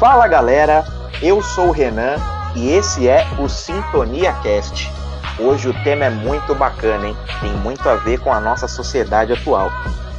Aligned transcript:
Fala 0.00 0.26
galera, 0.26 0.82
eu 1.20 1.42
sou 1.42 1.68
o 1.68 1.72
Renan 1.72 2.16
e 2.56 2.70
esse 2.70 3.06
é 3.06 3.22
o 3.38 3.46
Sintonia 3.50 4.32
Cast. 4.42 4.90
Hoje 5.38 5.68
o 5.68 5.84
tema 5.84 6.06
é 6.06 6.10
muito 6.10 6.54
bacana, 6.54 7.08
hein? 7.08 7.16
Tem 7.38 7.52
muito 7.52 7.86
a 7.86 7.96
ver 7.96 8.18
com 8.18 8.32
a 8.32 8.40
nossa 8.40 8.66
sociedade 8.66 9.34
atual. 9.34 9.70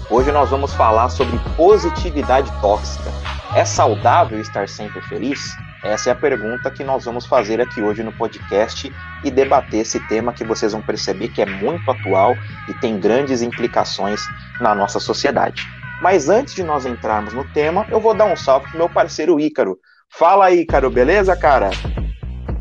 Hoje 0.08 0.32
nós 0.32 0.52
vamos 0.52 0.72
falar 0.72 1.10
sobre 1.10 1.36
positividade 1.58 2.52
tóxica. 2.62 3.10
É 3.56 3.66
saudável 3.66 4.40
estar 4.40 4.70
sempre 4.70 5.02
feliz? 5.02 5.50
Essa 5.84 6.10
é 6.10 6.14
a 6.14 6.16
pergunta 6.16 6.70
que 6.70 6.84
nós 6.84 7.06
vamos 7.06 7.26
fazer 7.26 7.60
aqui 7.60 7.82
hoje 7.82 8.04
no 8.04 8.12
podcast 8.12 8.94
e 9.24 9.32
debater 9.32 9.80
esse 9.80 10.00
tema 10.08 10.32
que 10.32 10.44
vocês 10.44 10.74
vão 10.74 10.82
perceber 10.84 11.30
que 11.30 11.42
é 11.42 11.46
muito 11.48 11.90
atual 11.90 12.36
e 12.70 12.74
tem 12.76 13.00
grandes 13.00 13.42
implicações 13.42 14.22
na 14.60 14.76
nossa 14.76 15.00
sociedade. 15.00 15.81
Mas 16.02 16.30
antes 16.30 16.56
de 16.56 16.64
nós 16.64 16.86
entrarmos 16.86 17.32
no 17.32 17.48
tema, 17.54 17.86
eu 17.92 18.02
vou 18.02 18.16
dar 18.16 18.26
um 18.26 18.36
salve 18.36 18.68
pro 18.70 18.80
meu 18.80 18.90
parceiro 18.90 19.40
Ícaro. 19.40 19.78
Fala 20.10 20.52
Ícaro, 20.52 20.90
beleza, 20.90 21.36
cara? 21.36 21.70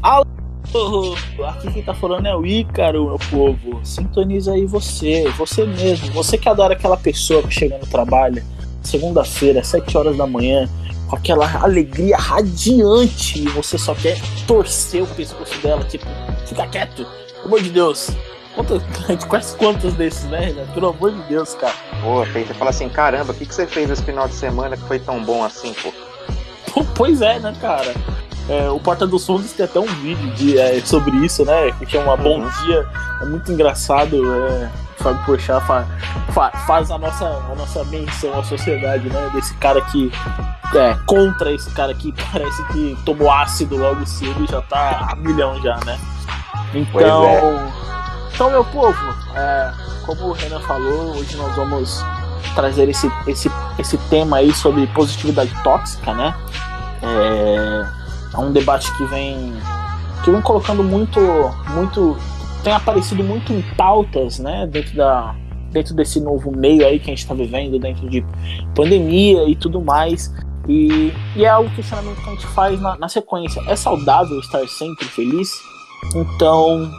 Alô, 0.03 1.17
aqui 1.49 1.73
quem 1.73 1.83
tá 1.83 1.95
falando 1.95 2.27
é 2.27 2.37
o 2.37 2.45
Ícaro, 2.45 3.07
meu 3.07 3.19
povo. 3.31 3.81
Sintoniza 3.83 4.53
aí 4.53 4.67
você, 4.67 5.27
você 5.39 5.65
mesmo. 5.65 6.13
Você 6.13 6.37
que 6.37 6.51
adora 6.51 6.75
aquela 6.75 6.99
pessoa 6.99 7.43
que 7.43 7.51
chega 7.51 7.79
no 7.79 7.87
trabalho, 7.87 8.45
segunda-feira, 8.83 9.65
7 9.65 9.97
horas 9.97 10.19
da 10.19 10.27
manhã, 10.27 10.69
com 11.09 11.17
aquela 11.17 11.51
alegria 11.63 12.19
radiante 12.19 13.43
e 13.43 13.49
você 13.49 13.79
só 13.79 13.95
quer 13.95 14.19
torcer 14.47 15.03
o 15.03 15.07
pescoço 15.07 15.59
dela, 15.63 15.83
tipo, 15.85 16.05
fica 16.47 16.67
quieto, 16.67 17.07
pelo 17.07 17.47
amor 17.47 17.63
de 17.63 17.71
Deus. 17.71 18.11
Gente 19.09 19.27
conhece 19.27 19.57
quantos 19.59 19.95
desses, 19.95 20.25
né, 20.25 20.47
Renan? 20.47 20.67
Pelo 20.75 20.89
amor 20.89 21.13
de 21.13 21.23
Deus, 21.23 21.55
cara. 21.55 21.75
Pô, 22.03 22.25
você 22.25 22.55
fala 22.55 22.71
assim, 22.71 22.89
caramba, 22.89 23.33
o 23.33 23.35
que, 23.35 23.47
que 23.47 23.55
você 23.55 23.67
fez 23.67 23.91
esse 23.91 24.03
final 24.03 24.29
de 24.29 24.35
semana 24.35 24.77
que 24.77 24.83
foi 24.85 24.99
tão 24.99 25.23
bom 25.25 25.45
assim, 25.45 25.75
pô? 25.75 25.93
Pois 26.95 27.21
é, 27.21 27.39
né, 27.39 27.55
cara? 27.61 27.95
É, 28.49 28.69
o 28.69 28.81
Porta 28.81 29.07
dos 29.07 29.27
Fundos 29.27 29.53
tem 29.53 29.65
até 29.65 29.79
um 29.79 29.87
vídeo 29.87 30.31
de, 30.35 30.59
é, 30.59 30.81
sobre 30.81 31.17
isso, 31.19 31.45
né? 31.45 31.73
Que 31.79 31.87
chama 31.87 32.15
uhum. 32.15 32.23
Bom 32.23 32.49
Dia. 32.65 32.89
É 33.21 33.25
muito 33.25 33.51
engraçado. 33.53 34.17
É, 34.35 34.71
Fábio 35.01 35.25
Porchat 35.25 35.67
fa, 35.67 35.87
fa, 36.33 36.51
faz 36.67 36.91
a 36.91 36.99
nossa, 36.99 37.25
a 37.25 37.55
nossa 37.55 37.85
menção 37.85 38.39
à 38.39 38.45
sociedade, 38.45 39.09
né? 39.09 39.31
Desse 39.33 39.55
cara 39.55 39.81
que 39.83 40.13
é 40.75 40.95
contra 41.07 41.53
esse 41.53 41.71
cara 41.71 41.95
que 41.95 42.13
parece 42.33 42.63
que 42.69 42.97
tomou 43.05 43.31
ácido 43.31 43.77
logo 43.77 44.05
cedo 44.07 44.45
e 44.45 44.51
já 44.51 44.61
tá 44.63 45.09
a 45.11 45.17
milhão 45.17 45.61
já, 45.63 45.79
né? 45.87 45.99
Então, 46.75 47.25
é. 47.25 48.00
Então 48.41 48.51
meu 48.51 48.65
povo, 48.65 48.97
é, 49.37 49.71
como 50.07 50.29
o 50.29 50.33
Renan 50.33 50.61
falou, 50.61 51.11
hoje 51.11 51.37
nós 51.37 51.55
vamos 51.57 52.03
trazer 52.55 52.89
esse, 52.89 53.07
esse, 53.27 53.51
esse 53.79 53.99
tema 54.09 54.39
aí 54.39 54.51
sobre 54.55 54.87
positividade 54.87 55.53
tóxica, 55.63 56.15
né? 56.15 56.35
É, 57.03 57.87
é 58.35 58.39
um 58.39 58.51
debate 58.51 58.91
que 58.97 59.05
vem 59.05 59.53
que 60.25 60.31
vem 60.31 60.41
colocando 60.41 60.83
muito 60.83 61.21
muito 61.69 62.17
tem 62.65 62.73
aparecido 62.73 63.23
muito 63.23 63.53
em 63.53 63.61
pautas, 63.77 64.39
né, 64.39 64.67
dentro 64.67 64.97
da 64.97 65.35
dentro 65.71 65.95
desse 65.95 66.19
novo 66.19 66.51
meio 66.51 66.87
aí 66.87 66.99
que 66.99 67.11
a 67.11 67.15
gente 67.15 67.19
está 67.19 67.35
vivendo, 67.35 67.79
dentro 67.79 68.09
de 68.09 68.25
pandemia 68.75 69.47
e 69.51 69.55
tudo 69.55 69.83
mais. 69.83 70.35
E, 70.67 71.13
e 71.37 71.45
é 71.45 71.55
o 71.59 71.69
questionamento 71.69 72.17
que 72.23 72.31
a 72.31 72.33
gente 72.33 72.47
faz 72.47 72.81
na, 72.81 72.97
na 72.97 73.09
sequência. 73.09 73.63
É 73.67 73.77
saudável 73.77 74.41
estar 74.41 74.67
sempre 74.67 75.05
feliz? 75.05 75.61
Então, 76.15 76.91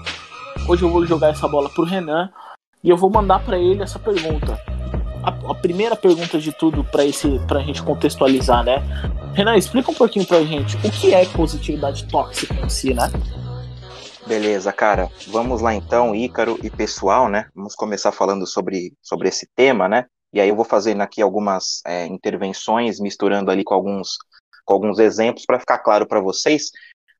hoje 0.68 0.84
eu 0.84 0.90
vou 0.90 1.06
jogar 1.06 1.30
essa 1.30 1.48
bola 1.48 1.70
pro 1.70 1.84
Renan 1.84 2.30
e 2.84 2.90
eu 2.90 2.98
vou 2.98 3.10
mandar 3.10 3.44
para 3.44 3.58
ele 3.58 3.84
essa 3.84 4.00
pergunta. 4.00 4.60
A, 5.24 5.52
a, 5.52 5.56
primeira 5.56 5.96
pergunta 5.96 6.40
de 6.40 6.52
tudo 6.52 6.84
para 6.84 7.06
esse 7.06 7.40
pra 7.48 7.62
gente 7.62 7.84
contextualizar, 7.84 8.64
né? 8.64 8.82
Renan, 9.34 9.56
explica 9.56 9.92
um 9.92 9.94
pouquinho 9.94 10.26
pra 10.26 10.42
gente 10.44 10.76
o 10.78 10.92
que 10.92 11.14
é 11.14 11.26
positividade 11.26 12.08
tóxica 12.08 12.56
em 12.56 12.70
si, 12.70 12.94
né? 12.94 13.04
Beleza, 14.26 14.72
cara. 14.72 15.10
Vamos 15.28 15.62
lá 15.62 15.74
então, 15.74 16.16
Ícaro 16.16 16.58
e 16.64 16.70
pessoal, 16.70 17.30
né? 17.30 17.50
Vamos 17.54 17.76
começar 17.76 18.12
falando 18.12 18.48
sobre, 18.48 18.94
sobre 19.02 19.28
esse 19.28 19.48
tema, 19.56 19.88
né? 19.88 20.06
E 20.34 20.40
aí 20.40 20.50
eu 20.50 20.56
vou 20.56 20.66
fazendo 20.66 21.02
aqui 21.02 21.22
algumas 21.22 21.82
é, 21.86 22.06
intervenções, 22.06 23.00
misturando 23.00 23.52
ali 23.52 23.64
com 23.64 23.74
alguns, 23.74 24.18
com 24.66 24.74
alguns 24.74 25.00
exemplos 25.00 25.46
para 25.46 25.60
ficar 25.60 25.80
claro 25.80 26.08
para 26.08 26.22
vocês. 26.22 26.72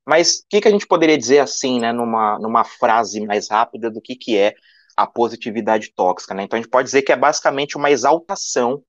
Mas 0.06 0.38
o 0.38 0.44
que, 0.48 0.60
que 0.60 0.68
a 0.68 0.70
gente 0.70 0.86
poderia 0.86 1.16
dizer 1.16 1.38
assim, 1.38 1.80
né, 1.80 1.92
numa, 1.92 2.38
numa 2.38 2.64
frase 2.64 3.24
mais 3.24 3.48
rápida 3.48 3.90
do 3.90 4.00
que, 4.00 4.16
que 4.16 4.36
é 4.36 4.54
a 4.96 5.06
positividade 5.06 5.92
tóxica, 5.94 6.34
né? 6.34 6.42
Então 6.42 6.58
a 6.58 6.62
gente 6.62 6.70
pode 6.70 6.86
dizer 6.86 7.02
que 7.02 7.12
é 7.12 7.16
basicamente 7.16 7.76
uma 7.76 7.90
exaltação 7.90 8.82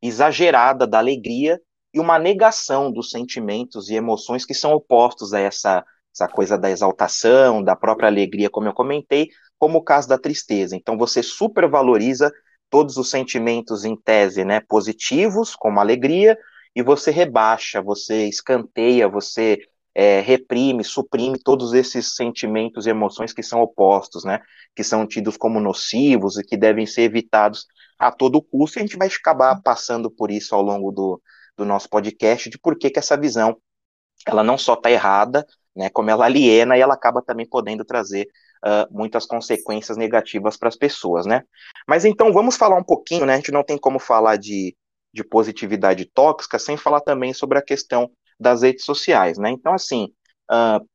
exagerada 0.00 0.86
da 0.86 0.98
alegria 0.98 1.60
e 1.92 1.98
uma 1.98 2.18
negação 2.18 2.92
dos 2.92 3.10
sentimentos 3.10 3.88
e 3.88 3.94
emoções 3.94 4.44
que 4.44 4.54
são 4.54 4.72
opostos 4.72 5.32
a 5.32 5.40
essa 5.40 5.84
essa 6.14 6.28
coisa 6.28 6.58
da 6.58 6.68
exaltação, 6.70 7.62
da 7.62 7.76
própria 7.76 8.08
alegria, 8.08 8.50
como 8.50 8.66
eu 8.66 8.72
comentei, 8.72 9.28
como 9.56 9.78
o 9.78 9.82
caso 9.82 10.08
da 10.08 10.18
tristeza. 10.18 10.74
Então 10.74 10.98
você 10.98 11.22
supervaloriza 11.22 12.32
todos 12.68 12.96
os 12.96 13.08
sentimentos 13.08 13.84
em 13.84 13.96
tese, 13.96 14.44
né, 14.44 14.60
positivos, 14.60 15.54
como 15.54 15.78
alegria, 15.80 16.36
e 16.74 16.82
você 16.82 17.10
rebaixa, 17.10 17.80
você 17.80 18.26
escanteia, 18.26 19.08
você 19.08 19.58
é, 19.98 20.20
reprime, 20.20 20.84
suprime 20.84 21.36
todos 21.42 21.72
esses 21.72 22.14
sentimentos 22.14 22.86
e 22.86 22.90
emoções 22.90 23.32
que 23.32 23.42
são 23.42 23.60
opostos, 23.60 24.22
né, 24.22 24.40
que 24.72 24.84
são 24.84 25.04
tidos 25.04 25.36
como 25.36 25.58
nocivos 25.58 26.38
e 26.38 26.44
que 26.44 26.56
devem 26.56 26.86
ser 26.86 27.02
evitados 27.02 27.66
a 27.98 28.12
todo 28.12 28.40
custo, 28.40 28.78
e 28.78 28.80
a 28.80 28.82
gente 28.82 28.96
vai 28.96 29.08
acabar 29.08 29.60
passando 29.60 30.08
por 30.08 30.30
isso 30.30 30.54
ao 30.54 30.62
longo 30.62 30.92
do, 30.92 31.20
do 31.56 31.64
nosso 31.64 31.88
podcast, 31.88 32.48
de 32.48 32.56
por 32.56 32.78
que, 32.78 32.90
que 32.90 32.98
essa 33.00 33.16
visão 33.16 33.56
ela 34.24 34.44
não 34.44 34.56
só 34.56 34.74
está 34.74 34.88
errada, 34.88 35.44
né, 35.74 35.90
como 35.90 36.10
ela 36.10 36.26
aliena 36.26 36.78
e 36.78 36.80
ela 36.80 36.94
acaba 36.94 37.20
também 37.20 37.48
podendo 37.48 37.84
trazer 37.84 38.28
uh, 38.64 38.86
muitas 38.96 39.26
consequências 39.26 39.96
negativas 39.96 40.56
para 40.56 40.68
as 40.68 40.76
pessoas, 40.76 41.26
né? 41.26 41.42
Mas 41.88 42.04
então 42.04 42.32
vamos 42.32 42.56
falar 42.56 42.76
um 42.76 42.84
pouquinho, 42.84 43.26
né? 43.26 43.34
A 43.34 43.36
gente 43.36 43.52
não 43.52 43.64
tem 43.64 43.76
como 43.76 43.98
falar 43.98 44.36
de, 44.36 44.76
de 45.12 45.24
positividade 45.24 46.04
tóxica 46.04 46.56
sem 46.56 46.76
falar 46.76 47.00
também 47.00 47.32
sobre 47.32 47.58
a 47.58 47.62
questão 47.62 48.10
das 48.38 48.62
redes 48.62 48.84
sociais, 48.84 49.38
né? 49.38 49.50
Então, 49.50 49.72
assim, 49.74 50.08
uh, 50.50 50.86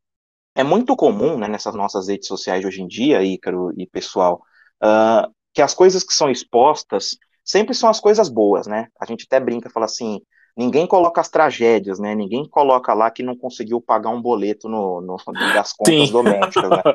é 0.56 0.64
muito 0.64 0.96
comum, 0.96 1.38
né, 1.38 1.48
nessas 1.48 1.76
nossas 1.76 2.08
redes 2.08 2.28
sociais 2.28 2.62
de 2.62 2.68
hoje 2.68 2.82
em 2.82 2.88
dia, 2.88 3.24
Ícaro 3.24 3.72
e 3.78 3.88
pessoal, 3.88 4.42
uh, 4.84 5.32
que 5.54 5.62
as 5.62 5.74
coisas 5.74 6.04
que 6.04 6.14
são 6.14 6.30
expostas 6.30 7.18
sempre 7.44 7.74
são 7.74 7.90
as 7.90 8.00
coisas 8.00 8.30
boas, 8.30 8.68
né? 8.68 8.88
A 9.00 9.06
gente 9.06 9.26
até 9.26 9.40
brinca, 9.40 9.70
fala 9.70 9.86
assim, 9.86 10.22
ninguém 10.56 10.88
coloca 10.88 11.20
as 11.20 11.30
tragédias, 11.30 12.00
né? 12.00 12.16
Ninguém 12.16 12.48
coloca 12.48 12.94
lá 12.94 13.12
que 13.12 13.24
não 13.24 13.36
conseguiu 13.36 13.82
pagar 13.82 14.10
um 14.10 14.22
boleto 14.22 14.70
no, 14.70 15.02
no 15.02 15.18
das 15.54 15.74
contas 15.74 16.08
Sim. 16.08 16.12
domésticas, 16.12 16.70
né? 16.70 16.84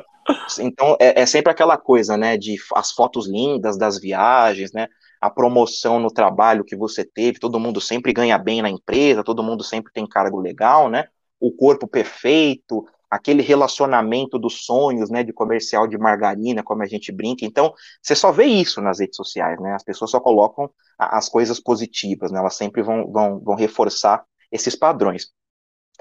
Então 0.59 0.95
é, 0.99 1.21
é, 1.21 1.25
sempre 1.25 1.51
aquela 1.51 1.75
coisa, 1.75 2.15
né? 2.15 2.37
De 2.37 2.55
as 2.75 2.91
fotos 2.91 3.27
lindas 3.27 3.77
das 3.77 3.99
viagens, 3.99 4.71
né? 4.71 4.87
A 5.19 5.29
promoção 5.29 5.99
no 5.99 6.11
trabalho 6.11 6.63
que 6.63 6.75
você 6.75 7.03
teve, 7.03 7.39
todo 7.39 7.59
mundo 7.59 7.81
sempre 7.81 8.13
ganha 8.13 8.37
bem 8.37 8.61
na 8.61 8.69
empresa, 8.69 9.23
todo 9.23 9.43
mundo 9.43 9.63
sempre 9.63 9.91
tem 9.91 10.07
cargo 10.07 10.39
legal, 10.39 10.89
né? 10.89 11.07
O 11.39 11.51
corpo 11.51 11.87
perfeito, 11.87 12.85
aquele 13.09 13.41
relacionamento 13.41 14.37
dos 14.37 14.65
sonhos, 14.65 15.09
né, 15.09 15.23
de 15.23 15.33
comercial 15.33 15.87
de 15.87 15.97
margarina, 15.97 16.63
como 16.63 16.83
a 16.83 16.85
gente 16.85 17.11
brinca. 17.11 17.43
Então, 17.43 17.73
você 18.01 18.15
só 18.15 18.31
vê 18.31 18.45
isso 18.45 18.81
nas 18.81 18.99
redes 18.99 19.15
sociais, 19.15 19.59
né? 19.59 19.73
As 19.73 19.83
pessoas 19.83 20.11
só 20.11 20.19
colocam 20.19 20.69
as 20.97 21.27
coisas 21.27 21.59
positivas, 21.59 22.31
né? 22.31 22.39
Elas 22.39 22.55
sempre 22.55 22.81
vão, 22.81 23.11
vão, 23.11 23.39
vão 23.39 23.55
reforçar 23.55 24.23
esses 24.51 24.75
padrões. 24.75 25.31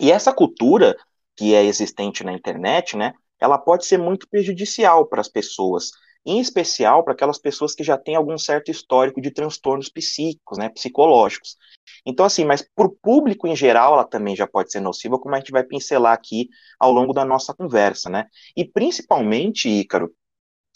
E 0.00 0.12
essa 0.12 0.32
cultura 0.32 0.96
que 1.36 1.54
é 1.54 1.64
existente 1.64 2.24
na 2.24 2.32
internet, 2.32 2.96
né, 2.96 3.12
ela 3.40 3.58
pode 3.58 3.86
ser 3.86 3.98
muito 3.98 4.28
prejudicial 4.28 5.06
para 5.06 5.20
as 5.20 5.28
pessoas, 5.28 5.92
em 6.28 6.40
especial 6.40 7.02
para 7.02 7.14
aquelas 7.14 7.38
pessoas 7.38 7.74
que 7.74 7.82
já 7.82 7.96
têm 7.96 8.14
algum 8.14 8.36
certo 8.36 8.70
histórico 8.70 9.18
de 9.18 9.30
transtornos 9.30 9.88
psíquicos, 9.88 10.58
né, 10.58 10.68
psicológicos. 10.68 11.56
Então, 12.04 12.26
assim, 12.26 12.44
mas 12.44 12.62
para 12.76 12.86
o 12.86 12.94
público 13.02 13.48
em 13.48 13.56
geral, 13.56 13.94
ela 13.94 14.04
também 14.04 14.36
já 14.36 14.46
pode 14.46 14.70
ser 14.70 14.80
nociva, 14.80 15.18
como 15.18 15.34
a 15.34 15.38
gente 15.38 15.50
vai 15.50 15.64
pincelar 15.64 16.12
aqui 16.12 16.50
ao 16.78 16.92
longo 16.92 17.14
da 17.14 17.24
nossa 17.24 17.54
conversa, 17.54 18.10
né? 18.10 18.26
E 18.54 18.62
principalmente, 18.62 19.70
Ícaro, 19.70 20.12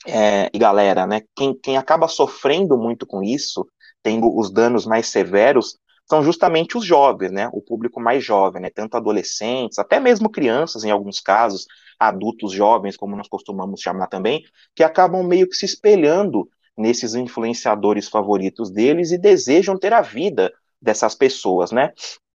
é, 0.07 0.51
e 0.55 0.59
galera, 0.59 1.07
né, 1.07 1.21
quem, 1.37 1.55
quem 1.55 1.77
acaba 1.77 2.09
sofrendo 2.09 2.79
muito 2.79 3.07
com 3.07 3.23
isso, 3.23 3.67
tendo 4.03 4.35
os 4.35 4.51
danos 4.51 4.87
mais 4.87 5.09
severos, 5.09 5.77
são 6.09 6.23
justamente 6.23 6.77
os 6.77 6.85
jovens, 6.85 7.31
né, 7.31 7.49
o 7.53 7.61
público 7.61 8.01
mais 8.01 8.25
jovem, 8.25 8.63
né, 8.63 8.71
tanto 8.71 8.97
adolescentes, 8.97 9.79
até 9.79 9.99
mesmo 9.99 10.31
crianças 10.31 10.85
em 10.85 10.91
alguns 10.91 11.21
casos, 11.21 11.67
adultos 11.99 12.53
jovens, 12.53 12.97
como 12.97 13.17
nós 13.17 13.29
costumamos 13.29 13.81
chamar 13.81 14.09
também, 14.09 14.45
que 14.75 14.83
acabam 14.83 15.23
meio 15.23 15.49
que 15.49 15.57
se 15.57 15.65
espelhando 15.65 16.49
nesses 16.77 17.15
influenciadores 17.15 18.09
favoritos 18.09 18.71
deles 18.71 19.13
e 19.13 19.19
desejam 19.19 19.79
ter 19.79 19.93
a 19.93 20.01
vida 20.01 20.53
dessas 20.81 21.15
pessoas, 21.15 21.71
né? 21.71 21.93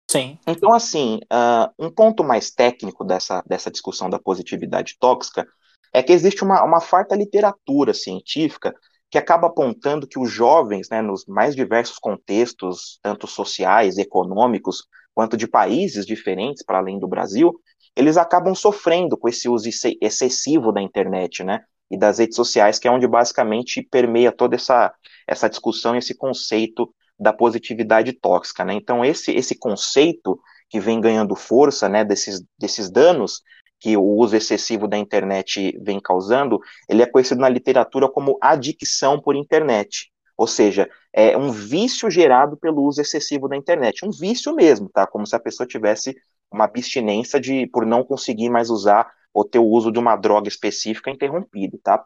Sim. 0.09 0.37
Então, 0.45 0.73
assim, 0.73 1.19
uh, 1.31 1.73
um 1.79 1.89
ponto 1.89 2.23
mais 2.23 2.51
técnico 2.51 3.03
dessa, 3.03 3.41
dessa 3.47 3.71
discussão 3.71 4.09
da 4.09 4.19
positividade 4.19 4.97
tóxica 4.99 5.47
é 5.93 6.03
que 6.03 6.11
existe 6.11 6.43
uma, 6.43 6.63
uma 6.63 6.81
farta 6.81 7.15
literatura 7.15 7.93
científica 7.93 8.75
que 9.13 9.17
acaba 9.19 9.45
apontando 9.45 10.07
que 10.07 10.17
os 10.17 10.31
jovens, 10.31 10.89
né, 10.89 10.99
nos 10.99 11.23
mais 11.27 11.55
diversos 11.55 11.99
contextos, 11.99 12.97
tanto 12.99 13.27
sociais, 13.27 13.99
econômicos, 13.99 14.87
quanto 15.13 15.37
de 15.37 15.47
países 15.47 16.03
diferentes 16.03 16.65
para 16.65 16.79
além 16.79 16.97
do 16.97 17.07
Brasil, 17.07 17.53
eles 17.95 18.17
acabam 18.17 18.55
sofrendo 18.55 19.15
com 19.15 19.29
esse 19.29 19.47
uso 19.47 19.69
excessivo 20.01 20.71
da 20.71 20.81
internet, 20.81 21.43
né? 21.43 21.61
E 21.91 21.95
das 21.95 22.17
redes 22.17 22.35
sociais, 22.35 22.79
que 22.79 22.87
é 22.87 22.91
onde 22.91 23.05
basicamente 23.05 23.83
permeia 23.83 24.31
toda 24.31 24.55
essa, 24.55 24.91
essa 25.27 25.47
discussão, 25.47 25.95
esse 25.95 26.17
conceito 26.17 26.91
da 27.19 27.31
positividade 27.31 28.13
tóxica, 28.13 28.65
né? 28.65 28.73
Então, 28.73 29.05
esse, 29.05 29.31
esse 29.31 29.53
conceito 29.53 30.39
que 30.71 30.79
vem 30.79 30.99
ganhando 30.99 31.35
força, 31.35 31.87
né, 31.87 32.03
desses, 32.03 32.43
desses 32.57 32.89
danos 32.89 33.43
que 33.83 33.97
o 33.97 34.01
uso 34.01 34.33
excessivo 34.33 34.87
da 34.87 34.97
internet 34.97 35.77
vem 35.81 35.99
causando, 35.99 36.57
ele 36.87 37.03
é 37.03 37.05
conhecido 37.05 37.41
na 37.41 37.49
literatura 37.49 38.07
como 38.07 38.37
adicção 38.39 39.19
por 39.19 39.35
internet. 39.35 40.09
Ou 40.37 40.47
seja, 40.47 40.89
é 41.11 41.37
um 41.37 41.51
vício 41.51 42.09
gerado 42.09 42.55
pelo 42.55 42.81
uso 42.81 43.01
excessivo 43.01 43.49
da 43.49 43.57
internet. 43.57 44.05
Um 44.05 44.09
vício 44.09 44.55
mesmo, 44.55 44.87
tá? 44.87 45.05
Como 45.05 45.27
se 45.27 45.35
a 45.35 45.39
pessoa 45.39 45.67
tivesse 45.67 46.15
uma 46.49 46.63
abstinência 46.63 47.41
de 47.41 47.67
por 47.67 47.85
não 47.85 48.05
conseguir 48.05 48.49
mais 48.49 48.69
usar 48.69 49.11
ou 49.33 49.43
ter 49.43 49.59
o 49.59 49.65
uso 49.65 49.91
de 49.91 49.99
uma 49.99 50.15
droga 50.15 50.47
específica 50.47 51.11
interrompido, 51.11 51.77
tá? 51.83 52.01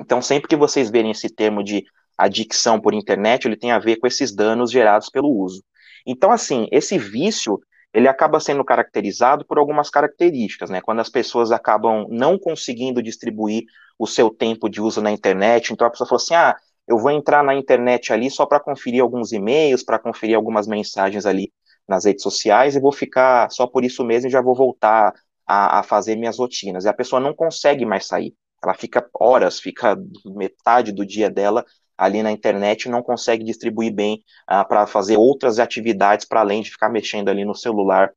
Então, 0.00 0.22
sempre 0.22 0.48
que 0.48 0.56
vocês 0.56 0.88
verem 0.88 1.10
esse 1.10 1.28
termo 1.28 1.62
de 1.62 1.84
adicção 2.16 2.80
por 2.80 2.94
internet, 2.94 3.44
ele 3.44 3.56
tem 3.56 3.70
a 3.70 3.78
ver 3.78 3.96
com 3.96 4.06
esses 4.06 4.34
danos 4.34 4.70
gerados 4.70 5.10
pelo 5.10 5.28
uso. 5.28 5.62
Então, 6.06 6.32
assim, 6.32 6.68
esse 6.72 6.96
vício, 6.96 7.60
ele 7.92 8.08
acaba 8.08 8.40
sendo 8.40 8.64
caracterizado 8.64 9.44
por 9.44 9.58
algumas 9.58 9.90
características, 9.90 10.70
né? 10.70 10.80
Quando 10.80 11.00
as 11.00 11.08
pessoas 11.08 11.52
acabam 11.52 12.06
não 12.10 12.38
conseguindo 12.38 13.02
distribuir 13.02 13.64
o 13.98 14.06
seu 14.06 14.30
tempo 14.30 14.68
de 14.68 14.80
uso 14.80 15.00
na 15.02 15.10
internet, 15.10 15.72
então 15.72 15.86
a 15.86 15.90
pessoa 15.90 16.08
fala 16.08 16.20
assim: 16.20 16.34
ah, 16.34 16.56
eu 16.88 16.98
vou 16.98 17.10
entrar 17.10 17.44
na 17.44 17.54
internet 17.54 18.12
ali 18.12 18.30
só 18.30 18.46
para 18.46 18.60
conferir 18.60 19.02
alguns 19.02 19.32
e-mails, 19.32 19.82
para 19.82 19.98
conferir 19.98 20.36
algumas 20.36 20.66
mensagens 20.66 21.26
ali 21.26 21.52
nas 21.86 22.04
redes 22.04 22.22
sociais 22.22 22.74
e 22.76 22.80
vou 22.80 22.92
ficar 22.92 23.50
só 23.50 23.66
por 23.66 23.84
isso 23.84 24.04
mesmo 24.04 24.28
e 24.28 24.32
já 24.32 24.40
vou 24.40 24.54
voltar 24.54 25.12
a, 25.46 25.80
a 25.80 25.82
fazer 25.82 26.16
minhas 26.16 26.38
rotinas. 26.38 26.84
E 26.84 26.88
a 26.88 26.94
pessoa 26.94 27.20
não 27.20 27.34
consegue 27.34 27.84
mais 27.84 28.06
sair. 28.06 28.34
Ela 28.62 28.74
fica 28.74 29.08
horas, 29.18 29.58
fica 29.60 29.96
metade 30.24 30.92
do 30.92 31.04
dia 31.04 31.28
dela 31.28 31.64
ali 32.02 32.20
na 32.20 32.32
internet 32.32 32.88
não 32.88 33.00
consegue 33.00 33.44
distribuir 33.44 33.94
bem 33.94 34.24
uh, 34.50 34.66
para 34.66 34.88
fazer 34.88 35.16
outras 35.16 35.60
atividades 35.60 36.26
para 36.26 36.40
além 36.40 36.60
de 36.60 36.72
ficar 36.72 36.88
mexendo 36.88 37.28
ali 37.28 37.44
no 37.44 37.54
celular 37.54 38.10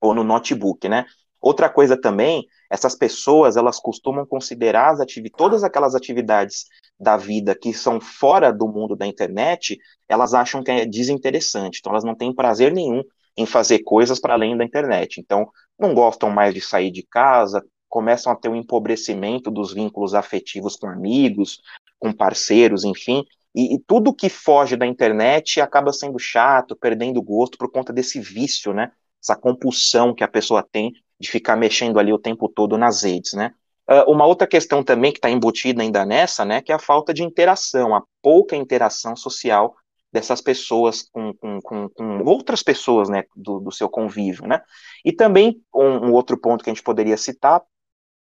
ou 0.00 0.14
no 0.14 0.24
notebook, 0.24 0.88
né? 0.88 1.04
Outra 1.38 1.68
coisa 1.68 2.00
também, 2.00 2.46
essas 2.70 2.94
pessoas 2.94 3.58
elas 3.58 3.78
costumam 3.78 4.24
considerar 4.24 4.92
as 4.92 5.00
todas 5.36 5.62
aquelas 5.62 5.94
atividades 5.94 6.64
da 6.98 7.18
vida 7.18 7.54
que 7.54 7.74
são 7.74 8.00
fora 8.00 8.50
do 8.50 8.66
mundo 8.66 8.96
da 8.96 9.06
internet, 9.06 9.78
elas 10.08 10.32
acham 10.32 10.62
que 10.62 10.70
é 10.70 10.86
desinteressante. 10.86 11.80
Então 11.80 11.92
elas 11.92 12.04
não 12.04 12.14
têm 12.14 12.34
prazer 12.34 12.72
nenhum 12.72 13.02
em 13.36 13.44
fazer 13.44 13.80
coisas 13.80 14.18
para 14.18 14.32
além 14.32 14.56
da 14.56 14.64
internet. 14.64 15.20
Então 15.20 15.46
não 15.78 15.92
gostam 15.92 16.30
mais 16.30 16.54
de 16.54 16.62
sair 16.62 16.90
de 16.90 17.02
casa, 17.02 17.62
começam 17.86 18.32
a 18.32 18.36
ter 18.36 18.48
um 18.48 18.56
empobrecimento 18.56 19.50
dos 19.50 19.74
vínculos 19.74 20.14
afetivos 20.14 20.76
com 20.76 20.86
amigos, 20.86 21.60
com 22.00 22.12
parceiros, 22.12 22.84
enfim. 22.84 23.24
E, 23.54 23.76
e 23.76 23.78
tudo 23.86 24.14
que 24.14 24.28
foge 24.28 24.76
da 24.76 24.86
internet 24.86 25.60
acaba 25.60 25.92
sendo 25.92 26.18
chato, 26.18 26.74
perdendo 26.74 27.22
gosto 27.22 27.58
por 27.58 27.70
conta 27.70 27.92
desse 27.92 28.20
vício, 28.20 28.72
né? 28.72 28.90
Essa 29.22 29.36
compulsão 29.36 30.14
que 30.14 30.24
a 30.24 30.28
pessoa 30.28 30.62
tem 30.62 30.92
de 31.20 31.30
ficar 31.30 31.54
mexendo 31.54 31.98
ali 31.98 32.12
o 32.12 32.18
tempo 32.18 32.48
todo 32.48 32.78
nas 32.78 33.02
redes, 33.02 33.34
né? 33.34 33.52
Uh, 33.88 34.10
uma 34.10 34.24
outra 34.24 34.46
questão 34.46 34.84
também 34.84 35.12
que 35.12 35.18
está 35.18 35.28
embutida 35.28 35.82
ainda 35.82 36.06
nessa, 36.06 36.44
né, 36.44 36.62
que 36.62 36.70
é 36.70 36.74
a 36.76 36.78
falta 36.78 37.12
de 37.12 37.24
interação, 37.24 37.92
a 37.92 38.04
pouca 38.22 38.54
interação 38.54 39.16
social 39.16 39.74
dessas 40.12 40.40
pessoas 40.40 41.02
com, 41.02 41.34
com, 41.34 41.60
com, 41.60 41.88
com 41.88 42.22
outras 42.24 42.62
pessoas, 42.62 43.08
né, 43.08 43.24
do, 43.34 43.58
do, 43.58 43.72
seu 43.72 43.88
convívio, 43.88 44.46
né. 44.46 44.62
E 45.04 45.12
também 45.12 45.60
um, 45.74 46.06
um, 46.06 46.12
outro 46.12 46.38
ponto 46.38 46.62
que 46.62 46.70
a 46.70 46.72
gente 46.72 46.84
poderia 46.84 47.16
citar 47.16 47.62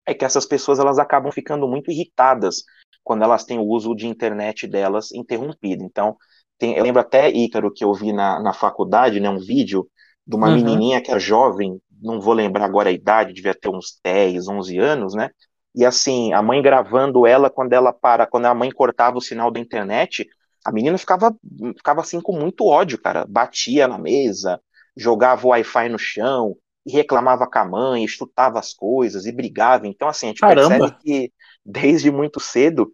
é 0.05 0.13
que 0.13 0.23
essas 0.23 0.45
pessoas 0.45 0.79
elas 0.79 0.97
acabam 0.97 1.29
ficando 1.29 1.67
muito 1.67 1.91
irritadas 1.91 2.63
quando 3.09 3.23
elas 3.23 3.43
têm 3.43 3.57
o 3.57 3.65
uso 3.65 3.95
de 3.95 4.05
internet 4.05 4.67
delas 4.67 5.11
interrompido. 5.11 5.83
Então, 5.83 6.15
tem, 6.59 6.77
eu 6.77 6.83
lembro 6.83 7.01
até, 7.01 7.27
Ícaro, 7.27 7.73
que 7.73 7.83
eu 7.83 7.91
vi 7.91 8.13
na, 8.13 8.39
na 8.39 8.53
faculdade, 8.53 9.19
né, 9.19 9.27
um 9.27 9.39
vídeo 9.39 9.89
de 10.27 10.35
uma 10.35 10.47
uhum. 10.47 10.57
menininha 10.57 11.01
que 11.01 11.11
é 11.11 11.19
jovem, 11.19 11.81
não 11.99 12.21
vou 12.21 12.35
lembrar 12.35 12.65
agora 12.65 12.89
a 12.89 12.91
idade, 12.91 13.33
devia 13.33 13.55
ter 13.55 13.67
uns 13.67 13.99
10, 14.03 14.47
11 14.47 14.77
anos, 14.77 15.15
né, 15.15 15.31
e 15.73 15.83
assim, 15.83 16.33
a 16.33 16.41
mãe 16.43 16.61
gravando 16.61 17.25
ela 17.25 17.49
quando 17.49 17.73
ela 17.73 17.91
para, 17.91 18.27
quando 18.27 18.45
a 18.45 18.53
mãe 18.53 18.69
cortava 18.69 19.17
o 19.17 19.21
sinal 19.21 19.49
da 19.49 19.59
internet, 19.59 20.27
a 20.63 20.71
menina 20.71 20.95
ficava, 20.95 21.35
ficava 21.75 22.01
assim 22.01 22.21
com 22.21 22.37
muito 22.37 22.63
ódio, 22.67 23.01
cara. 23.01 23.25
Batia 23.27 23.87
na 23.87 23.97
mesa, 23.97 24.61
jogava 24.95 25.47
o 25.47 25.49
Wi-Fi 25.49 25.89
no 25.89 25.97
chão, 25.97 26.55
e 26.85 26.91
reclamava 26.91 27.47
com 27.47 27.59
a 27.59 27.65
mãe, 27.65 28.07
chutava 28.07 28.59
as 28.59 28.73
coisas 28.73 29.25
e 29.25 29.31
brigava. 29.31 29.87
Então, 29.87 30.07
assim, 30.07 30.27
a 30.27 30.29
gente 30.29 30.41
Caramba. 30.41 30.69
percebe 30.69 30.97
que 31.01 31.33
desde 31.65 32.11
muito 32.11 32.39
cedo 32.39 32.91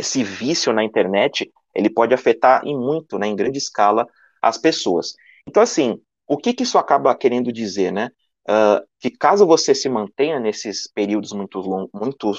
esse 0.00 0.22
vício 0.22 0.72
na 0.72 0.84
internet 0.84 1.50
ele 1.74 1.90
pode 1.90 2.14
afetar 2.14 2.62
em 2.64 2.76
muito, 2.76 3.18
né, 3.18 3.26
em 3.26 3.36
grande 3.36 3.58
escala, 3.58 4.06
as 4.40 4.56
pessoas. 4.56 5.14
Então, 5.46 5.62
assim, 5.62 6.00
o 6.26 6.36
que, 6.36 6.54
que 6.54 6.62
isso 6.62 6.78
acaba 6.78 7.14
querendo 7.14 7.52
dizer, 7.52 7.92
né? 7.92 8.10
uh, 8.48 8.86
que 9.00 9.10
caso 9.10 9.46
você 9.46 9.74
se 9.74 9.88
mantenha 9.88 10.40
nesses 10.40 10.90
períodos 10.90 11.32
muito, 11.32 11.58
long, 11.58 11.88
muito, 11.92 12.32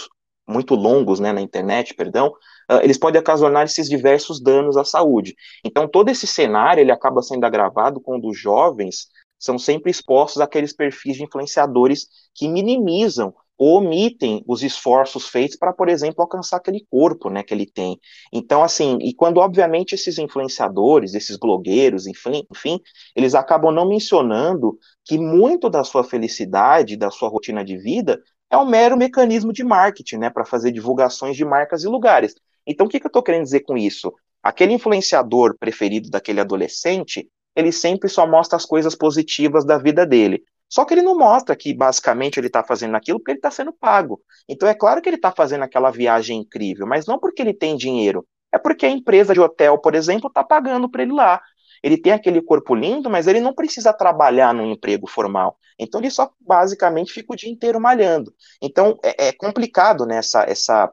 muito 0.47 0.75
longos 0.75 1.19
né, 1.19 1.31
na 1.31 1.41
internet, 1.41 1.93
perdão, 1.93 2.29
uh, 2.71 2.79
eles 2.81 2.97
podem 2.97 3.19
ocasionar 3.19 3.65
esses 3.65 3.89
diversos 3.89 4.41
danos 4.41 4.77
à 4.77 4.83
saúde. 4.83 5.35
Então 5.63 5.87
todo 5.87 6.09
esse 6.09 6.25
cenário 6.25 6.81
ele 6.81 6.91
acaba 6.91 7.21
sendo 7.21 7.45
agravado 7.45 7.99
quando 8.01 8.27
os 8.27 8.37
jovens 8.37 9.07
são 9.37 9.59
sempre 9.59 9.91
expostos 9.91 10.41
àqueles 10.41 10.73
perfis 10.73 11.17
de 11.17 11.23
influenciadores 11.23 12.07
que 12.33 12.47
minimizam 12.47 13.33
omitem 13.57 14.43
os 14.47 14.61
esforços 14.61 15.27
feitos 15.27 15.57
para, 15.57 15.73
por 15.73 15.89
exemplo, 15.89 16.21
alcançar 16.21 16.57
aquele 16.57 16.85
corpo, 16.89 17.29
né, 17.29 17.41
que 17.41 17.53
ele 17.53 17.65
tem. 17.65 17.99
Então, 18.31 18.63
assim, 18.63 18.97
e 19.01 19.13
quando 19.13 19.39
obviamente 19.39 19.95
esses 19.95 20.17
influenciadores, 20.19 21.13
esses 21.13 21.37
blogueiros, 21.37 22.05
enfim, 22.05 22.45
enfim, 22.51 22.79
eles 23.15 23.33
acabam 23.33 23.73
não 23.73 23.87
mencionando 23.87 24.77
que 25.03 25.17
muito 25.17 25.69
da 25.69 25.83
sua 25.83 26.03
felicidade, 26.03 26.95
da 26.95 27.09
sua 27.09 27.29
rotina 27.29 27.65
de 27.65 27.77
vida, 27.77 28.21
é 28.49 28.57
um 28.57 28.65
mero 28.65 28.95
mecanismo 28.95 29.51
de 29.51 29.63
marketing, 29.63 30.17
né, 30.17 30.29
para 30.29 30.45
fazer 30.45 30.71
divulgações 30.71 31.35
de 31.35 31.43
marcas 31.43 31.83
e 31.83 31.87
lugares. 31.87 32.35
Então, 32.65 32.85
o 32.85 32.89
que, 32.89 32.99
que 32.99 33.05
eu 33.05 33.09
estou 33.09 33.23
querendo 33.23 33.43
dizer 33.43 33.61
com 33.61 33.77
isso? 33.77 34.13
Aquele 34.43 34.73
influenciador 34.73 35.57
preferido 35.57 36.09
daquele 36.09 36.39
adolescente, 36.39 37.27
ele 37.55 37.71
sempre 37.71 38.07
só 38.07 38.27
mostra 38.27 38.55
as 38.55 38.65
coisas 38.65 38.95
positivas 38.95 39.65
da 39.65 39.77
vida 39.77 40.05
dele. 40.05 40.43
Só 40.69 40.83
que 40.85 40.93
ele 40.93 41.01
não 41.01 41.17
mostra 41.17 41.55
que 41.55 41.73
basicamente 41.73 42.39
ele 42.39 42.47
está 42.47 42.63
fazendo 42.63 42.95
aquilo 42.95 43.19
porque 43.19 43.31
ele 43.31 43.39
está 43.39 43.51
sendo 43.51 43.71
pago. 43.71 44.21
Então 44.47 44.67
é 44.67 44.73
claro 44.73 45.01
que 45.01 45.09
ele 45.09 45.15
está 45.15 45.31
fazendo 45.31 45.63
aquela 45.63 45.91
viagem 45.91 46.39
incrível, 46.39 46.85
mas 46.85 47.05
não 47.05 47.17
porque 47.19 47.41
ele 47.41 47.53
tem 47.53 47.77
dinheiro. 47.77 48.25
É 48.51 48.57
porque 48.57 48.85
a 48.85 48.89
empresa 48.89 49.33
de 49.33 49.39
hotel, 49.39 49.77
por 49.77 49.95
exemplo, 49.95 50.27
está 50.27 50.43
pagando 50.43 50.89
para 50.89 51.03
ele 51.03 51.13
lá. 51.13 51.41
Ele 51.83 51.97
tem 51.97 52.11
aquele 52.11 52.41
corpo 52.41 52.73
lindo, 52.73 53.09
mas 53.09 53.27
ele 53.27 53.39
não 53.39 53.53
precisa 53.53 53.93
trabalhar 53.93 54.53
num 54.53 54.71
emprego 54.71 55.07
formal. 55.07 55.57
Então 55.77 56.01
ele 56.01 56.09
só 56.09 56.31
basicamente 56.39 57.13
fica 57.13 57.33
o 57.33 57.35
dia 57.35 57.49
inteiro 57.49 57.79
malhando. 57.79 58.33
Então 58.61 58.97
é, 59.03 59.27
é 59.27 59.31
complicado 59.31 60.05
nessa 60.05 60.39
né, 60.39 60.51
essa, 60.51 60.91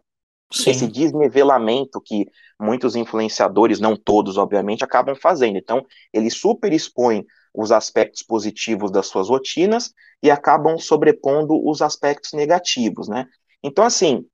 esse 0.66 0.86
desnivelamento 0.86 2.00
que 2.00 2.26
muitos 2.60 2.94
influenciadores, 2.94 3.80
não 3.80 3.96
todos, 3.96 4.36
obviamente, 4.36 4.84
acabam 4.84 5.16
fazendo. 5.16 5.56
Então 5.56 5.84
ele 6.12 6.30
super 6.30 6.72
expõe 6.72 7.24
os 7.54 7.70
aspectos 7.70 8.22
positivos 8.22 8.90
das 8.90 9.06
suas 9.06 9.28
rotinas 9.28 9.92
e 10.22 10.30
acabam 10.30 10.76
sobrepondo 10.76 11.54
os 11.66 11.80
aspectos 11.80 12.32
negativos, 12.32 13.08
né? 13.08 13.26
Então, 13.62 13.84
assim, 13.84 14.26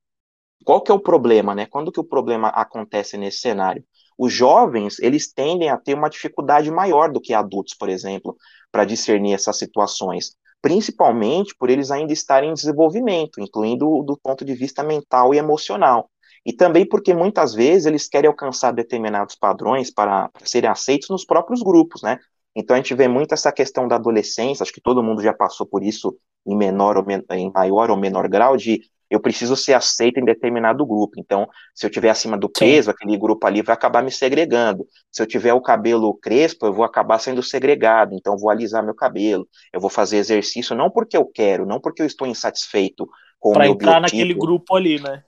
qual 0.65 0.81
que 0.81 0.91
é 0.91 0.95
o 0.95 0.99
problema, 0.99 1.53
né? 1.53 1.65
Quando 1.65 1.91
que 1.91 1.99
o 1.99 2.03
problema 2.03 2.49
acontece 2.49 3.17
nesse 3.17 3.39
cenário? 3.39 3.83
Os 4.17 4.33
jovens, 4.33 4.99
eles 4.99 5.31
tendem 5.31 5.69
a 5.69 5.77
ter 5.77 5.93
uma 5.93 6.09
dificuldade 6.09 6.69
maior 6.69 7.11
do 7.11 7.21
que 7.21 7.33
adultos, 7.33 7.73
por 7.73 7.89
exemplo, 7.89 8.35
para 8.71 8.85
discernir 8.85 9.33
essas 9.33 9.57
situações, 9.57 10.35
principalmente 10.61 11.55
por 11.57 11.69
eles 11.69 11.89
ainda 11.89 12.13
estarem 12.13 12.51
em 12.51 12.53
desenvolvimento, 12.53 13.41
incluindo 13.41 14.03
do 14.03 14.17
ponto 14.17 14.45
de 14.45 14.53
vista 14.53 14.83
mental 14.83 15.33
e 15.33 15.37
emocional. 15.37 16.09
E 16.45 16.53
também 16.53 16.87
porque 16.87 17.13
muitas 17.13 17.53
vezes 17.53 17.85
eles 17.85 18.07
querem 18.07 18.27
alcançar 18.27 18.71
determinados 18.71 19.35
padrões 19.35 19.91
para 19.91 20.29
serem 20.43 20.69
aceitos 20.69 21.09
nos 21.09 21.25
próprios 21.25 21.61
grupos, 21.61 22.01
né? 22.01 22.19
Então 22.55 22.75
a 22.75 22.77
gente 22.77 22.93
vê 22.93 23.07
muito 23.07 23.33
essa 23.33 23.51
questão 23.51 23.87
da 23.87 23.95
adolescência, 23.95 24.63
acho 24.63 24.73
que 24.73 24.81
todo 24.81 25.03
mundo 25.03 25.21
já 25.21 25.33
passou 25.33 25.65
por 25.65 25.83
isso 25.83 26.17
em 26.45 26.55
menor 26.55 26.97
ou 26.97 27.05
em 27.31 27.51
maior 27.51 27.89
ou 27.89 27.97
menor 27.97 28.27
grau 28.27 28.57
de 28.57 28.81
eu 29.11 29.19
preciso 29.19 29.57
ser 29.57 29.73
aceito 29.73 30.21
em 30.21 30.25
determinado 30.25 30.85
grupo. 30.85 31.15
Então, 31.17 31.45
se 31.75 31.85
eu 31.85 31.89
tiver 31.89 32.09
acima 32.09 32.37
do 32.37 32.47
peso, 32.47 32.85
Sim. 32.85 32.91
aquele 32.91 33.17
grupo 33.17 33.45
ali 33.45 33.61
vai 33.61 33.73
acabar 33.73 34.01
me 34.01 34.09
segregando. 34.09 34.87
Se 35.11 35.21
eu 35.21 35.27
tiver 35.27 35.53
o 35.53 35.59
cabelo 35.59 36.13
crespo, 36.13 36.65
eu 36.65 36.73
vou 36.73 36.85
acabar 36.85 37.19
sendo 37.19 37.43
segregado. 37.43 38.15
Então, 38.15 38.37
vou 38.37 38.49
alisar 38.49 38.81
meu 38.81 38.95
cabelo. 38.95 39.45
Eu 39.73 39.81
vou 39.81 39.89
fazer 39.89 40.15
exercício 40.15 40.73
não 40.77 40.89
porque 40.89 41.17
eu 41.17 41.25
quero, 41.25 41.65
não 41.65 41.77
porque 41.77 42.01
eu 42.01 42.05
estou 42.05 42.25
insatisfeito 42.25 43.05
com 43.37 43.51
pra 43.51 43.59
o 43.59 43.63
meu 43.63 43.73
entrar 43.73 43.99
biotipo. 43.99 44.17
naquele 44.17 44.33
grupo 44.33 44.75
ali, 44.77 45.01
né? 45.01 45.25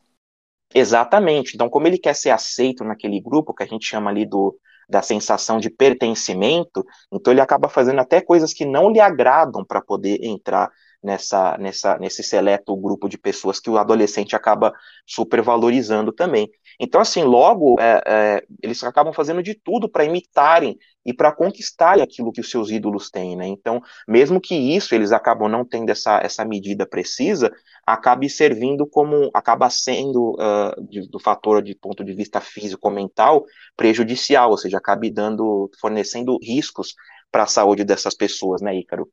Exatamente. 0.73 1.53
Então, 1.53 1.69
como 1.69 1.85
ele 1.85 1.97
quer 1.97 2.15
ser 2.15 2.29
aceito 2.29 2.85
naquele 2.85 3.19
grupo 3.19 3.53
que 3.53 3.63
a 3.63 3.67
gente 3.67 3.85
chama 3.85 4.09
ali 4.09 4.25
do 4.25 4.57
da 4.89 5.01
sensação 5.01 5.59
de 5.59 5.69
pertencimento, 5.69 6.85
então 7.11 7.33
ele 7.33 7.41
acaba 7.41 7.69
fazendo 7.69 7.99
até 7.99 8.21
coisas 8.21 8.53
que 8.53 8.65
não 8.65 8.91
lhe 8.91 8.99
agradam 8.99 9.63
para 9.63 9.81
poder 9.81 10.23
entrar 10.23 10.71
nessa, 11.03 11.57
nessa, 11.57 11.97
nesse 11.97 12.23
seleto 12.23 12.75
grupo 12.77 13.09
de 13.09 13.17
pessoas 13.17 13.59
que 13.59 13.69
o 13.69 13.77
adolescente 13.77 14.35
acaba 14.35 14.73
supervalorizando 15.05 16.11
também. 16.11 16.49
Então, 16.79 17.01
assim, 17.01 17.23
logo 17.23 17.79
é, 17.79 18.01
é, 18.05 18.43
eles 18.61 18.83
acabam 18.83 19.13
fazendo 19.13 19.43
de 19.43 19.53
tudo 19.53 19.89
para 19.89 20.05
imitarem 20.05 20.77
e 21.05 21.13
para 21.13 21.31
conquistarem 21.31 22.01
aquilo 22.01 22.31
que 22.31 22.41
os 22.41 22.49
seus 22.49 22.71
ídolos 22.71 23.09
têm, 23.11 23.35
né? 23.35 23.45
Então, 23.47 23.81
mesmo 24.07 24.39
que 24.39 24.55
isso 24.55 24.95
eles 24.95 25.11
acabam 25.11 25.49
não 25.49 25.65
tendo 25.65 25.89
essa, 25.89 26.19
essa 26.19 26.45
medida 26.45 26.85
precisa, 26.85 27.51
acabe 27.85 28.29
servindo 28.29 28.87
como, 28.87 29.29
acaba 29.33 29.69
sendo, 29.69 30.31
uh, 30.33 30.87
de, 30.87 31.07
do 31.09 31.19
fator 31.19 31.61
de 31.61 31.75
ponto 31.75 32.03
de 32.03 32.13
vista 32.13 32.39
físico 32.39 32.87
ou 32.87 32.93
mental, 32.93 33.45
prejudicial, 33.75 34.51
ou 34.51 34.57
seja, 34.57 34.77
acabe 34.77 35.11
dando, 35.11 35.69
fornecendo 35.79 36.37
riscos 36.41 36.95
para 37.31 37.43
a 37.43 37.47
saúde 37.47 37.83
dessas 37.83 38.15
pessoas, 38.15 38.61
né, 38.61 38.75
Ícaro? 38.75 39.09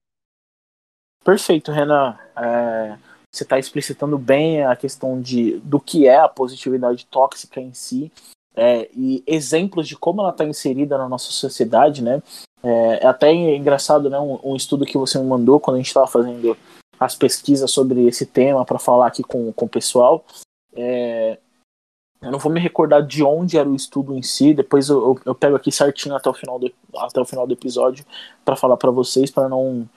Perfeito, 1.24 1.70
Renan. 1.70 2.18
É, 2.36 2.96
você 3.32 3.44
está 3.44 3.58
explicitando 3.58 4.18
bem 4.18 4.64
a 4.64 4.74
questão 4.74 5.20
de, 5.20 5.58
do 5.58 5.78
que 5.78 6.06
é 6.06 6.18
a 6.18 6.28
positividade 6.28 7.06
tóxica 7.06 7.60
em 7.60 7.72
si 7.72 8.10
é, 8.56 8.90
e 8.94 9.22
exemplos 9.26 9.86
de 9.86 9.96
como 9.96 10.20
ela 10.20 10.30
está 10.30 10.44
inserida 10.44 10.98
na 10.98 11.08
nossa 11.08 11.30
sociedade, 11.30 12.02
né? 12.02 12.22
É, 12.62 13.04
é 13.04 13.06
até 13.06 13.32
engraçado, 13.32 14.10
né? 14.10 14.18
Um, 14.18 14.38
um, 14.42 14.56
estudo 14.56 14.84
que 14.84 14.98
você 14.98 15.18
me 15.18 15.24
mandou 15.24 15.60
quando 15.60 15.76
a 15.76 15.78
gente 15.78 15.86
estava 15.86 16.06
fazendo 16.06 16.56
as 16.98 17.14
pesquisas 17.14 17.70
sobre 17.70 18.06
esse 18.06 18.26
tema 18.26 18.64
para 18.64 18.78
falar 18.78 19.06
aqui 19.06 19.22
com, 19.22 19.52
com 19.52 19.64
o 19.66 19.68
pessoal. 19.68 20.24
É, 20.74 21.38
eu 22.20 22.30
não 22.30 22.38
vou 22.38 22.52
me 22.52 22.60
recordar 22.60 23.06
de 23.06 23.22
onde 23.22 23.56
era 23.56 23.68
o 23.68 23.74
estudo 23.74 24.14
em 24.14 24.22
si, 24.22 24.52
depois 24.52 24.90
eu, 24.90 25.00
eu, 25.00 25.20
eu 25.26 25.34
pego 25.34 25.56
aqui 25.56 25.72
certinho 25.72 26.14
até 26.14 26.28
o 26.28 26.34
final 26.34 26.58
do, 26.58 26.70
até 26.96 27.18
o 27.20 27.24
final 27.24 27.46
do 27.46 27.54
episódio 27.54 28.04
para 28.44 28.56
falar 28.56 28.76
para 28.76 28.90
vocês, 28.90 29.30
para 29.30 29.48
não 29.48 29.88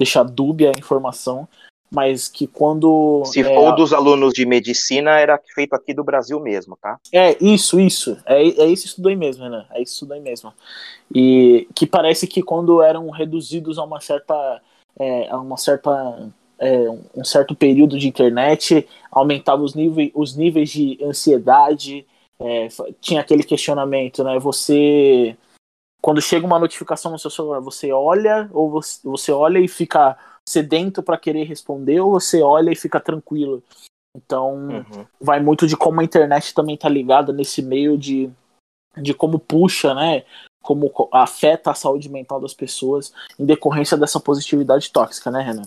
deixar 0.00 0.22
dúbia 0.22 0.72
a 0.74 0.78
informação, 0.78 1.46
mas 1.90 2.26
que 2.26 2.46
quando. 2.46 3.22
Se 3.26 3.40
é, 3.40 3.54
for 3.54 3.72
dos 3.72 3.92
alunos 3.92 4.32
de 4.32 4.46
medicina, 4.46 5.18
era 5.18 5.38
feito 5.54 5.74
aqui 5.74 5.92
do 5.92 6.02
Brasil 6.02 6.40
mesmo, 6.40 6.78
tá? 6.80 6.98
É, 7.12 7.36
isso, 7.38 7.78
isso. 7.78 8.16
É, 8.24 8.42
é 8.42 8.70
esse 8.70 8.86
estudo 8.86 9.10
aí 9.10 9.16
mesmo, 9.16 9.44
Renan. 9.44 9.66
É 9.70 9.82
esse 9.82 9.92
estudo 9.92 10.14
aí 10.14 10.20
mesmo. 10.20 10.54
E 11.14 11.68
que 11.74 11.86
parece 11.86 12.26
que 12.26 12.42
quando 12.42 12.80
eram 12.80 13.10
reduzidos 13.10 13.78
a 13.78 13.84
uma 13.84 14.00
certa. 14.00 14.62
É, 14.98 15.28
a 15.28 15.38
uma 15.38 15.58
certa. 15.58 16.30
É, 16.58 16.90
um 17.16 17.24
certo 17.24 17.54
período 17.54 17.98
de 17.98 18.06
internet, 18.06 18.86
aumentava 19.10 19.62
os, 19.62 19.74
níveis, 19.74 20.10
os 20.14 20.36
níveis 20.36 20.68
de 20.68 20.98
ansiedade, 21.02 22.06
é, 22.38 22.68
tinha 23.00 23.22
aquele 23.22 23.42
questionamento, 23.42 24.22
né? 24.22 24.38
Você 24.38 25.34
quando 26.00 26.20
chega 26.20 26.46
uma 26.46 26.58
notificação 26.58 27.12
no 27.12 27.18
seu 27.18 27.30
celular, 27.30 27.60
você 27.60 27.92
olha 27.92 28.48
ou 28.52 28.70
você, 28.70 29.00
você 29.04 29.32
olha 29.32 29.58
e 29.58 29.68
fica 29.68 30.16
sedento 30.48 31.02
para 31.02 31.18
querer 31.18 31.44
responder 31.44 32.00
ou 32.00 32.12
você 32.12 32.42
olha 32.42 32.70
e 32.70 32.76
fica 32.76 32.98
tranquilo. 32.98 33.62
Então, 34.16 34.68
uhum. 34.68 35.06
vai 35.20 35.40
muito 35.40 35.66
de 35.66 35.76
como 35.76 36.00
a 36.00 36.04
internet 36.04 36.54
também 36.54 36.76
tá 36.76 36.88
ligada 36.88 37.32
nesse 37.32 37.62
meio 37.62 37.96
de, 37.96 38.30
de 38.96 39.14
como 39.14 39.38
puxa, 39.38 39.94
né? 39.94 40.24
Como 40.62 40.92
afeta 41.12 41.70
a 41.70 41.74
saúde 41.74 42.08
mental 42.08 42.40
das 42.40 42.52
pessoas 42.52 43.12
em 43.38 43.46
decorrência 43.46 43.96
dessa 43.96 44.18
positividade 44.18 44.90
tóxica, 44.90 45.30
né, 45.30 45.42
Renan? 45.42 45.62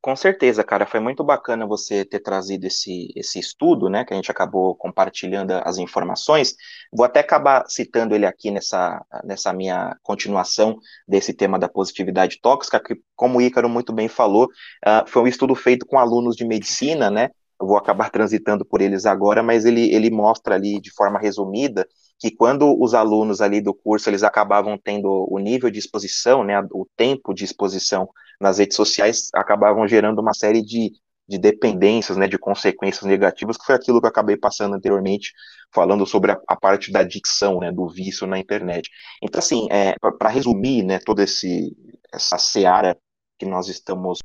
Com 0.00 0.14
certeza, 0.14 0.62
cara, 0.62 0.86
foi 0.86 1.00
muito 1.00 1.24
bacana 1.24 1.66
você 1.66 2.04
ter 2.04 2.20
trazido 2.20 2.66
esse, 2.66 3.12
esse 3.16 3.40
estudo, 3.40 3.88
né, 3.88 4.04
que 4.04 4.14
a 4.14 4.16
gente 4.16 4.30
acabou 4.30 4.76
compartilhando 4.76 5.50
as 5.64 5.76
informações. 5.76 6.54
Vou 6.92 7.04
até 7.04 7.18
acabar 7.18 7.64
citando 7.68 8.14
ele 8.14 8.24
aqui 8.24 8.50
nessa, 8.52 9.04
nessa 9.24 9.52
minha 9.52 9.96
continuação 10.02 10.78
desse 11.06 11.34
tema 11.34 11.58
da 11.58 11.68
positividade 11.68 12.38
tóxica, 12.40 12.80
que, 12.80 12.96
como 13.16 13.38
o 13.38 13.42
Ícaro 13.42 13.68
muito 13.68 13.92
bem 13.92 14.06
falou, 14.08 14.44
uh, 14.46 15.08
foi 15.08 15.22
um 15.22 15.26
estudo 15.26 15.54
feito 15.56 15.84
com 15.84 15.98
alunos 15.98 16.36
de 16.36 16.44
medicina, 16.46 17.10
né, 17.10 17.30
eu 17.60 17.66
vou 17.66 17.76
acabar 17.76 18.08
transitando 18.10 18.64
por 18.64 18.80
eles 18.80 19.04
agora, 19.04 19.42
mas 19.42 19.64
ele, 19.64 19.92
ele 19.92 20.10
mostra 20.10 20.54
ali 20.54 20.80
de 20.80 20.92
forma 20.92 21.18
resumida 21.18 21.86
que 22.20 22.30
quando 22.30 22.80
os 22.80 22.94
alunos 22.94 23.40
ali 23.40 23.60
do 23.60 23.74
curso 23.74 24.08
eles 24.08 24.22
acabavam 24.22 24.78
tendo 24.78 25.26
o 25.28 25.38
nível 25.38 25.70
de 25.70 25.78
exposição, 25.78 26.44
né, 26.44 26.60
o 26.72 26.86
tempo 26.96 27.34
de 27.34 27.44
exposição 27.44 28.08
nas 28.40 28.58
redes 28.58 28.76
sociais, 28.76 29.28
acabavam 29.34 29.86
gerando 29.86 30.20
uma 30.20 30.34
série 30.34 30.62
de, 30.62 30.92
de 31.28 31.38
dependências, 31.38 32.16
né, 32.16 32.26
de 32.26 32.38
consequências 32.38 33.04
negativas, 33.04 33.56
que 33.56 33.64
foi 33.64 33.74
aquilo 33.74 34.00
que 34.00 34.06
eu 34.06 34.10
acabei 34.10 34.36
passando 34.36 34.74
anteriormente, 34.74 35.32
falando 35.72 36.06
sobre 36.06 36.32
a, 36.32 36.40
a 36.48 36.56
parte 36.56 36.90
da 36.90 37.00
adicção, 37.00 37.60
né, 37.60 37.70
do 37.72 37.88
vício 37.88 38.26
na 38.26 38.38
internet. 38.38 38.88
Então, 39.22 39.38
assim, 39.38 39.66
é, 39.70 39.94
para 40.18 40.28
resumir, 40.28 40.82
né, 40.82 40.98
toda 40.98 41.22
essa 41.22 42.38
seara 42.38 42.96
que 43.38 43.46
nós 43.46 43.68
estamos 43.68 44.18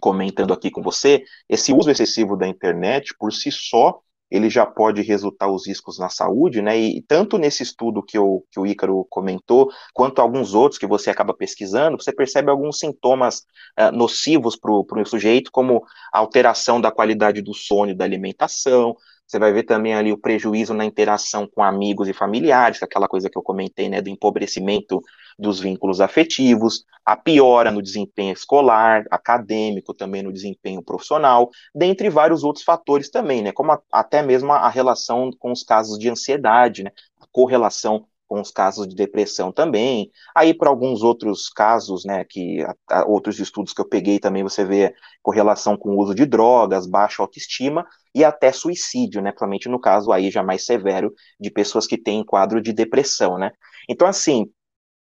comentando 0.00 0.52
aqui 0.52 0.70
com 0.70 0.82
você, 0.82 1.22
esse 1.48 1.72
uso 1.72 1.90
excessivo 1.90 2.36
da 2.36 2.48
internet, 2.48 3.14
por 3.18 3.32
si 3.32 3.52
só, 3.52 4.00
ele 4.30 4.48
já 4.48 4.64
pode 4.64 5.02
resultar 5.02 5.50
os 5.50 5.66
riscos 5.66 5.98
na 5.98 6.08
saúde, 6.08 6.62
né? 6.62 6.78
E 6.78 7.02
tanto 7.02 7.36
nesse 7.36 7.62
estudo 7.62 8.02
que, 8.02 8.16
eu, 8.16 8.44
que 8.50 8.60
o 8.60 8.66
Ícaro 8.66 9.06
comentou, 9.10 9.70
quanto 9.92 10.20
alguns 10.20 10.54
outros 10.54 10.78
que 10.78 10.86
você 10.86 11.10
acaba 11.10 11.34
pesquisando, 11.34 12.00
você 12.00 12.12
percebe 12.12 12.50
alguns 12.50 12.78
sintomas 12.78 13.46
uh, 13.78 13.90
nocivos 13.92 14.56
para 14.56 14.72
o 14.72 15.04
sujeito, 15.04 15.50
como 15.50 15.82
alteração 16.12 16.80
da 16.80 16.90
qualidade 16.90 17.42
do 17.42 17.54
sono 17.54 17.90
e 17.90 17.94
da 17.94 18.04
alimentação, 18.04 18.96
você 19.30 19.38
vai 19.38 19.52
ver 19.52 19.62
também 19.62 19.94
ali 19.94 20.12
o 20.12 20.18
prejuízo 20.18 20.74
na 20.74 20.84
interação 20.84 21.46
com 21.46 21.62
amigos 21.62 22.08
e 22.08 22.12
familiares, 22.12 22.82
aquela 22.82 23.06
coisa 23.06 23.30
que 23.30 23.38
eu 23.38 23.42
comentei, 23.42 23.88
né, 23.88 24.02
do 24.02 24.10
empobrecimento 24.10 25.00
dos 25.40 25.58
vínculos 25.60 26.00
afetivos, 26.00 26.84
a 27.04 27.16
piora 27.16 27.70
no 27.70 27.82
desempenho 27.82 28.32
escolar, 28.32 29.04
acadêmico, 29.10 29.94
também 29.94 30.22
no 30.22 30.32
desempenho 30.32 30.82
profissional, 30.82 31.50
dentre 31.74 32.10
vários 32.10 32.44
outros 32.44 32.64
fatores 32.64 33.10
também, 33.10 33.42
né, 33.42 33.52
como 33.52 33.72
a, 33.72 33.80
até 33.90 34.22
mesmo 34.22 34.52
a, 34.52 34.58
a 34.58 34.68
relação 34.68 35.30
com 35.38 35.50
os 35.50 35.62
casos 35.62 35.98
de 35.98 36.08
ansiedade, 36.08 36.84
né, 36.84 36.90
a 37.20 37.26
correlação 37.32 38.06
com 38.30 38.40
os 38.40 38.52
casos 38.52 38.86
de 38.86 38.94
depressão 38.94 39.50
também. 39.50 40.08
Aí, 40.36 40.54
para 40.54 40.70
alguns 40.70 41.02
outros 41.02 41.48
casos, 41.48 42.04
né, 42.04 42.24
que 42.24 42.64
a, 42.88 43.04
outros 43.04 43.40
estudos 43.40 43.72
que 43.72 43.80
eu 43.80 43.88
peguei 43.88 44.20
também, 44.20 44.44
você 44.44 44.64
vê 44.64 44.94
correlação 45.20 45.76
com 45.76 45.90
o 45.90 45.98
uso 45.98 46.14
de 46.14 46.24
drogas, 46.24 46.86
baixa 46.86 47.20
autoestima 47.22 47.84
e 48.14 48.22
até 48.22 48.52
suicídio, 48.52 49.20
né, 49.20 49.30
principalmente 49.30 49.68
no 49.68 49.80
caso 49.80 50.12
aí 50.12 50.30
já 50.30 50.44
mais 50.44 50.64
severo 50.64 51.12
de 51.40 51.50
pessoas 51.50 51.88
que 51.88 51.98
têm 51.98 52.24
quadro 52.24 52.62
de 52.62 52.72
depressão, 52.72 53.36
né. 53.36 53.50
Então, 53.88 54.06
assim, 54.06 54.46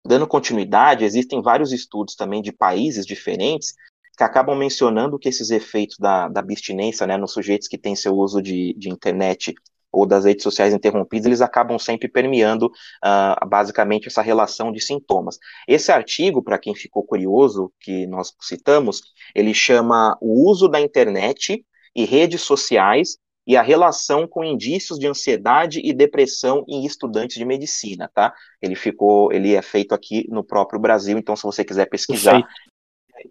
dando 0.07 0.27
continuidade, 0.27 1.05
existem 1.05 1.43
vários 1.43 1.73
estudos 1.73 2.15
também 2.15 2.43
de 2.43 2.53
países 2.53 3.05
diferentes 3.05 3.75
que 4.17 4.25
acabam 4.25 4.59
mencionando 4.59 5.19
que 5.19 5.29
esses 5.29 5.51
efeitos 5.51 5.97
da, 5.97 6.29
da 6.29 6.41
abstinência, 6.41 7.07
né, 7.07 7.17
nos 7.17 7.33
sujeitos 7.33 7.69
que 7.69 7.79
têm 7.79 7.95
seu 7.95 8.15
uso 8.15 8.43
de, 8.43 8.75
de 8.77 8.91
internet 8.91 9.55
ou 9.93 10.05
das 10.05 10.25
redes 10.25 10.43
sociais 10.43 10.75
interrompidas, 10.75 11.27
eles 11.27 11.41
acabam 11.41 11.79
sempre 11.79 12.09
permeando 12.09 12.67
uh, 12.67 13.49
basicamente 13.49 14.09
essa 14.09 14.21
relação 14.21 14.73
de 14.73 14.81
sintomas. 14.81 15.39
Esse 15.67 15.93
artigo, 15.93 16.43
para 16.43 16.59
quem 16.59 16.75
ficou 16.75 17.05
curioso, 17.05 17.73
que 17.81 18.07
nós 18.07 18.35
citamos, 18.41 19.01
ele 19.35 19.55
chama 19.55 20.17
o 20.21 20.51
uso 20.51 20.69
da 20.69 20.81
internet 20.81 21.65
e 21.95 22.05
redes 22.05 22.43
sociais 22.43 23.19
e 23.49 23.57
a 23.57 23.63
relação 23.63 24.29
com 24.29 24.45
indícios 24.45 24.99
de 24.99 25.07
ansiedade 25.07 25.81
e 25.83 25.95
depressão 25.95 26.67
em 26.69 26.85
estudantes 26.85 27.39
de 27.39 27.47
medicina, 27.47 28.11
tá? 28.15 28.35
Ele 28.61 28.75
ficou, 28.75 29.33
ele 29.33 29.55
é 29.55 29.63
feito 29.63 29.95
aqui 29.95 30.27
no 30.29 30.45
próprio 30.45 30.79
Brasil, 30.79 31.17
então 31.17 31.35
se 31.35 31.45
você 31.45 31.65
quiser 31.65 31.87
pesquisar, 31.87 32.47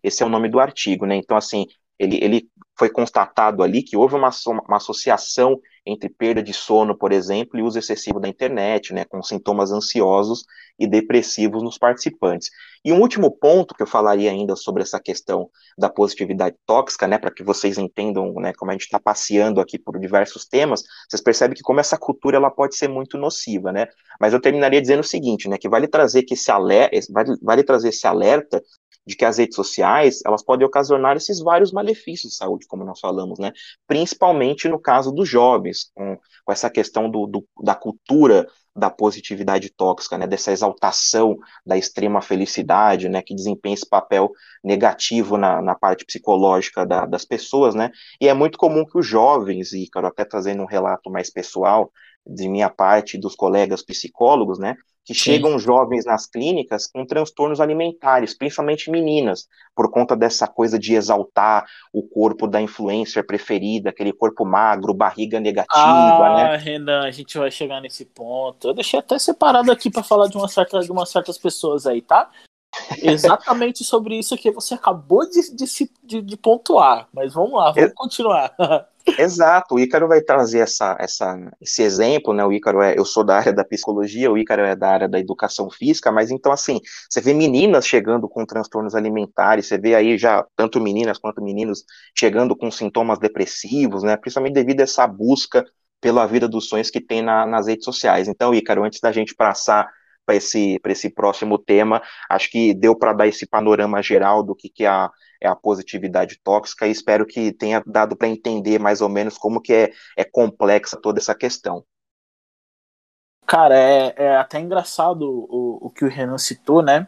esse 0.02 0.24
é 0.24 0.26
o 0.26 0.30
nome 0.30 0.50
do 0.50 0.60
artigo, 0.60 1.06
né? 1.06 1.16
Então 1.16 1.38
assim, 1.38 1.68
ele, 2.00 2.20
ele 2.24 2.50
foi 2.78 2.90
constatado 2.90 3.64
ali 3.64 3.82
que 3.82 3.98
houve 3.98 4.16
uma, 4.16 4.30
uma 4.68 4.78
associação 4.78 5.60
entre 5.86 6.10
perda 6.10 6.44
de 6.44 6.54
sono, 6.54 6.96
por 6.96 7.12
exemplo, 7.12 7.58
e 7.58 7.64
uso 7.64 7.80
excessivo 7.80 8.20
da 8.20 8.28
internet, 8.28 8.94
né, 8.94 9.06
com 9.06 9.24
sintomas 9.24 9.72
ansiosos 9.72 10.44
e 10.78 10.86
depressivos 10.86 11.64
nos 11.64 11.78
participantes. 11.78 12.52
E 12.84 12.92
um 12.92 13.00
último 13.00 13.32
ponto 13.32 13.74
que 13.74 13.82
eu 13.82 13.88
falaria 13.88 14.30
ainda 14.30 14.56
sobre 14.56 14.84
essa 14.84 15.00
questão 15.00 15.50
da 15.78 15.90
positividade 15.90 16.56
tóxica, 16.66 17.08
né, 17.08 17.18
para 17.18 17.32
que 17.32 17.42
vocês 17.42 17.78
entendam, 17.78 18.34
né, 18.34 18.54
como 18.54 18.70
a 18.70 18.74
gente 18.74 18.84
está 18.84 19.00
passeando 19.00 19.62
aqui 19.62 19.80
por 19.80 19.98
diversos 19.98 20.46
temas, 20.46 20.84
vocês 21.10 21.22
percebem 21.22 21.56
que 21.56 21.64
como 21.64 21.80
essa 21.80 21.98
cultura 21.98 22.38
ela 22.38 22.52
pode 22.52 22.76
ser 22.76 22.90
muito 22.90 23.18
nociva, 23.18 23.72
né? 23.72 23.88
Mas 24.20 24.34
eu 24.34 24.42
terminaria 24.42 24.82
dizendo 24.82 25.00
o 25.00 25.04
seguinte, 25.04 25.50
né, 25.50 25.58
que 25.58 25.70
vale 25.70 25.88
trazer 25.88 26.24
que 26.24 26.34
esse 26.34 26.52
alerta, 26.52 26.98
vale, 27.10 27.38
vale 27.42 27.64
trazer 27.64 27.90
esse 27.90 28.06
alerta 28.06 28.62
de 29.08 29.16
que 29.16 29.24
as 29.24 29.38
redes 29.38 29.56
sociais 29.56 30.20
elas 30.26 30.44
podem 30.44 30.68
ocasionar 30.68 31.16
esses 31.16 31.40
vários 31.40 31.72
malefícios 31.72 32.34
de 32.34 32.38
saúde, 32.38 32.68
como 32.68 32.84
nós 32.84 33.00
falamos, 33.00 33.40
né? 33.40 33.54
Principalmente 33.88 34.68
no 34.68 34.78
caso 34.78 35.14
dos 35.14 35.30
jovens, 35.30 35.90
com, 35.96 36.20
com 36.44 36.52
essa 36.52 36.70
questão 36.70 37.10
do, 37.10 37.26
do, 37.26 37.48
da 37.64 37.74
cultura 37.74 38.46
da 38.76 38.90
positividade 38.90 39.70
tóxica, 39.70 40.18
né? 40.18 40.28
Dessa 40.28 40.52
exaltação 40.52 41.38
da 41.66 41.78
extrema 41.78 42.22
felicidade, 42.22 43.08
né? 43.08 43.22
Que 43.22 43.34
desempenha 43.34 43.76
esse 43.76 43.88
papel 43.88 44.30
negativo 44.62 45.38
na, 45.38 45.62
na 45.62 45.74
parte 45.74 46.06
psicológica 46.06 46.86
da, 46.86 47.06
das 47.06 47.24
pessoas, 47.24 47.74
né? 47.74 47.90
E 48.20 48.28
é 48.28 48.34
muito 48.34 48.58
comum 48.58 48.86
que 48.86 48.98
os 49.00 49.08
jovens, 49.08 49.70
quero 49.92 50.06
até 50.06 50.26
trazendo 50.26 50.62
um 50.64 50.68
relato 50.68 51.10
mais 51.10 51.30
pessoal, 51.30 51.90
de 52.28 52.48
minha 52.50 52.70
parte, 52.70 53.18
dos 53.18 53.36
colegas 53.36 53.82
psicólogos, 53.82 54.60
né? 54.60 54.76
Que 55.06 55.14
Sim. 55.14 55.22
chegam 55.22 55.58
jovens 55.58 56.06
nas 56.06 56.26
clínicas 56.26 56.86
com 56.86 57.06
transtornos 57.06 57.62
alimentares, 57.62 58.38
principalmente 58.38 58.92
meninas, 58.92 59.48
por 59.74 59.90
conta 59.90 60.18
dessa 60.18 60.48
coisa 60.48 60.78
de 60.78 60.96
exaltar 60.96 61.66
o 61.94 62.04
corpo 62.04 62.46
da 62.46 62.62
influencer 62.62 63.26
preferida, 63.26 63.90
aquele 63.90 64.12
corpo 64.12 64.44
magro, 64.44 64.94
barriga 64.94 65.40
negativa, 65.40 65.78
ah, 65.80 66.36
né? 66.36 66.44
Ah, 66.54 66.58
Renan, 66.58 67.06
a 67.06 67.12
gente 67.12 67.38
vai 67.38 67.50
chegar 67.50 67.80
nesse 67.80 68.04
ponto. 68.04 68.68
Eu 68.68 68.74
deixei 68.74 69.00
até 69.00 69.18
separado 69.18 69.72
aqui 69.72 69.90
para 69.90 70.04
falar 70.04 70.28
de, 70.28 70.36
uma 70.36 70.50
certa, 70.50 70.82
de 70.82 70.92
umas 70.92 71.10
certas 71.10 71.38
pessoas 71.38 71.88
aí, 71.88 72.02
tá? 72.02 72.30
Exatamente 73.02 73.84
sobre 73.84 74.18
isso 74.18 74.38
que 74.38 74.52
você 74.52 74.74
acabou 74.74 75.28
de, 75.30 75.56
de, 75.56 75.66
de, 76.04 76.22
de 76.22 76.38
pontuar. 76.38 77.08
Mas 77.14 77.34
vamos 77.34 77.54
lá, 77.54 77.72
vamos 77.72 77.94
continuar. 77.96 78.54
Exato, 79.16 79.76
o 79.76 79.80
Ícaro 79.80 80.08
vai 80.08 80.22
trazer 80.22 80.60
essa, 80.60 80.96
essa, 81.00 81.36
esse 81.62 81.82
exemplo, 81.82 82.34
né? 82.34 82.46
O 82.46 82.52
Ícaro 82.52 82.82
é, 82.82 82.98
eu 82.98 83.06
sou 83.06 83.24
da 83.24 83.38
área 83.38 83.54
da 83.54 83.64
psicologia, 83.64 84.32
o 84.32 84.38
Ícaro 84.38 84.64
é 84.64 84.76
da 84.76 84.90
área 84.90 85.08
da 85.08 85.20
educação 85.20 85.70
física, 85.70 86.12
mas 86.12 86.30
então 86.30 86.52
assim, 86.52 86.80
você 87.10 87.22
vê 87.22 87.34
meninas 87.34 87.88
chegando 87.88 88.28
com 88.28 88.46
transtornos 88.46 88.96
alimentares, 88.96 89.68
você 89.68 89.78
vê 89.78 89.96
aí 89.96 90.18
já 90.18 90.46
tanto 90.56 90.80
meninas 90.80 91.18
quanto 91.18 91.42
meninos 91.42 91.84
chegando 92.18 92.56
com 92.56 92.70
sintomas 92.70 93.18
depressivos, 93.20 94.04
né? 94.04 94.18
Principalmente 94.18 94.54
devido 94.54 94.82
a 94.82 94.84
essa 94.84 95.08
busca 95.08 95.66
pela 96.02 96.26
vida 96.28 96.48
dos 96.48 96.68
sonhos 96.68 96.90
que 96.90 97.02
tem 97.02 97.22
na, 97.22 97.46
nas 97.46 97.68
redes 97.68 97.86
sociais. 97.86 98.28
Então, 98.28 98.54
Ícaro, 98.54 98.84
antes 98.84 99.00
da 99.00 99.12
gente 99.12 99.34
passar 99.34 99.88
para 100.28 100.36
esse, 100.36 100.80
esse 100.86 101.10
próximo 101.10 101.58
tema. 101.58 102.02
Acho 102.30 102.52
que 102.52 102.74
deu 102.74 102.96
para 102.96 103.14
dar 103.14 103.28
esse 103.28 103.48
panorama 103.48 104.04
geral 104.04 104.44
do 104.44 104.54
que, 104.54 104.70
que 104.70 104.84
é, 104.84 104.88
a, 104.90 105.10
é 105.42 105.48
a 105.48 105.56
positividade 105.56 106.40
tóxica 106.44 106.88
e 106.88 106.92
espero 106.92 107.26
que 107.26 107.52
tenha 107.52 107.84
dado 107.86 108.16
para 108.16 108.28
entender 108.28 108.80
mais 108.80 109.02
ou 109.02 109.10
menos 109.10 109.38
como 109.38 109.62
que 109.62 109.74
é, 109.74 109.94
é 110.16 110.24
complexa 110.24 111.00
toda 111.02 111.20
essa 111.20 111.36
questão. 111.36 111.84
Cara, 113.46 113.78
é, 113.78 114.14
é 114.18 114.36
até 114.36 114.60
engraçado 114.60 115.22
o, 115.22 115.88
o 115.88 115.90
que 115.90 116.04
o 116.04 116.10
Renan 116.10 116.38
citou, 116.38 116.82
né? 116.82 117.08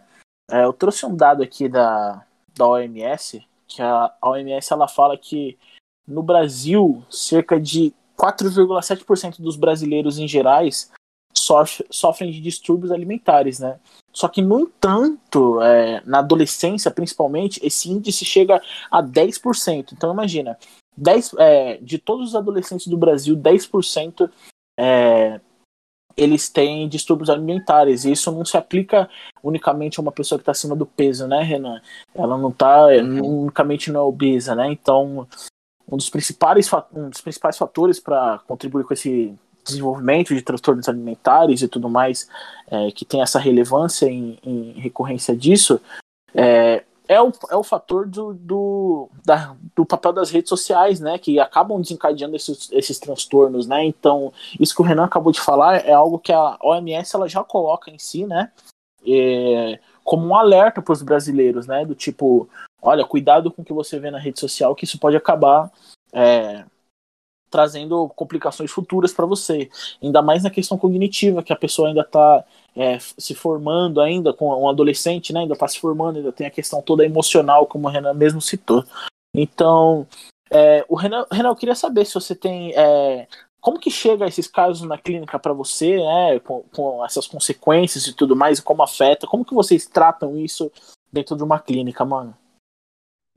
É, 0.50 0.64
eu 0.64 0.72
trouxe 0.72 1.06
um 1.06 1.16
dado 1.16 1.44
aqui 1.44 1.68
da, 1.68 2.26
da 2.56 2.66
OMS, 2.66 3.46
que 3.68 3.82
a, 3.82 4.16
OMS 4.24 4.74
ela 4.74 4.88
fala 4.88 5.18
que 5.18 5.60
no 6.08 6.24
Brasil, 6.24 7.04
cerca 7.10 7.60
de 7.60 7.94
4,7% 8.18 9.40
dos 9.40 9.56
brasileiros 9.56 10.18
em 10.18 10.28
gerais 10.28 10.92
sofrem 11.34 12.32
de 12.32 12.42
distúrbios 12.42 12.92
alimentares, 12.92 13.60
né? 13.60 13.80
Só 14.12 14.28
que, 14.28 14.42
no 14.42 14.60
entanto, 14.60 15.62
é, 15.62 16.02
na 16.06 16.20
adolescência, 16.20 16.92
principalmente, 16.92 17.60
esse 17.64 17.90
índice 17.90 18.26
chega 18.26 18.62
a 18.92 19.02
10%. 19.02 19.94
Então, 19.94 20.12
imagina, 20.12 20.58
10, 20.98 21.36
é, 21.38 21.78
de 21.78 21.98
todos 21.98 22.30
os 22.30 22.36
adolescentes 22.36 22.88
do 22.88 22.98
Brasil, 22.98 23.36
10% 23.38 24.30
é, 24.78 25.40
eles 26.18 26.50
têm 26.50 26.88
distúrbios 26.90 27.30
alimentares. 27.30 28.04
E 28.04 28.12
isso 28.12 28.32
não 28.32 28.44
se 28.44 28.58
aplica 28.58 29.10
unicamente 29.44 30.00
a 30.00 30.02
uma 30.02 30.12
pessoa 30.12 30.38
que 30.38 30.42
está 30.42 30.52
acima 30.52 30.76
do 30.76 30.86
peso, 30.86 31.28
né, 31.28 31.42
Renan? 31.42 31.82
Ela 32.14 32.38
não 32.38 32.50
está 32.50 32.88
uhum. 32.88 33.44
unicamente 33.44 33.92
não 33.92 34.02
é 34.02 34.04
obesa, 34.04 34.56
né? 34.56 34.72
Então, 34.72 35.28
um 35.90 35.98
dos 35.98 36.10
principais, 36.10 36.70
um 36.94 37.10
dos 37.10 37.22
principais 37.22 37.58
fatores 37.58 38.00
para 38.00 38.40
contribuir 38.40 38.84
com 38.84 38.94
esse 38.94 39.34
desenvolvimento 39.70 40.34
de 40.34 40.42
transtornos 40.42 40.88
alimentares 40.88 41.62
e 41.62 41.68
tudo 41.68 41.90
mais, 41.90 42.28
é, 42.70 42.92
que 42.92 43.06
tem 43.06 43.22
essa 43.22 43.40
relevância 43.40 44.06
em, 44.06 44.38
em 44.44 44.72
recorrência 44.74 45.36
disso, 45.36 45.82
é, 46.34 46.84
é, 47.10 47.20
o, 47.20 47.34
é 47.50 47.56
o 47.56 47.64
fator 47.64 48.06
do, 48.06 48.36
do, 48.36 49.10
da, 49.26 49.56
do 49.76 49.84
papel 49.84 50.14
das 50.14 50.30
redes 50.30 50.50
sociais, 50.50 51.00
né, 51.00 51.18
que 51.18 51.40
acabam 51.40 51.82
desencadeando 51.82 52.36
esses, 52.36 52.72
esses 52.72 53.00
transtornos, 53.00 53.66
né, 53.66 53.84
então 53.84 54.32
isso 54.60 54.76
que 54.76 54.82
o 54.82 54.86
Renan 54.86 55.06
acabou 55.06 55.32
de 55.32 55.42
falar 55.42 55.78
é 55.78 55.92
algo 55.92 56.20
que 56.20 56.32
a 56.32 56.56
OMS 56.62 57.16
ela 57.16 57.28
já 57.28 57.44
coloca 57.44 57.90
em 57.90 57.98
si, 57.98 58.28
né, 58.28 58.52
é, 59.08 59.80
como 60.04 60.28
um 60.28 60.36
alerta 60.36 60.84
para 60.84 60.94
os 60.94 61.02
brasileiros, 61.02 61.66
né, 61.66 61.84
do 61.84 61.96
tipo, 61.96 62.48
olha, 62.80 63.04
cuidado 63.04 63.50
com 63.50 63.64
o 63.64 63.66
que 63.66 63.74
você 63.74 64.00
vê 64.00 64.12
na 64.12 64.20
rede 64.20 64.40
social, 64.40 64.76
que 64.76 64.86
isso 64.86 65.00
pode 65.00 65.18
acabar 65.18 65.72
é, 66.14 66.64
trazendo 67.50 68.10
complicações 68.16 68.72
futuras 68.72 69.14
para 69.14 69.26
você. 69.26 69.70
Ainda 70.02 70.22
mais 70.22 70.44
na 70.44 70.50
questão 70.50 70.78
cognitiva, 70.78 71.44
que 71.44 71.54
a 71.54 71.56
pessoa 71.56 71.88
ainda 71.88 72.02
está 72.02 72.44
é, 72.76 72.98
se 73.00 73.34
formando 73.36 74.00
ainda, 74.00 74.34
com 74.34 74.50
um 74.50 74.70
adolescente, 74.70 75.34
né, 75.34 75.42
ainda 75.42 75.54
está 75.54 75.68
se 75.68 75.80
formando, 75.80 76.18
ainda 76.18 76.32
tem 76.32 76.48
a 76.48 76.52
questão 76.52 76.82
toda 76.82 77.06
emocional, 77.06 77.66
como 77.66 77.88
o 77.88 77.92
Renan 77.92 78.14
mesmo 78.14 78.42
citou. 78.42 78.84
Então, 79.34 80.08
é, 80.50 80.86
o 80.88 80.96
Renan, 80.96 81.26
Renan, 81.32 81.50
eu 81.50 81.56
queria 81.56 81.76
saber 81.76 82.06
se 82.06 82.14
você 82.14 82.36
tem. 82.36 82.74
É, 82.76 83.28
como 83.62 83.80
que 83.80 83.92
chega 83.92 84.26
esses 84.26 84.48
casos 84.48 84.88
na 84.88 84.98
clínica 84.98 85.38
para 85.38 85.52
você, 85.52 85.98
né, 85.98 86.40
com, 86.40 86.64
com, 86.74 87.06
essas 87.06 87.28
consequências 87.28 88.08
e 88.08 88.14
tudo 88.14 88.36
mais, 88.36 88.60
como 88.60 88.82
afeta? 88.82 89.28
Como 89.28 89.44
que 89.44 89.54
vocês 89.54 89.86
tratam 89.86 90.38
isso 90.38 90.72
dentro 91.12 91.36
de 91.36 91.44
uma 91.44 91.60
clínica, 91.60 92.06
mano? 92.06 92.34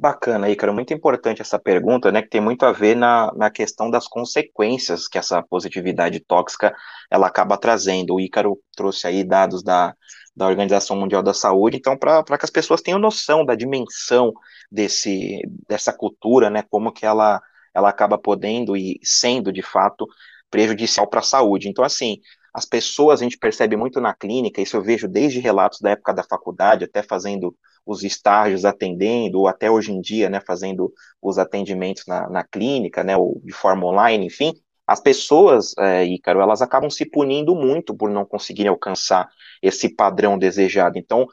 Bacana, 0.02 0.50
Ícaro, 0.50 0.74
muito 0.74 0.92
importante 0.92 1.40
essa 1.42 1.60
pergunta, 1.60 2.10
né, 2.10 2.22
que 2.22 2.28
tem 2.28 2.40
muito 2.40 2.66
a 2.66 2.72
ver 2.72 2.96
na, 2.96 3.32
na 3.36 3.52
questão 3.52 3.88
das 3.88 4.08
consequências 4.08 5.06
que 5.06 5.16
essa 5.16 5.40
positividade 5.44 6.18
tóxica 6.18 6.74
ela 7.08 7.28
acaba 7.28 7.56
trazendo. 7.56 8.14
O 8.14 8.20
Ícaro 8.20 8.58
trouxe 8.74 9.06
aí 9.06 9.22
dados 9.22 9.62
da, 9.62 9.94
da 10.34 10.48
Organização 10.48 10.96
Mundial 10.96 11.22
da 11.22 11.32
Saúde, 11.32 11.76
então 11.76 11.96
para 11.96 12.24
que 12.36 12.44
as 12.44 12.50
pessoas 12.50 12.82
tenham 12.82 12.98
noção 12.98 13.44
da 13.46 13.54
dimensão 13.54 14.32
desse, 14.68 15.40
dessa 15.68 15.92
cultura, 15.92 16.50
né, 16.50 16.64
como 16.68 16.90
que 16.92 17.06
ela, 17.06 17.40
ela 17.72 17.88
acaba 17.88 18.18
podendo 18.18 18.76
e 18.76 18.98
sendo, 19.04 19.52
de 19.52 19.62
fato, 19.62 20.08
prejudicial 20.50 21.06
para 21.06 21.20
a 21.20 21.22
saúde. 21.22 21.68
Então, 21.68 21.84
assim, 21.84 22.18
as 22.52 22.64
pessoas, 22.64 23.20
a 23.20 23.24
gente 23.24 23.38
percebe 23.38 23.76
muito 23.76 24.00
na 24.00 24.14
clínica, 24.14 24.60
isso 24.60 24.76
eu 24.76 24.82
vejo 24.82 25.08
desde 25.08 25.40
relatos 25.40 25.80
da 25.80 25.90
época 25.90 26.12
da 26.12 26.22
faculdade, 26.22 26.84
até 26.84 27.02
fazendo 27.02 27.56
os 27.84 28.02
estágios 28.04 28.64
atendendo, 28.64 29.40
ou 29.40 29.48
até 29.48 29.70
hoje 29.70 29.92
em 29.92 30.00
dia, 30.00 30.28
né, 30.28 30.40
fazendo 30.46 30.92
os 31.20 31.38
atendimentos 31.38 32.04
na, 32.06 32.28
na 32.28 32.44
clínica, 32.44 33.02
né, 33.02 33.16
ou 33.16 33.40
de 33.44 33.52
forma 33.52 33.86
online, 33.86 34.26
enfim, 34.26 34.52
as 34.86 35.00
pessoas, 35.00 35.74
é, 35.78 36.04
Ícaro, 36.04 36.40
elas 36.40 36.60
acabam 36.60 36.90
se 36.90 37.06
punindo 37.06 37.54
muito 37.54 37.94
por 37.94 38.10
não 38.10 38.24
conseguirem 38.26 38.68
alcançar 38.68 39.28
esse 39.62 39.88
padrão 39.94 40.36
desejado. 40.36 40.98
Então, 40.98 41.26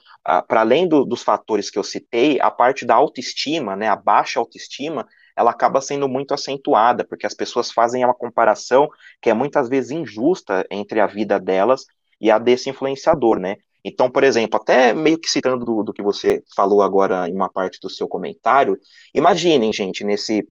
para 0.48 0.62
além 0.62 0.88
do, 0.88 1.04
dos 1.04 1.24
fatores 1.24 1.70
que 1.70 1.78
eu 1.78 1.84
citei, 1.84 2.40
a 2.40 2.52
parte 2.52 2.86
da 2.86 2.96
autoestima, 2.96 3.76
né, 3.76 3.90
a 3.90 3.96
baixa 3.96 4.40
autoestima, 4.40 5.06
ela 5.40 5.52
acaba 5.52 5.80
sendo 5.80 6.10
muito 6.10 6.34
acentuada, 6.34 7.06
porque 7.06 7.26
as 7.26 7.34
pessoas 7.34 7.72
fazem 7.72 8.04
uma 8.04 8.14
comparação 8.14 8.90
que 9.22 9.30
é 9.30 9.34
muitas 9.34 9.70
vezes 9.70 9.92
injusta 9.92 10.68
entre 10.70 11.00
a 11.00 11.08
vida 11.08 11.40
delas 11.40 11.86
e 12.20 12.30
a 12.30 12.38
desse 12.38 12.70
influenciador, 12.70 13.40
né? 13.40 13.56
Então, 13.82 14.12
por 14.12 14.26
exemplo, 14.26 14.60
até 14.60 14.94
meio 14.94 15.18
que 15.18 15.32
citando 15.32 15.64
do, 15.64 15.82
do 15.82 15.94
que 15.94 16.04
você 16.04 16.44
falou 16.54 16.82
agora 16.82 17.30
em 17.30 17.34
uma 17.34 17.50
parte 17.50 17.80
do 17.80 17.90
seu 17.90 18.06
comentário, 18.06 18.78
imaginem, 19.16 19.72
gente, 19.72 20.04
nesse 20.04 20.46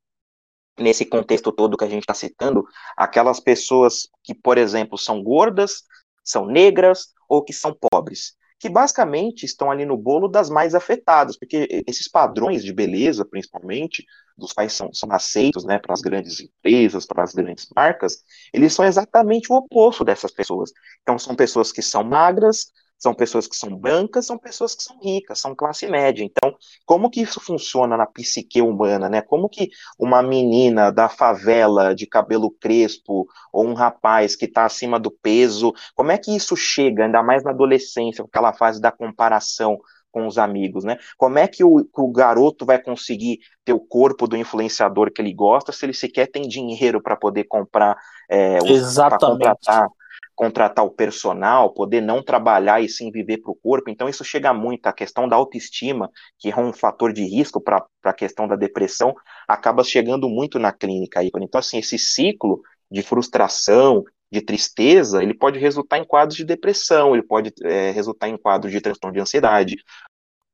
nesse 0.78 1.04
contexto 1.04 1.52
todo 1.52 1.76
que 1.76 1.84
a 1.84 1.88
gente 1.88 2.04
está 2.04 2.14
citando, 2.14 2.64
aquelas 2.96 3.40
pessoas 3.40 4.08
que, 4.22 4.32
por 4.32 4.56
exemplo, 4.56 4.96
são 4.96 5.22
gordas, 5.22 5.82
são 6.24 6.46
negras 6.46 7.08
ou 7.28 7.44
que 7.44 7.52
são 7.52 7.76
pobres, 7.90 8.36
que 8.58 8.68
basicamente 8.68 9.44
estão 9.44 9.70
ali 9.70 9.84
no 9.84 9.96
bolo 9.96 10.26
das 10.26 10.50
mais 10.50 10.74
afetadas, 10.74 11.38
porque 11.38 11.84
esses 11.86 12.08
padrões 12.08 12.64
de 12.64 12.72
beleza, 12.72 13.24
principalmente, 13.24 14.04
dos 14.36 14.52
quais 14.52 14.72
são, 14.72 14.92
são 14.92 15.10
aceitos 15.12 15.64
né, 15.64 15.78
para 15.78 15.92
as 15.92 16.00
grandes 16.00 16.40
empresas, 16.40 17.06
para 17.06 17.22
as 17.22 17.32
grandes 17.34 17.68
marcas, 17.74 18.22
eles 18.52 18.72
são 18.72 18.84
exatamente 18.84 19.52
o 19.52 19.56
oposto 19.56 20.04
dessas 20.04 20.32
pessoas. 20.32 20.72
Então, 21.02 21.18
são 21.18 21.36
pessoas 21.36 21.70
que 21.70 21.82
são 21.82 22.02
magras, 22.02 22.72
são 22.98 23.14
pessoas 23.14 23.46
que 23.46 23.56
são 23.56 23.76
brancas, 23.76 24.26
são 24.26 24.36
pessoas 24.36 24.74
que 24.74 24.82
são 24.82 24.98
ricas, 25.00 25.38
são 25.38 25.54
classe 25.54 25.86
média. 25.86 26.24
Então, 26.24 26.54
como 26.84 27.08
que 27.08 27.20
isso 27.20 27.40
funciona 27.40 27.96
na 27.96 28.06
psique 28.06 28.60
humana, 28.60 29.08
né? 29.08 29.22
Como 29.22 29.48
que 29.48 29.70
uma 29.98 30.22
menina 30.22 30.90
da 30.90 31.08
favela 31.08 31.94
de 31.94 32.06
cabelo 32.06 32.50
crespo 32.50 33.26
ou 33.52 33.66
um 33.66 33.74
rapaz 33.74 34.34
que 34.34 34.46
está 34.46 34.64
acima 34.64 34.98
do 34.98 35.10
peso, 35.10 35.72
como 35.94 36.10
é 36.10 36.18
que 36.18 36.34
isso 36.34 36.56
chega, 36.56 37.04
ainda 37.04 37.22
mais 37.22 37.44
na 37.44 37.50
adolescência, 37.50 38.22
com 38.24 38.28
aquela 38.28 38.52
fase 38.52 38.80
da 38.80 38.90
comparação 38.90 39.78
com 40.10 40.26
os 40.26 40.38
amigos, 40.38 40.84
né? 40.84 40.98
Como 41.16 41.38
é 41.38 41.46
que 41.46 41.62
o, 41.62 41.86
o 41.94 42.12
garoto 42.12 42.64
vai 42.64 42.82
conseguir 42.82 43.38
ter 43.64 43.72
o 43.72 43.80
corpo 43.80 44.26
do 44.26 44.36
influenciador 44.36 45.12
que 45.12 45.20
ele 45.20 45.34
gosta 45.34 45.70
se 45.70 45.84
ele 45.84 45.94
sequer 45.94 46.26
tem 46.26 46.48
dinheiro 46.48 47.00
para 47.00 47.14
poder 47.14 47.44
comprar, 47.44 47.96
é, 48.28 48.58
para 48.58 49.18
contratar 49.18 49.88
contratar 50.38 50.84
o 50.84 50.90
personal, 50.90 51.74
poder 51.74 52.00
não 52.00 52.22
trabalhar 52.22 52.80
e 52.80 52.88
sim 52.88 53.10
viver 53.10 53.38
para 53.38 53.50
o 53.50 53.56
corpo. 53.56 53.90
Então, 53.90 54.08
isso 54.08 54.24
chega 54.24 54.54
muito. 54.54 54.86
A 54.86 54.92
questão 54.92 55.28
da 55.28 55.34
autoestima, 55.34 56.08
que 56.38 56.48
é 56.48 56.56
um 56.56 56.72
fator 56.72 57.12
de 57.12 57.24
risco 57.24 57.60
para 57.60 57.84
a 58.04 58.12
questão 58.12 58.46
da 58.46 58.54
depressão, 58.54 59.16
acaba 59.48 59.82
chegando 59.82 60.28
muito 60.28 60.56
na 60.60 60.70
clínica. 60.70 61.18
Aí. 61.18 61.28
Então, 61.40 61.58
assim, 61.58 61.78
esse 61.78 61.98
ciclo 61.98 62.62
de 62.88 63.02
frustração, 63.02 64.04
de 64.30 64.40
tristeza, 64.40 65.24
ele 65.24 65.34
pode 65.34 65.58
resultar 65.58 65.98
em 65.98 66.04
quadros 66.04 66.36
de 66.36 66.44
depressão, 66.44 67.14
ele 67.14 67.24
pode 67.24 67.52
é, 67.64 67.90
resultar 67.90 68.28
em 68.28 68.36
quadros 68.36 68.70
de 68.70 68.80
transtorno 68.80 69.14
de 69.14 69.20
ansiedade. 69.20 69.76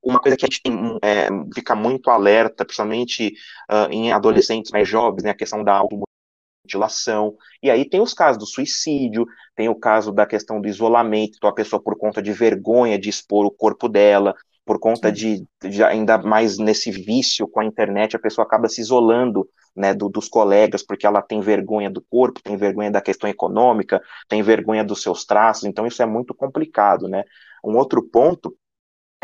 Uma 0.02 0.18
coisa 0.18 0.34
que 0.34 0.46
a 0.46 0.48
gente 0.48 0.62
é, 1.02 1.28
fica 1.54 1.74
muito 1.74 2.08
alerta, 2.08 2.64
principalmente 2.64 3.34
uh, 3.70 3.90
em 3.90 4.12
adolescentes 4.12 4.70
mais 4.70 4.88
jovens, 4.88 5.24
né, 5.24 5.30
a 5.30 5.34
questão 5.34 5.62
da 5.62 5.74
automotivação 5.74 6.03
mutilação. 6.64 7.36
E 7.62 7.70
aí 7.70 7.88
tem 7.88 8.00
os 8.00 8.14
casos 8.14 8.38
do 8.38 8.46
suicídio, 8.46 9.26
tem 9.54 9.68
o 9.68 9.74
caso 9.74 10.10
da 10.10 10.26
questão 10.26 10.60
do 10.60 10.66
isolamento, 10.66 11.36
então 11.36 11.48
a 11.48 11.54
pessoa 11.54 11.80
por 11.80 11.96
conta 11.96 12.20
de 12.22 12.32
vergonha 12.32 12.98
de 12.98 13.08
expor 13.08 13.44
o 13.44 13.50
corpo 13.50 13.88
dela, 13.88 14.34
por 14.64 14.80
conta 14.80 15.12
de, 15.12 15.46
de, 15.62 15.84
ainda 15.84 16.16
mais 16.16 16.56
nesse 16.58 16.90
vício 16.90 17.46
com 17.46 17.60
a 17.60 17.64
internet, 17.64 18.16
a 18.16 18.18
pessoa 18.18 18.46
acaba 18.46 18.66
se 18.68 18.80
isolando 18.80 19.46
né, 19.76 19.92
do, 19.92 20.08
dos 20.08 20.28
colegas, 20.28 20.82
porque 20.82 21.06
ela 21.06 21.20
tem 21.20 21.40
vergonha 21.40 21.90
do 21.90 22.00
corpo, 22.00 22.42
tem 22.42 22.56
vergonha 22.56 22.90
da 22.90 23.02
questão 23.02 23.28
econômica, 23.28 24.00
tem 24.26 24.42
vergonha 24.42 24.82
dos 24.82 25.02
seus 25.02 25.26
traços, 25.26 25.64
então 25.64 25.86
isso 25.86 26.02
é 26.02 26.06
muito 26.06 26.34
complicado, 26.34 27.08
né? 27.08 27.24
Um 27.62 27.76
outro 27.76 28.02
ponto 28.02 28.56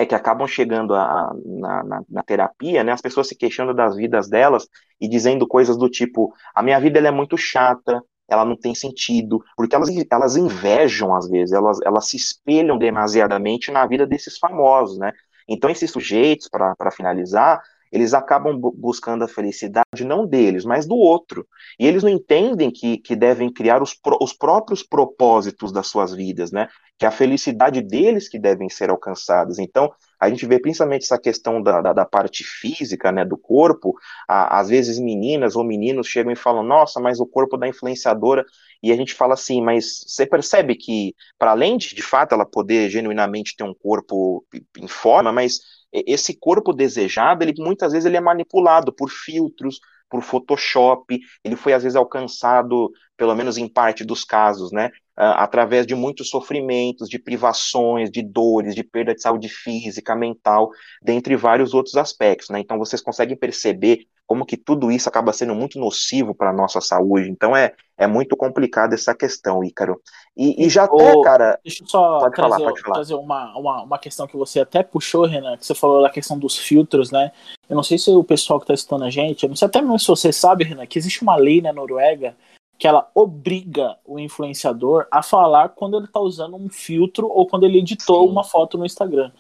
é 0.03 0.07
que 0.07 0.15
acabam 0.15 0.47
chegando 0.47 0.95
a, 0.95 1.33
na, 1.45 1.83
na, 1.85 2.03
na, 2.09 2.23
terapia, 2.23 2.83
né, 2.83 2.93
as 2.93 3.01
pessoas 3.01 3.29
se 3.29 3.37
queixando 3.37 3.75
das 3.75 3.97
vidas 3.97 4.29
delas 4.29 4.67
e 5.01 5.09
dizendo 5.09 5.47
coisas 5.47 5.77
do 5.77 5.89
tipo, 5.89 6.33
a 6.55 6.63
minha 6.63 6.81
vida 6.81 6.99
é 6.99 7.11
muito 7.11 7.37
chata, 7.37 8.03
ela 8.29 8.45
não 8.45 8.57
tem 8.57 8.75
sentido, 8.75 9.43
porque 9.57 9.75
elas, 9.75 9.91
elas 10.11 10.37
invejam 10.37 11.15
às 11.15 11.29
vezes, 11.29 11.53
elas, 11.53 11.79
elas 11.85 12.09
se 12.09 12.17
espelham 12.17 12.79
demasiadamente 12.79 13.71
na 13.71 13.87
vida 13.87 14.07
desses 14.07 14.39
famosos, 14.39 14.99
né, 14.99 15.13
então 15.49 15.69
esses 15.69 15.91
sujeitos, 15.91 16.49
para 16.49 16.91
finalizar, 16.91 17.61
eles 17.93 18.15
acabam 18.15 18.59
buscando 18.59 19.25
a 19.25 19.29
felicidade 19.29 20.05
não 20.05 20.27
deles, 20.27 20.65
mas 20.65 20.87
do 20.87 20.95
outro. 20.95 21.47
E 21.79 21.87
eles 21.87 22.03
não 22.03 22.11
entendem 22.11 22.71
que, 22.71 22.99
que 22.99 23.17
devem 23.17 23.53
criar 23.53 23.83
os, 23.83 23.97
os 24.21 24.33
próprios 24.33 24.83
propósitos 24.83 25.73
das 25.73 25.89
suas 25.89 26.15
vidas, 26.15 26.53
né? 26.53 26.69
Que 26.97 27.05
é 27.05 27.09
a 27.09 27.13
felicidade 27.13 27.83
deles 27.83 28.29
que 28.29 28.39
devem 28.39 28.69
ser 28.69 28.91
alcançadas. 28.91 29.59
Então, 29.59 29.93
a 30.21 30.29
gente 30.29 30.47
vê 30.47 30.61
principalmente 30.61 31.05
essa 31.05 31.19
questão 31.19 31.63
da, 31.63 31.81
da, 31.81 31.93
da 31.93 32.05
parte 32.05 32.45
física, 32.45 33.11
né, 33.11 33.25
do 33.25 33.39
corpo. 33.39 33.95
Às 34.29 34.69
vezes 34.69 34.99
meninas 34.99 35.57
ou 35.57 35.65
meninos 35.65 36.07
chegam 36.07 36.31
e 36.31 36.37
falam, 36.37 36.63
nossa, 36.63 37.01
mas 37.01 37.19
o 37.19 37.27
corpo 37.27 37.57
da 37.57 37.67
influenciadora. 37.67 38.45
E 38.83 38.93
a 38.93 38.97
gente 38.97 39.15
fala 39.15 39.35
assim, 39.35 39.61
mas 39.63 40.05
você 40.07 40.27
percebe 40.27 40.77
que, 40.77 41.15
para 41.39 41.51
além 41.53 41.77
de, 41.77 41.95
de 41.95 42.03
fato, 42.03 42.35
ela 42.35 42.45
poder 42.45 42.89
genuinamente 42.91 43.57
ter 43.57 43.65
um 43.65 43.75
corpo 43.75 44.45
em 44.79 44.87
forma, 44.87 45.33
mas 45.33 45.80
esse 45.93 46.35
corpo 46.39 46.73
desejado, 46.73 47.43
ele 47.43 47.55
muitas 47.59 47.93
vezes 47.93 48.07
ele 48.07 48.17
é 48.17 48.21
manipulado 48.21 48.93
por 48.93 49.11
filtros, 49.11 49.81
por 50.09 50.23
Photoshop, 50.23 51.21
ele 51.45 51.55
foi 51.55 51.73
às 51.73 51.85
vezes 51.85 51.97
alcançado, 51.97 52.91
pelo 53.17 53.35
menos 53.35 53.57
em 53.57 53.69
parte 53.69 54.05
dos 54.05 54.25
casos, 54.25 54.73
né, 54.73 54.91
através 55.17 55.87
de 55.87 55.95
muitos 55.95 56.29
sofrimentos, 56.29 57.09
de 57.09 57.19
privações, 57.19 58.11
de 58.11 58.23
dores, 58.23 58.75
de 58.75 58.83
perda 58.83 59.15
de 59.15 59.23
saúde 59.23 59.49
física, 59.49 60.17
mental, 60.17 60.71
dentre 61.01 61.37
vários 61.37 61.75
outros 61.75 61.97
aspectos, 61.97 62.49
né? 62.49 62.59
Então 62.59 62.79
vocês 62.79 63.01
conseguem 63.03 63.37
perceber 63.37 64.07
como 64.31 64.47
que 64.47 64.57
tudo 64.57 64.93
isso 64.93 65.09
acaba 65.09 65.33
sendo 65.33 65.57
muito 65.57 65.77
nocivo 65.77 66.33
para 66.33 66.51
a 66.51 66.53
nossa 66.53 66.81
saúde. 66.81 67.29
Então 67.29 67.57
é, 67.57 67.75
é 67.99 68.07
muito 68.07 68.37
complicado 68.37 68.93
essa 68.93 69.13
questão, 69.13 69.65
Ícaro. 69.65 70.01
E, 70.37 70.65
e 70.65 70.71
já 70.71 70.85
até, 70.85 71.21
cara. 71.25 71.59
Deixa 71.65 71.83
eu 71.83 71.89
só 71.89 72.21
pode 72.21 72.37
trazer, 72.37 72.55
falar, 72.55 72.71
pode 72.71 72.81
falar. 72.81 72.95
trazer 72.95 73.15
uma, 73.15 73.59
uma, 73.59 73.83
uma 73.83 73.99
questão 73.99 74.29
que 74.29 74.37
você 74.37 74.61
até 74.61 74.85
puxou, 74.85 75.27
Renan, 75.27 75.57
que 75.57 75.67
você 75.67 75.75
falou 75.75 76.01
da 76.01 76.09
questão 76.09 76.39
dos 76.39 76.57
filtros, 76.57 77.11
né? 77.11 77.33
Eu 77.69 77.75
não 77.75 77.83
sei 77.83 77.99
se 77.99 78.09
o 78.09 78.23
pessoal 78.23 78.61
que 78.61 78.67
está 78.67 78.75
estudando 78.75 79.05
a 79.05 79.11
gente, 79.11 79.43
eu 79.43 79.49
não 79.49 79.57
sei 79.57 79.67
até 79.67 79.81
mesmo 79.83 79.99
se 79.99 80.07
você 80.07 80.33
sabe, 80.33 80.63
Renan, 80.63 80.87
que 80.87 80.97
existe 80.97 81.23
uma 81.23 81.35
lei 81.35 81.61
na 81.61 81.73
Noruega 81.73 82.37
que 82.79 82.87
ela 82.87 83.11
obriga 83.13 83.97
o 84.07 84.17
influenciador 84.17 85.09
a 85.11 85.25
falar 85.25 85.71
quando 85.71 85.97
ele 85.97 86.07
está 86.07 86.21
usando 86.21 86.55
um 86.55 86.69
filtro 86.69 87.27
ou 87.27 87.49
quando 87.49 87.65
ele 87.65 87.81
editou 87.81 88.25
Sim. 88.25 88.31
uma 88.31 88.45
foto 88.45 88.79
no 88.79 88.87
Instagram 88.87 89.33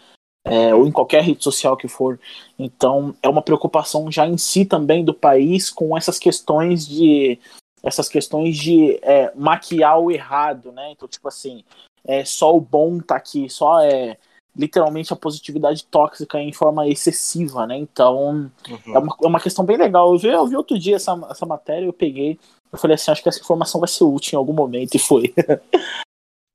é, 0.44 0.74
ou 0.74 0.86
em 0.86 0.92
qualquer 0.92 1.22
rede 1.22 1.42
social 1.42 1.76
que 1.76 1.88
for. 1.88 2.18
Então 2.58 3.14
é 3.22 3.28
uma 3.28 3.42
preocupação 3.42 4.10
já 4.10 4.26
em 4.26 4.38
si 4.38 4.64
também 4.64 5.04
do 5.04 5.14
país 5.14 5.70
com 5.70 5.96
essas 5.96 6.18
questões 6.18 6.86
de 6.86 7.38
essas 7.82 8.08
questões 8.08 8.58
de 8.58 8.98
é, 9.02 9.32
maquiar 9.34 9.98
o 9.98 10.10
errado, 10.10 10.72
né? 10.72 10.90
Então 10.92 11.08
tipo 11.08 11.28
assim, 11.28 11.64
é 12.04 12.24
só 12.24 12.54
o 12.54 12.60
bom 12.60 12.98
tá 13.00 13.16
aqui, 13.16 13.48
só 13.48 13.80
é 13.80 14.16
literalmente 14.56 15.12
a 15.12 15.16
positividade 15.16 15.84
tóxica 15.84 16.38
em 16.38 16.52
forma 16.52 16.88
excessiva, 16.88 17.66
né? 17.66 17.76
Então 17.76 18.50
uhum. 18.68 18.94
é, 18.94 18.98
uma, 18.98 19.16
é 19.22 19.26
uma 19.26 19.40
questão 19.40 19.64
bem 19.64 19.76
legal. 19.76 20.12
Eu 20.12 20.18
vi, 20.18 20.28
eu 20.28 20.46
vi 20.46 20.56
outro 20.56 20.78
dia 20.78 20.96
essa, 20.96 21.18
essa 21.30 21.46
matéria, 21.46 21.86
eu 21.86 21.92
peguei, 21.92 22.38
eu 22.72 22.78
falei 22.78 22.94
assim, 22.94 23.10
acho 23.10 23.22
que 23.22 23.28
essa 23.28 23.40
informação 23.40 23.80
vai 23.80 23.88
ser 23.88 24.04
útil 24.04 24.36
em 24.36 24.38
algum 24.38 24.52
momento 24.52 24.94
e 24.94 24.98
foi. 24.98 25.32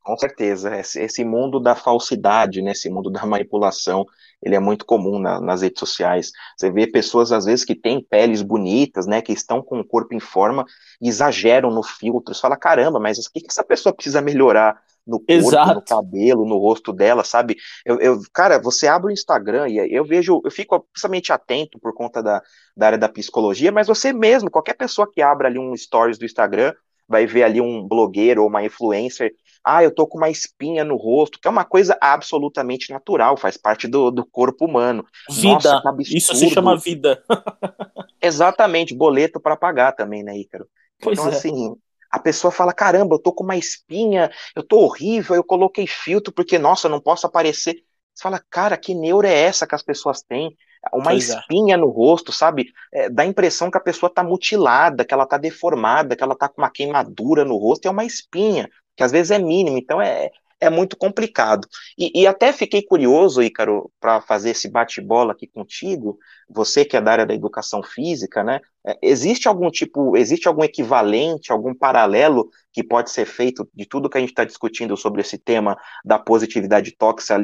Com 0.05 0.15
certeza, 0.15 0.77
esse, 0.77 1.01
esse, 1.01 1.25
mundo 1.25 1.59
da 1.59 1.73
falsidade, 1.73 2.61
né, 2.61 2.73
esse 2.73 2.87
mundo 2.91 3.09
da 3.09 3.25
manipulação, 3.25 4.05
ele 4.39 4.53
é 4.53 4.59
muito 4.59 4.85
comum 4.85 5.17
na, 5.17 5.41
nas 5.41 5.63
redes 5.63 5.79
sociais. 5.79 6.31
Você 6.55 6.69
vê 6.69 6.85
pessoas, 6.85 7.31
às 7.31 7.45
vezes, 7.45 7.65
que 7.65 7.73
têm 7.73 8.05
peles 8.07 8.43
bonitas, 8.43 9.07
né, 9.07 9.19
que 9.19 9.33
estão 9.33 9.63
com 9.63 9.79
o 9.79 9.83
corpo 9.83 10.13
em 10.13 10.19
forma, 10.19 10.63
e 11.01 11.09
exageram 11.09 11.71
no 11.71 11.81
filtro. 11.81 12.35
Você 12.35 12.41
fala, 12.41 12.55
caramba, 12.55 12.99
mas 12.99 13.17
o 13.17 13.31
que, 13.31 13.41
que 13.41 13.47
essa 13.49 13.63
pessoa 13.63 13.95
precisa 13.95 14.21
melhorar 14.21 14.79
no 15.07 15.17
corpo, 15.17 15.33
Exato. 15.33 15.73
no 15.73 15.81
cabelo, 15.81 16.45
no 16.45 16.59
rosto 16.59 16.93
dela, 16.93 17.23
sabe? 17.23 17.57
Eu, 17.83 17.99
eu, 17.99 18.21
cara, 18.31 18.59
você 18.59 18.85
abre 18.85 19.07
o 19.07 19.11
Instagram 19.11 19.67
e 19.69 19.91
eu 19.91 20.05
vejo, 20.05 20.39
eu 20.45 20.51
fico 20.51 20.81
principalmente 20.81 21.33
atento 21.33 21.79
por 21.79 21.95
conta 21.95 22.21
da, 22.21 22.43
da 22.77 22.85
área 22.85 22.97
da 22.99 23.09
psicologia, 23.09 23.71
mas 23.71 23.87
você 23.87 24.13
mesmo, 24.13 24.51
qualquer 24.51 24.75
pessoa 24.75 25.11
que 25.11 25.23
abra 25.23 25.47
ali 25.47 25.57
um 25.57 25.75
stories 25.75 26.19
do 26.19 26.25
Instagram, 26.25 26.75
vai 27.07 27.25
ver 27.25 27.43
ali 27.43 27.59
um 27.59 27.87
blogueiro 27.87 28.43
ou 28.43 28.49
uma 28.49 28.63
influencer 28.63 29.33
ah, 29.65 29.83
eu 29.83 29.89
tô 29.89 30.05
com 30.05 30.19
uma 30.19 30.29
espinha 30.29 30.83
no 30.83 30.95
rosto, 30.95 31.39
que 31.39 31.47
é 31.47 31.51
uma 31.51 31.65
coisa 31.65 31.97
absolutamente 31.99 32.91
natural, 32.91 33.35
faz 33.35 33.57
parte 33.57 33.87
do, 33.87 34.11
do 34.11 34.23
corpo 34.23 34.65
humano. 34.65 35.03
Vida, 35.27 35.81
Nossa, 35.83 35.95
isso 36.01 36.35
se 36.35 36.51
chama 36.51 36.77
vida. 36.77 37.23
Exatamente, 38.21 38.93
boleto 38.93 39.39
para 39.39 39.57
pagar 39.57 39.93
também, 39.93 40.23
né, 40.23 40.37
Ícaro? 40.37 40.67
Pois 41.01 41.17
então, 41.17 41.31
é. 41.31 41.35
assim, 41.35 41.75
a 42.11 42.19
pessoa 42.19 42.51
fala: 42.51 42.71
caramba, 42.71 43.15
eu 43.15 43.19
tô 43.19 43.33
com 43.33 43.43
uma 43.43 43.57
espinha, 43.57 44.29
eu 44.55 44.61
tô 44.61 44.81
horrível, 44.81 45.35
eu 45.35 45.43
coloquei 45.43 45.87
filtro 45.87 46.31
porque, 46.31 46.59
nossa, 46.59 46.87
não 46.87 47.01
posso 47.01 47.25
aparecer. 47.25 47.83
Você 48.13 48.21
fala, 48.21 48.39
cara, 48.49 48.77
que 48.77 48.93
neura 48.93 49.27
é 49.27 49.41
essa 49.41 49.65
que 49.65 49.75
as 49.75 49.83
pessoas 49.83 50.21
têm? 50.21 50.55
Uma 50.93 51.05
pois 51.05 51.31
é. 51.31 51.39
espinha 51.39 51.73
é. 51.73 51.77
no 51.77 51.89
rosto, 51.89 52.31
sabe? 52.31 52.71
É, 52.93 53.09
dá 53.09 53.23
a 53.23 53.25
impressão 53.25 53.71
que 53.71 53.77
a 53.77 53.81
pessoa 53.81 54.13
tá 54.13 54.23
mutilada, 54.23 55.03
que 55.03 55.13
ela 55.13 55.25
tá 55.25 55.37
deformada, 55.37 56.15
que 56.15 56.23
ela 56.23 56.35
tá 56.35 56.47
com 56.47 56.61
uma 56.61 56.69
queimadura 56.69 57.43
no 57.43 57.57
rosto, 57.57 57.87
é 57.87 57.91
uma 57.91 58.05
espinha 58.05 58.69
que 58.95 59.03
às 59.03 59.11
vezes 59.11 59.31
é 59.31 59.39
mínimo, 59.39 59.77
então 59.77 60.01
é, 60.01 60.31
é 60.59 60.69
muito 60.69 60.97
complicado. 60.97 61.67
E, 61.97 62.21
e 62.21 62.27
até 62.27 62.51
fiquei 62.53 62.81
curioso, 62.81 63.41
Ícaro, 63.41 63.91
para 63.99 64.21
fazer 64.21 64.51
esse 64.51 64.69
bate-bola 64.69 65.33
aqui 65.33 65.47
contigo, 65.47 66.17
você 66.49 66.85
que 66.85 66.95
é 66.95 67.01
da 67.01 67.11
área 67.11 67.25
da 67.25 67.33
educação 67.33 67.83
física, 67.83 68.43
né? 68.43 68.59
É, 68.85 68.97
existe 69.01 69.47
algum 69.47 69.69
tipo, 69.69 70.15
existe 70.15 70.47
algum 70.47 70.63
equivalente, 70.63 71.51
algum 71.51 71.73
paralelo 71.73 72.49
que 72.71 72.83
pode 72.83 73.11
ser 73.11 73.25
feito 73.25 73.67
de 73.73 73.85
tudo 73.85 74.09
que 74.09 74.17
a 74.17 74.21
gente 74.21 74.29
está 74.29 74.43
discutindo 74.43 74.95
sobre 74.95 75.21
esse 75.21 75.37
tema 75.37 75.77
da 76.03 76.19
positividade 76.19 76.95
tóxica, 76.95 77.41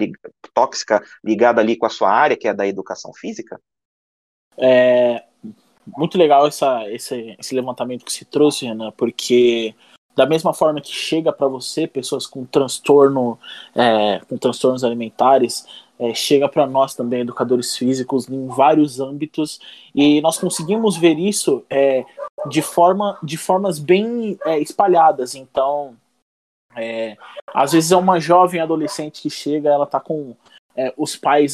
tóxica 0.53 1.03
ligada 1.23 1.61
ali 1.61 1.75
com 1.75 1.85
a 1.85 1.89
sua 1.89 2.11
área, 2.11 2.37
que 2.37 2.47
é 2.47 2.53
da 2.53 2.67
educação 2.67 3.11
física? 3.13 3.59
É 4.57 5.23
muito 5.97 6.17
legal 6.17 6.47
essa, 6.47 6.89
esse, 6.91 7.35
esse 7.39 7.55
levantamento 7.55 8.05
que 8.05 8.13
se 8.13 8.25
trouxe, 8.25 8.65
Renan, 8.65 8.91
porque 8.91 9.73
da 10.15 10.25
mesma 10.25 10.53
forma 10.53 10.81
que 10.81 10.91
chega 10.91 11.31
para 11.31 11.47
você 11.47 11.87
pessoas 11.87 12.27
com 12.27 12.45
transtorno, 12.45 13.39
é, 13.75 14.19
com 14.27 14.37
transtornos 14.37 14.83
alimentares, 14.83 15.65
é, 16.01 16.13
chega 16.13 16.49
para 16.49 16.65
nós 16.65 16.95
também 16.95 17.21
educadores 17.21 17.77
físicos 17.77 18.27
em 18.27 18.47
vários 18.47 18.99
âmbitos 18.99 19.59
e 19.93 20.19
nós 20.21 20.37
conseguimos 20.37 20.97
ver 20.97 21.17
isso 21.19 21.63
é, 21.69 22.03
de 22.49 22.61
forma, 22.61 23.17
de 23.21 23.37
formas 23.37 23.77
bem 23.77 24.37
é, 24.45 24.59
espalhadas. 24.59 25.35
Então, 25.35 25.95
é, 26.75 27.15
às 27.53 27.71
vezes 27.71 27.91
é 27.91 27.95
uma 27.95 28.19
jovem 28.19 28.59
adolescente 28.59 29.21
que 29.21 29.29
chega, 29.29 29.69
ela 29.69 29.85
está 29.85 29.99
com 29.99 30.35
é, 30.75 30.93
os 30.97 31.15
pais 31.17 31.53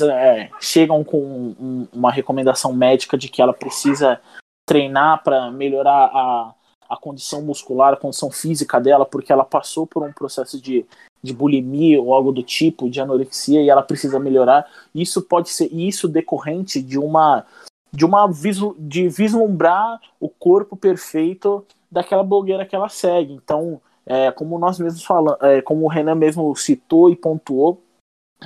chegam 0.62 1.04
com 1.04 1.18
um, 1.18 1.88
uma 1.92 2.12
recomendação 2.12 2.72
médica 2.72 3.18
de 3.18 3.28
que 3.28 3.42
ela 3.42 3.52
precisa 3.52 4.22
treinar 4.66 5.24
para 5.24 5.50
melhorar 5.52 6.12
a 6.14 6.54
a 6.90 6.98
condição 6.98 7.42
muscular, 7.42 7.94
a 7.94 7.98
condição 7.98 8.32
física 8.32 8.80
dela, 8.80 9.06
porque 9.06 9.32
ela 9.32 9.44
passou 9.44 9.86
por 9.86 10.04
um 10.04 10.12
processo 10.12 10.60
de, 10.60 10.86
de 11.22 11.34
bulimia 11.34 12.02
ou 12.02 12.14
algo 12.14 12.32
do 12.32 12.44
tipo, 12.44 12.90
de 12.90 13.02
anorexia, 13.02 13.62
e 13.62 13.70
ela 13.70 13.82
precisa 13.82 14.20
melhorar. 14.20 14.66
Isso 14.94 15.22
pode 15.22 15.50
ser 15.50 15.72
isso 15.74 16.08
decorrente 16.08 16.82
de 16.82 16.98
uma 16.98 17.46
de 17.92 18.06
uma 18.06 18.30
de 18.78 19.08
vislumbrar 19.08 20.00
o 20.20 20.28
corpo 20.28 20.76
perfeito 20.76 21.66
daquela 21.90 22.22
blogueira 22.22 22.66
que 22.66 22.76
ela 22.76 22.90
segue. 22.90 23.34
Então, 23.34 23.82
é, 24.06 24.30
como 24.30 24.60
nós 24.60 24.78
mesmos 24.78 25.04
falamos, 25.04 25.42
é, 25.42 25.62
como 25.62 25.86
o 25.86 25.88
Renan 25.88 26.16
mesmo 26.16 26.54
citou 26.56 27.10
e 27.10 27.16
pontuou, 27.16 27.82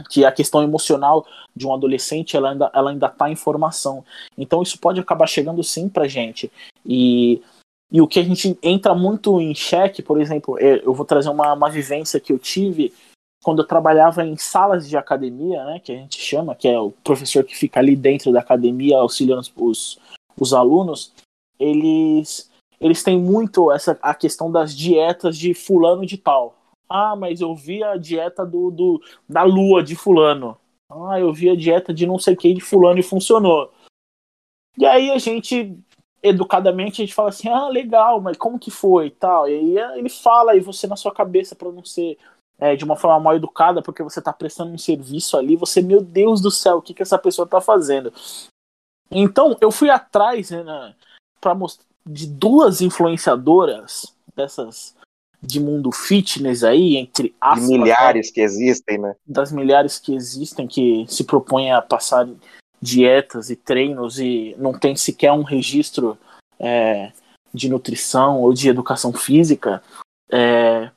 que 0.10 0.24
a 0.24 0.32
questão 0.32 0.64
emocional 0.64 1.26
de 1.56 1.68
um 1.68 1.74
adolescente 1.74 2.38
ela 2.38 2.52
ainda 2.52 2.72
ela 2.74 2.92
ainda 2.92 3.08
está 3.08 3.30
em 3.30 3.36
formação. 3.36 4.04
Então 4.38 4.62
isso 4.62 4.80
pode 4.80 5.00
acabar 5.00 5.28
chegando 5.28 5.64
sim 5.64 5.90
para 5.90 6.08
gente. 6.08 6.52
E 6.86 7.42
e 7.92 8.02
o 8.02 8.08
que 8.08 8.20
a 8.20 8.24
gente 8.24 8.58
entra 8.64 8.96
muito 8.96 9.42
em 9.42 9.54
xeque, 9.54 10.02
por 10.02 10.20
exemplo, 10.22 10.58
é, 10.60 10.82
eu 10.86 10.94
vou 10.94 11.06
trazer 11.06 11.30
uma, 11.30 11.54
uma 11.54 11.70
vivência 11.70 12.20
que 12.20 12.32
eu 12.32 12.40
tive 12.40 12.94
quando 13.44 13.62
eu 13.62 13.68
trabalhava 13.68 14.24
em 14.24 14.38
salas 14.38 14.88
de 14.88 14.96
academia, 14.96 15.66
né, 15.66 15.80
que 15.80 15.92
a 15.92 15.96
gente 15.96 16.20
chama, 16.20 16.56
que 16.56 16.68
é 16.68 16.80
o 16.80 16.92
professor 17.04 17.44
que 17.44 17.58
fica 17.58 17.80
ali 17.80 17.96
dentro 17.96 18.32
da 18.32 18.40
academia 18.40 18.98
auxiliando 18.98 19.48
os, 19.58 20.00
os 20.40 20.54
alunos, 20.54 21.12
eles 21.60 22.50
eles 22.80 23.04
têm 23.04 23.20
muito 23.20 23.72
essa 23.72 23.98
a 24.02 24.16
questão 24.16 24.52
das 24.52 24.76
dietas 24.76 25.38
de 25.38 25.54
fulano 25.54 26.06
de 26.06 26.18
tal. 26.18 26.56
Ah, 26.90 27.16
mas 27.16 27.40
eu 27.40 27.56
vi 27.56 27.84
a 27.84 27.96
dieta 27.96 28.44
do, 28.44 28.72
do 28.72 29.02
da 29.30 29.44
lua 29.44 29.84
de 29.84 29.96
fulano. 29.96 30.58
Ah, 30.90 31.20
eu 31.20 31.32
vi 31.32 31.50
a 31.50 31.56
dieta 31.56 31.94
de 31.94 32.08
não 32.08 32.18
sei 32.18 32.36
quem 32.36 32.56
de 32.56 32.62
fulano 32.62 33.00
e 33.00 33.04
funcionou. 33.04 33.72
E 34.78 34.86
aí 34.86 35.12
a 35.12 35.18
gente, 35.18 35.78
educadamente, 36.24 37.02
a 37.02 37.06
gente 37.06 37.16
fala 37.16 37.30
assim, 37.30 37.50
ah, 37.50 37.68
legal, 37.68 38.22
mas 38.22 38.38
como 38.38 38.60
que 38.60 38.70
foi 38.70 39.08
e 39.08 39.12
tal. 39.12 39.50
E 39.50 39.54
aí 39.78 40.00
ele 40.00 40.10
fala, 40.10 40.56
e 40.56 40.60
você 40.60 40.88
na 40.88 40.96
sua 40.96 41.14
cabeça, 41.14 41.56
para 41.56 41.72
não 41.72 41.84
ser 41.84 42.18
é, 42.60 42.76
de 42.76 42.84
uma 42.84 42.96
forma 42.96 43.20
mal 43.20 43.36
educada, 43.36 43.82
porque 43.82 44.04
você 44.04 44.22
tá 44.22 44.32
prestando 44.32 44.72
um 44.72 44.78
serviço 44.78 45.36
ali, 45.36 45.56
você, 45.56 45.82
meu 45.82 46.02
Deus 46.02 46.42
do 46.42 46.52
céu, 46.52 46.78
o 46.78 46.82
que, 46.82 46.94
que 46.94 47.02
essa 47.02 47.18
pessoa 47.18 47.48
tá 47.48 47.60
fazendo? 47.60 48.14
Então, 49.10 49.58
eu 49.60 49.72
fui 49.72 49.90
atrás 49.90 50.52
né, 50.52 50.96
para 51.40 51.56
mostrar 51.56 51.86
de 52.06 52.28
duas 52.28 52.82
influenciadoras 52.82 54.16
dessas 54.36 54.96
de 55.42 55.60
mundo 55.60 55.92
fitness 55.92 56.64
aí, 56.64 56.98
entre 56.98 57.36
aspas. 57.42 57.68
De 57.68 57.78
milhares 57.78 58.28
né? 58.28 58.34
que 58.34 58.42
existem, 58.42 58.98
né? 59.00 59.16
Das 59.26 59.52
milhares 59.52 59.98
que 59.98 60.14
existem 60.14 60.68
que 60.68 61.06
se 61.08 61.24
propõem 61.24 61.74
a 61.74 61.82
passar 61.82 62.28
dietas 62.82 63.50
e 63.50 63.56
treinos 63.56 64.20
e 64.20 64.56
não 64.58 64.78
tem 64.78 64.96
sequer 64.96 65.32
um 65.32 65.44
registro 65.44 66.18
é, 66.60 67.12
de 67.54 67.70
nutrição 67.70 68.42
ou 68.42 68.54
de 68.54 68.70
educação 68.70 69.14
física. 69.14 69.84
É... 70.30 70.90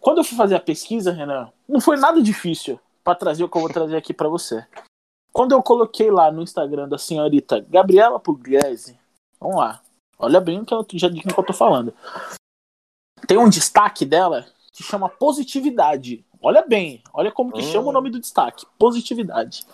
Quando 0.00 0.18
eu 0.18 0.24
fui 0.24 0.36
fazer 0.36 0.56
a 0.56 0.60
pesquisa, 0.60 1.12
Renan, 1.12 1.50
não 1.68 1.80
foi 1.80 1.96
nada 1.96 2.20
difícil 2.22 2.78
para 3.04 3.14
trazer 3.14 3.44
o 3.44 3.48
que 3.48 3.56
eu 3.56 3.62
vou 3.62 3.72
trazer 3.72 3.96
aqui 3.96 4.12
para 4.12 4.28
você. 4.28 4.66
Quando 5.32 5.52
eu 5.52 5.62
coloquei 5.62 6.10
lá 6.10 6.32
no 6.32 6.42
Instagram 6.42 6.88
da 6.88 6.98
senhorita 6.98 7.60
Gabriela 7.60 8.18
Pugliese, 8.18 8.98
vamos 9.38 9.56
lá, 9.56 9.80
olha 10.18 10.40
bem 10.40 10.60
o 10.60 10.64
que 10.64 10.74
eu 10.74 10.84
já 10.94 11.08
disse 11.08 11.28
que 11.28 11.38
eu 11.38 11.44
tô 11.44 11.52
falando 11.52 11.94
tem 13.26 13.36
um 13.36 13.48
destaque 13.48 14.04
dela 14.04 14.46
que 14.72 14.82
chama 14.82 15.08
positividade. 15.08 16.24
Olha 16.40 16.62
bem, 16.62 17.02
olha 17.12 17.32
como 17.32 17.52
que 17.52 17.60
hum. 17.60 17.72
chama 17.72 17.88
o 17.88 17.92
nome 17.92 18.10
do 18.10 18.20
destaque, 18.20 18.66
positividade. 18.78 19.66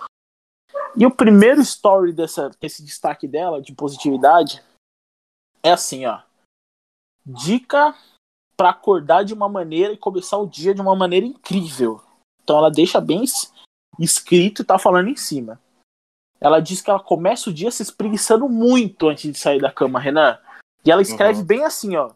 E 0.96 1.04
o 1.04 1.10
primeiro 1.10 1.60
story 1.60 2.12
dessa, 2.12 2.50
desse 2.60 2.84
destaque 2.84 3.26
dela 3.26 3.60
de 3.60 3.74
positividade 3.74 4.62
é 5.62 5.72
assim, 5.72 6.06
ó. 6.06 6.20
Dica 7.26 7.94
para 8.56 8.70
acordar 8.70 9.24
de 9.24 9.34
uma 9.34 9.48
maneira 9.48 9.92
e 9.92 9.98
começar 9.98 10.38
o 10.38 10.46
dia 10.46 10.74
de 10.74 10.80
uma 10.80 10.94
maneira 10.94 11.26
incrível. 11.26 12.00
Então 12.42 12.58
ela 12.58 12.70
deixa 12.70 13.00
bem 13.00 13.24
escrito 13.98 14.62
e 14.62 14.64
tá 14.64 14.78
falando 14.78 15.08
em 15.08 15.16
cima. 15.16 15.60
Ela 16.40 16.60
diz 16.60 16.80
que 16.82 16.90
ela 16.90 17.00
começa 17.00 17.50
o 17.50 17.52
dia 17.52 17.70
se 17.70 17.82
espreguiçando 17.82 18.48
muito 18.48 19.08
antes 19.08 19.32
de 19.32 19.38
sair 19.38 19.60
da 19.60 19.72
cama, 19.72 19.98
Renan. 19.98 20.38
E 20.84 20.90
ela 20.90 21.02
escreve 21.02 21.40
uhum. 21.40 21.46
bem 21.46 21.64
assim, 21.64 21.96
ó. 21.96 22.12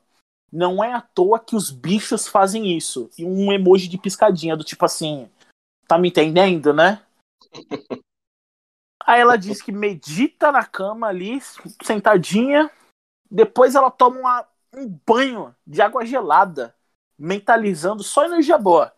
Não 0.53 0.83
é 0.83 0.93
à 0.93 1.01
toa 1.01 1.39
que 1.39 1.57
os 1.57 1.71
bichos 1.71 2.29
fazem 2.29 2.77
isso. 2.77 3.11
E 3.19 3.25
um 3.25 3.53
emoji 3.53 3.89
de 3.89 3.99
piscadinha, 3.99 4.57
do 4.57 4.65
tipo 4.65 4.85
assim. 4.85 5.29
Tá 5.87 5.99
me 5.99 6.09
entendendo, 6.09 6.73
né? 6.73 7.03
Aí 9.09 9.23
ela 9.23 9.39
diz 9.39 9.63
que 9.63 9.73
medita 9.73 10.53
na 10.53 10.67
cama 10.67 11.07
ali, 11.07 11.41
sentadinha. 11.83 12.71
Depois 13.31 13.75
ela 13.75 13.91
toma 13.91 14.19
uma, 14.19 14.47
um 14.75 15.01
banho 15.07 15.57
de 15.67 15.81
água 15.81 16.05
gelada, 16.05 16.75
mentalizando 17.19 18.03
só 18.03 18.27
energia 18.27 18.59
boa. 18.59 18.93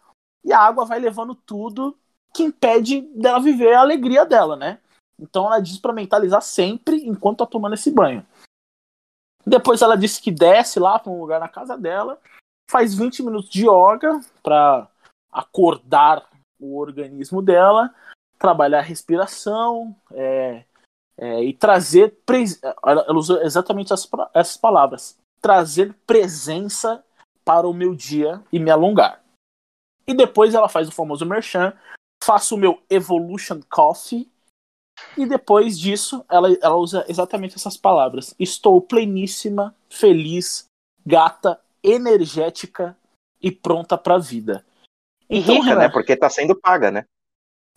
E 0.44 0.52
a 0.52 0.58
água 0.58 0.84
vai 0.84 0.98
levando 0.98 1.32
tudo 1.36 1.96
que 2.34 2.42
impede 2.42 3.02
dela 3.14 3.38
viver 3.38 3.72
a 3.74 3.82
alegria 3.82 4.26
dela, 4.26 4.56
né? 4.56 4.80
Então 5.16 5.46
ela 5.46 5.60
diz 5.60 5.78
para 5.78 5.92
mentalizar 5.92 6.42
sempre 6.42 6.96
enquanto 7.06 7.38
tá 7.38 7.46
tomando 7.46 7.74
esse 7.74 7.92
banho. 7.92 8.26
Depois 9.46 9.80
ela 9.80 9.96
disse 9.96 10.20
que 10.20 10.32
desce 10.32 10.80
lá 10.80 10.98
para 10.98 11.12
um 11.12 11.20
lugar 11.20 11.38
na 11.38 11.48
casa 11.48 11.78
dela, 11.78 12.20
faz 12.68 12.96
20 12.96 13.22
minutos 13.22 13.48
de 13.48 13.64
yoga 13.64 14.20
para 14.42 14.88
acordar 15.30 16.28
o 16.58 16.76
organismo 16.76 17.40
dela, 17.40 17.94
trabalhar 18.40 18.78
a 18.78 18.82
respiração 18.82 19.94
é, 20.12 20.64
é, 21.16 21.44
e 21.44 21.52
trazer. 21.52 22.16
Ela 22.84 23.12
usou 23.12 23.40
exatamente 23.42 23.92
essas, 23.92 24.10
essas 24.34 24.56
palavras: 24.56 25.16
trazer 25.40 25.94
presença 26.06 27.04
para 27.44 27.68
o 27.68 27.74
meu 27.74 27.94
dia 27.94 28.42
e 28.50 28.58
me 28.58 28.70
alongar. 28.70 29.22
E 30.06 30.14
depois 30.14 30.54
ela 30.54 30.68
faz 30.68 30.88
o 30.88 30.92
famoso 30.92 31.24
merchan, 31.24 31.72
faço 32.24 32.56
o 32.56 32.58
meu 32.58 32.82
Evolution 32.90 33.60
Coffee, 33.70 34.28
e 35.16 35.26
depois 35.26 35.78
disso, 35.78 36.24
ela, 36.28 36.48
ela 36.60 36.76
usa 36.76 37.04
exatamente 37.08 37.56
essas 37.56 37.76
palavras: 37.76 38.34
Estou 38.38 38.80
pleníssima, 38.80 39.74
feliz, 39.88 40.64
gata, 41.04 41.60
energética 41.82 42.96
e 43.40 43.50
pronta 43.50 43.96
para 43.96 44.14
a 44.14 44.18
vida. 44.18 44.64
Então, 45.28 45.60
rica, 45.60 45.76
né? 45.76 45.88
Porque 45.88 46.12
está 46.12 46.28
sendo 46.28 46.58
paga, 46.58 46.90
né? 46.90 47.04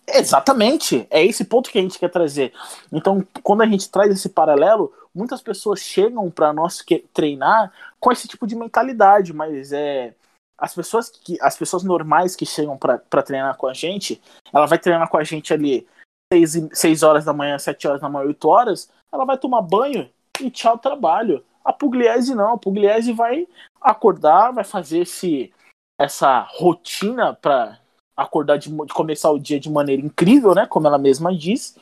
Exatamente, 0.06 1.06
é 1.10 1.24
esse 1.24 1.44
ponto 1.44 1.70
que 1.70 1.78
a 1.78 1.82
gente 1.82 1.98
quer 1.98 2.10
trazer. 2.10 2.52
Então, 2.92 3.26
quando 3.42 3.62
a 3.62 3.66
gente 3.66 3.90
traz 3.90 4.10
esse 4.10 4.28
paralelo, 4.28 4.92
muitas 5.14 5.40
pessoas 5.40 5.80
chegam 5.80 6.30
para 6.30 6.52
nós 6.52 6.84
treinar 7.12 7.72
com 7.98 8.12
esse 8.12 8.28
tipo 8.28 8.46
de 8.46 8.54
mentalidade, 8.54 9.32
mas 9.32 9.72
é 9.72 10.14
as 10.58 10.74
pessoas 10.74 11.10
que 11.10 11.36
as 11.40 11.56
pessoas 11.56 11.82
normais 11.82 12.36
que 12.36 12.46
chegam 12.46 12.76
para 12.76 13.22
treinar 13.22 13.56
com 13.56 13.66
a 13.66 13.74
gente, 13.74 14.20
ela 14.52 14.66
vai 14.66 14.78
treinar 14.78 15.08
com 15.08 15.16
a 15.16 15.24
gente 15.24 15.52
ali 15.52 15.86
6, 16.32 16.68
6 16.72 17.02
horas 17.02 17.24
da 17.24 17.32
manhã, 17.32 17.58
7 17.58 17.88
horas 17.88 18.00
da 18.00 18.08
manhã, 18.08 18.26
8 18.26 18.48
horas, 18.48 18.90
ela 19.12 19.24
vai 19.24 19.38
tomar 19.38 19.62
banho 19.62 20.08
e 20.40 20.50
tchau 20.50 20.78
trabalho. 20.78 21.44
A 21.64 21.72
Pugliese 21.72 22.34
não, 22.34 22.54
a 22.54 22.58
Pugliese 22.58 23.12
vai 23.12 23.48
acordar, 23.80 24.52
vai 24.52 24.64
fazer 24.64 25.00
esse, 25.00 25.52
essa 25.98 26.40
rotina 26.40 27.34
para 27.34 27.78
acordar 28.16 28.58
de, 28.58 28.70
de, 28.70 28.94
começar 28.94 29.30
o 29.30 29.38
dia 29.38 29.58
de 29.58 29.70
maneira 29.70 30.02
incrível, 30.02 30.54
né? 30.54 30.66
Como 30.66 30.86
ela 30.86 30.98
mesma 30.98 31.34
diz. 31.34 31.76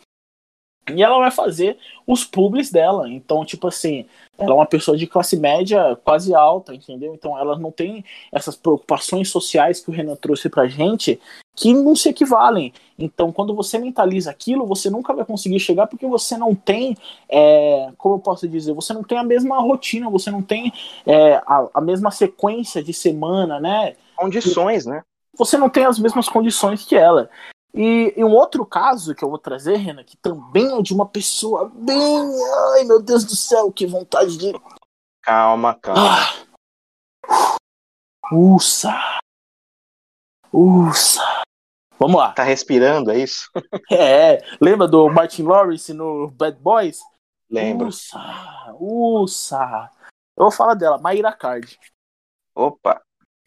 E 0.93 1.03
ela 1.03 1.19
vai 1.19 1.31
fazer 1.31 1.79
os 2.07 2.25
publis 2.25 2.71
dela. 2.71 3.09
Então, 3.09 3.45
tipo 3.45 3.69
assim, 3.69 4.05
ela 4.37 4.51
é 4.51 4.55
uma 4.55 4.67
pessoa 4.67 4.97
de 4.97 5.07
classe 5.07 5.37
média 5.37 5.97
quase 6.05 6.35
alta, 6.35 6.75
entendeu? 6.75 7.15
Então 7.15 7.39
ela 7.39 7.57
não 7.57 7.71
tem 7.71 8.05
essas 8.33 8.57
preocupações 8.57 9.29
sociais 9.29 9.81
que 9.81 9.91
o 9.91 9.93
Renan 9.93 10.17
trouxe 10.17 10.49
pra 10.49 10.67
gente 10.67 11.21
que 11.55 11.73
não 11.73 11.95
se 11.95 12.09
equivalem. 12.09 12.73
Então, 12.99 13.31
quando 13.31 13.55
você 13.55 13.79
mentaliza 13.79 14.31
aquilo, 14.31 14.67
você 14.67 14.89
nunca 14.91 15.13
vai 15.13 15.25
conseguir 15.25 15.61
chegar 15.61 15.87
porque 15.87 16.07
você 16.07 16.37
não 16.37 16.55
tem, 16.55 16.97
é, 17.29 17.93
como 17.99 18.17
eu 18.17 18.19
posso 18.19 18.49
dizer, 18.49 18.73
você 18.73 18.93
não 18.93 19.05
tem 19.05 19.19
a 19.19 19.25
mesma 19.25 19.61
rotina, 19.61 20.11
você 20.11 20.31
não 20.31 20.43
tem 20.43 20.73
é, 21.07 21.35
a, 21.47 21.69
a 21.75 21.81
mesma 21.81 22.11
sequência 22.11 22.83
de 22.83 22.93
semana, 22.93 23.61
né? 23.61 23.95
Condições, 24.17 24.87
né? 24.87 25.03
Você 25.37 25.57
não 25.57 25.71
tem 25.71 25.85
as 25.85 25.99
mesmas 25.99 26.29
condições 26.29 26.85
que 26.85 26.95
ela. 26.95 27.31
E, 27.75 28.13
e, 28.17 28.25
um 28.25 28.33
outro 28.33 28.67
caso 28.67 29.15
que 29.15 29.25
eu 29.25 29.31
vou 29.31 29.39
trazer, 29.39 29.77
Renan, 29.77 30.05
que 30.05 30.17
também 30.19 30.79
é 30.79 30.83
de 30.83 30.93
uma 30.93 31.07
pessoa 31.07 31.71
bem. 31.75 32.31
Ai, 32.75 32.85
meu 32.85 33.01
Deus 33.01 33.25
do 33.25 33.35
céu, 33.35 33.73
que 33.73 33.87
vontade 33.87 34.37
de. 34.37 34.53
Calma, 35.23 35.75
calma. 35.75 36.03
Ah. 36.03 37.57
Usa. 38.31 38.93
Usa. 40.53 41.43
Vamos 41.99 42.17
lá. 42.17 42.33
Tá 42.33 42.43
respirando, 42.43 43.11
é 43.11 43.19
isso? 43.19 43.51
é. 43.91 44.39
Lembra 44.61 44.87
do 44.87 45.09
Martin 45.09 45.45
Lawrence 45.45 45.95
no 45.95 46.31
Bad 46.31 46.59
Boys? 46.59 47.01
Lembro. 47.49 47.89
Usa. 47.89 48.77
Usa. 48.79 49.91
Eu 50.37 50.45
vou 50.45 50.51
falar 50.51 50.75
dela, 50.75 50.99
Mayra 50.99 51.33
Card. 51.33 51.79
Opa. 52.55 53.01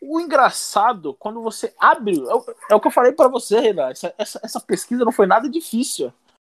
O 0.08 0.20
engraçado, 0.20 1.14
quando 1.16 1.42
você 1.42 1.74
abre. 1.80 2.22
É, 2.22 2.74
é 2.74 2.76
o 2.76 2.80
que 2.80 2.88
eu 2.88 2.92
falei 2.92 3.12
para 3.12 3.28
você, 3.28 3.60
Renan. 3.60 3.90
Essa, 3.90 4.14
essa, 4.18 4.40
essa, 4.44 4.60
pesquisa 4.60 5.04
não 5.04 5.12
foi 5.12 5.26
nada 5.26 5.50
difícil. 5.50 6.14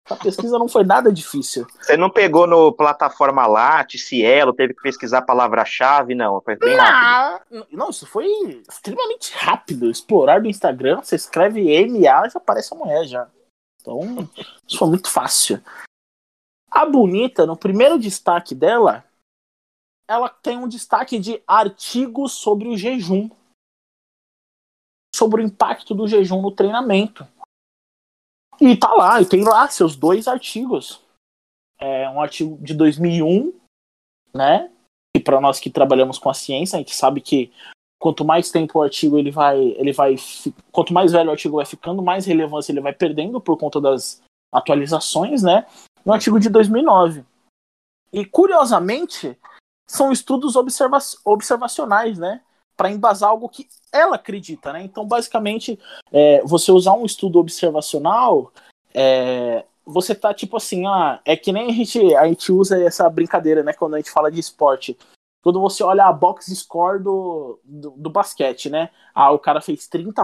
Essa 0.04 0.16
pesquisa 0.16 0.58
não 0.58 0.68
foi 0.68 0.84
nada 0.84 1.12
difícil. 1.12 1.66
Você 1.80 1.96
não 1.96 2.08
pegou 2.08 2.46
no 2.46 2.72
plataforma 2.72 3.46
Latte, 3.46 3.98
Cielo, 3.98 4.52
teve 4.52 4.72
que 4.72 4.82
pesquisar 4.82 5.18
a 5.18 5.22
palavra-chave, 5.22 6.14
não. 6.14 6.40
Foi 6.40 6.56
bem 6.56 6.76
não. 6.76 7.66
Não, 7.72 7.90
isso 7.90 8.06
foi 8.06 8.26
extremamente 8.68 9.32
rápido. 9.34 9.90
Explorar 9.90 10.40
do 10.40 10.48
Instagram, 10.48 11.00
você 11.02 11.16
escreve 11.16 11.62
MA 11.86 12.26
e 12.26 12.30
já 12.30 12.38
aparece 12.38 12.72
a 12.72 12.76
mulher 12.76 13.04
já. 13.04 13.28
Então, 13.80 14.28
isso 14.66 14.78
foi 14.78 14.88
muito 14.88 15.10
fácil. 15.10 15.60
A 16.70 16.84
bonita, 16.84 17.46
no 17.46 17.56
primeiro 17.56 17.98
destaque 17.98 18.54
dela, 18.54 19.04
ela 20.08 20.28
tem 20.28 20.58
um 20.58 20.68
destaque 20.68 21.18
de 21.18 21.42
artigos 21.46 22.32
sobre 22.32 22.68
o 22.68 22.76
jejum. 22.76 23.28
Sobre 25.14 25.42
o 25.42 25.44
impacto 25.44 25.94
do 25.94 26.06
jejum 26.06 26.40
no 26.42 26.52
treinamento. 26.52 27.26
E 28.60 28.76
tá 28.76 28.92
lá, 28.94 29.20
e 29.20 29.26
tem 29.26 29.44
lá 29.44 29.68
seus 29.68 29.96
dois 29.96 30.28
artigos. 30.28 31.02
É 31.78 32.08
um 32.08 32.20
artigo 32.20 32.56
de 32.62 32.74
2001, 32.74 33.52
né? 34.34 34.72
E 35.14 35.20
para 35.20 35.40
nós 35.40 35.58
que 35.58 35.70
trabalhamos 35.70 36.18
com 36.18 36.30
a 36.30 36.34
ciência, 36.34 36.76
a 36.76 36.78
gente 36.78 36.94
sabe 36.94 37.20
que 37.20 37.52
quanto 37.98 38.24
mais 38.24 38.50
tempo 38.50 38.78
o 38.78 38.82
artigo 38.82 39.18
ele 39.18 39.30
vai, 39.30 39.58
ele 39.58 39.92
vai, 39.92 40.16
quanto 40.70 40.92
mais 40.92 41.12
velho 41.12 41.28
o 41.28 41.32
artigo 41.32 41.56
vai 41.56 41.66
ficando, 41.66 42.02
mais 42.02 42.26
relevância 42.26 42.72
ele 42.72 42.80
vai 42.80 42.92
perdendo 42.92 43.40
por 43.40 43.58
conta 43.58 43.80
das 43.80 44.22
atualizações, 44.52 45.42
né? 45.42 45.66
No 46.04 46.12
artigo 46.12 46.38
de 46.38 46.48
2009. 46.48 47.24
E 48.12 48.24
curiosamente, 48.24 49.36
são 49.86 50.10
estudos 50.10 50.56
observa 50.56 50.98
observacionais, 51.24 52.18
né? 52.18 52.40
Para 52.76 52.90
embasar 52.90 53.30
algo 53.30 53.48
que 53.48 53.68
ela 53.92 54.16
acredita, 54.16 54.72
né? 54.72 54.82
Então, 54.82 55.06
basicamente, 55.06 55.78
é, 56.12 56.42
você 56.42 56.72
usar 56.72 56.92
um 56.92 57.06
estudo 57.06 57.38
observacional, 57.38 58.52
é, 58.92 59.64
você 59.84 60.14
tá 60.14 60.34
tipo 60.34 60.56
assim, 60.56 60.86
ah, 60.86 61.20
é 61.24 61.36
que 61.36 61.52
nem 61.52 61.70
a 61.70 61.72
gente, 61.72 62.14
a 62.16 62.26
gente 62.26 62.50
usa 62.50 62.82
essa 62.82 63.08
brincadeira, 63.08 63.62
né? 63.62 63.72
Quando 63.72 63.94
a 63.94 63.98
gente 63.98 64.10
fala 64.10 64.30
de 64.30 64.40
esporte. 64.40 64.98
Quando 65.42 65.60
você 65.60 65.84
olha 65.84 66.04
a 66.06 66.12
box 66.12 66.52
score 66.56 67.00
do, 67.00 67.60
do, 67.62 67.90
do 67.90 68.10
basquete, 68.10 68.68
né? 68.68 68.90
Ah, 69.14 69.30
o 69.30 69.38
cara 69.38 69.60
fez 69.60 69.86
30 69.86 70.22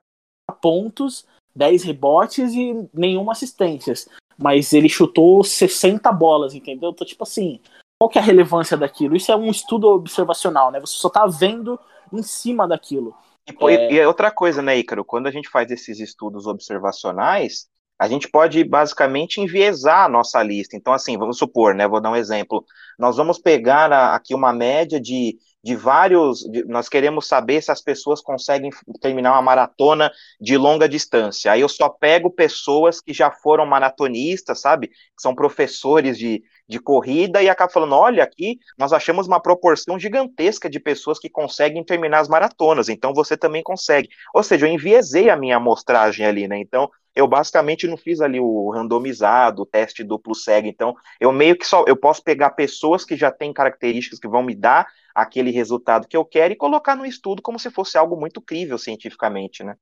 pontos, 0.60 1.24
10 1.54 1.84
rebotes 1.84 2.52
e 2.54 2.88
nenhuma 2.92 3.32
assistência. 3.32 3.94
Mas 4.36 4.72
ele 4.72 4.88
chutou 4.88 5.44
60 5.44 6.10
bolas, 6.10 6.54
entendeu? 6.54 6.90
Então, 6.90 7.06
tipo 7.06 7.22
assim, 7.22 7.60
qual 8.02 8.08
que 8.08 8.18
é 8.18 8.20
a 8.20 8.24
relevância 8.24 8.76
daquilo? 8.76 9.14
Isso 9.14 9.30
é 9.30 9.36
um 9.36 9.48
estudo 9.48 9.86
observacional, 9.86 10.72
né? 10.72 10.80
Você 10.80 10.96
só 10.96 11.08
tá 11.08 11.24
vendo 11.24 11.78
em 12.12 12.20
cima 12.20 12.66
daquilo. 12.66 13.14
E, 13.46 13.64
é... 13.64 13.92
e 13.92 13.98
é 14.00 14.08
outra 14.08 14.28
coisa, 14.28 14.60
né, 14.60 14.76
Ícaro? 14.76 15.04
Quando 15.04 15.28
a 15.28 15.30
gente 15.30 15.48
faz 15.48 15.70
esses 15.70 16.00
estudos 16.00 16.48
observacionais, 16.48 17.68
a 17.96 18.08
gente 18.08 18.28
pode 18.28 18.64
basicamente 18.64 19.40
enviesar 19.40 20.06
a 20.06 20.08
nossa 20.08 20.42
lista. 20.42 20.76
Então, 20.76 20.92
assim, 20.92 21.16
vamos 21.16 21.38
supor, 21.38 21.76
né? 21.76 21.86
Vou 21.86 22.00
dar 22.00 22.10
um 22.10 22.16
exemplo. 22.16 22.64
Nós 22.98 23.16
vamos 23.16 23.38
pegar 23.38 23.92
a, 23.92 24.16
aqui 24.16 24.34
uma 24.34 24.52
média 24.52 25.00
de 25.00 25.38
de 25.62 25.76
vários. 25.76 26.40
De, 26.40 26.64
nós 26.64 26.88
queremos 26.88 27.26
saber 27.26 27.62
se 27.62 27.70
as 27.70 27.80
pessoas 27.80 28.20
conseguem 28.20 28.70
terminar 29.00 29.32
uma 29.32 29.42
maratona 29.42 30.10
de 30.40 30.56
longa 30.56 30.88
distância. 30.88 31.52
Aí 31.52 31.60
eu 31.60 31.68
só 31.68 31.88
pego 31.88 32.30
pessoas 32.30 33.00
que 33.00 33.12
já 33.12 33.30
foram 33.30 33.64
maratonistas, 33.66 34.60
sabe? 34.60 34.88
Que 34.88 35.20
são 35.20 35.34
professores 35.34 36.18
de, 36.18 36.42
de 36.68 36.78
corrida 36.78 37.42
e 37.42 37.48
acabo 37.48 37.72
falando: 37.72 37.94
olha, 37.94 38.24
aqui 38.24 38.58
nós 38.78 38.92
achamos 38.92 39.26
uma 39.26 39.40
proporção 39.40 39.98
gigantesca 39.98 40.68
de 40.68 40.80
pessoas 40.80 41.18
que 41.18 41.30
conseguem 41.30 41.84
terminar 41.84 42.20
as 42.20 42.28
maratonas, 42.28 42.88
então 42.88 43.14
você 43.14 43.36
também 43.36 43.62
consegue. 43.62 44.08
Ou 44.34 44.42
seja, 44.42 44.66
eu 44.66 44.72
enviesei 44.72 45.30
a 45.30 45.36
minha 45.36 45.56
amostragem 45.56 46.26
ali, 46.26 46.48
né? 46.48 46.58
Então, 46.58 46.90
eu 47.14 47.26
basicamente 47.28 47.86
não 47.86 47.96
fiz 47.96 48.20
ali 48.20 48.40
o 48.40 48.70
randomizado, 48.70 49.62
o 49.62 49.66
teste 49.66 50.02
duplo 50.02 50.34
cego, 50.34 50.66
então 50.66 50.96
eu 51.20 51.32
meio 51.32 51.56
que 51.56 51.66
só 51.66 51.84
eu 51.86 51.96
posso 51.96 52.22
pegar 52.22 52.50
pessoas 52.50 53.04
que 53.04 53.16
já 53.16 53.30
têm 53.30 53.52
características 53.52 54.18
que 54.18 54.28
vão 54.28 54.42
me 54.42 54.54
dar 54.54 54.86
aquele 55.14 55.50
resultado 55.50 56.08
que 56.08 56.16
eu 56.16 56.24
quero 56.24 56.54
e 56.54 56.56
colocar 56.56 56.96
no 56.96 57.04
estudo 57.04 57.42
como 57.42 57.58
se 57.58 57.70
fosse 57.70 57.98
algo 57.98 58.16
muito 58.16 58.40
crível 58.40 58.78
cientificamente, 58.78 59.62
né? 59.62 59.76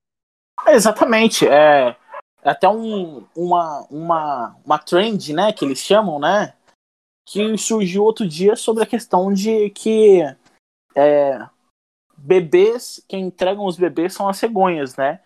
exatamente, 0.68 1.46
é, 1.46 1.96
é 2.42 2.50
até 2.50 2.68
um, 2.68 3.24
uma, 3.34 3.86
uma, 3.90 4.56
uma 4.64 4.78
trend, 4.78 5.32
né, 5.32 5.52
que 5.52 5.64
eles 5.64 5.78
chamam, 5.78 6.18
né, 6.18 6.54
que 7.26 7.56
surgiu 7.56 8.02
outro 8.02 8.26
dia 8.26 8.56
sobre 8.56 8.82
a 8.82 8.86
questão 8.86 9.32
de 9.32 9.70
que 9.70 10.20
é, 10.94 11.46
bebês, 12.16 13.02
quem 13.08 13.24
entregam 13.24 13.64
os 13.64 13.76
bebês 13.76 14.12
são 14.12 14.28
as 14.28 14.36
cegonhas, 14.36 14.96
né, 14.96 15.20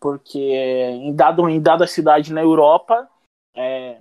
porque 0.00 0.38
em, 0.38 1.14
dado, 1.14 1.48
em 1.48 1.60
dada 1.60 1.86
cidade 1.86 2.32
na 2.32 2.42
Europa, 2.42 3.08
é, 3.54 4.00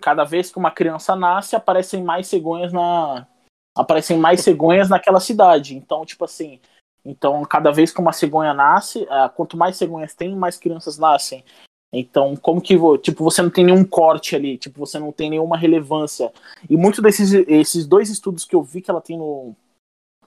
cada 0.00 0.24
vez 0.24 0.50
que 0.50 0.58
uma 0.58 0.70
criança 0.70 1.14
nasce, 1.14 1.56
aparecem 1.56 2.02
mais 2.02 2.26
cegonhas 2.26 2.72
na, 2.72 3.26
aparecem 3.74 4.18
mais 4.18 4.40
cegonhas 4.40 4.88
naquela 4.88 5.20
cidade. 5.20 5.76
Então, 5.76 6.04
tipo 6.04 6.24
assim, 6.24 6.60
então 7.04 7.42
cada 7.44 7.70
vez 7.70 7.92
que 7.92 8.00
uma 8.00 8.12
cegonha 8.12 8.54
nasce, 8.54 9.02
uh, 9.02 9.30
quanto 9.34 9.56
mais 9.56 9.76
cegonhas 9.76 10.14
tem, 10.14 10.34
mais 10.34 10.56
crianças 10.56 10.98
nascem. 10.98 11.44
Então, 11.92 12.34
como 12.34 12.60
que 12.60 12.76
tipo 13.02 13.22
você 13.22 13.40
não 13.40 13.50
tem 13.50 13.64
nenhum 13.64 13.84
corte 13.84 14.34
ali, 14.34 14.58
tipo 14.58 14.80
você 14.84 14.98
não 14.98 15.12
tem 15.12 15.30
nenhuma 15.30 15.56
relevância. 15.56 16.32
E 16.68 16.76
muito 16.76 17.00
desses 17.00 17.32
esses 17.32 17.86
dois 17.86 18.10
estudos 18.10 18.44
que 18.44 18.54
eu 18.54 18.62
vi 18.62 18.82
que 18.82 18.90
ela 18.90 19.00
tem 19.00 19.16
no 19.16 19.54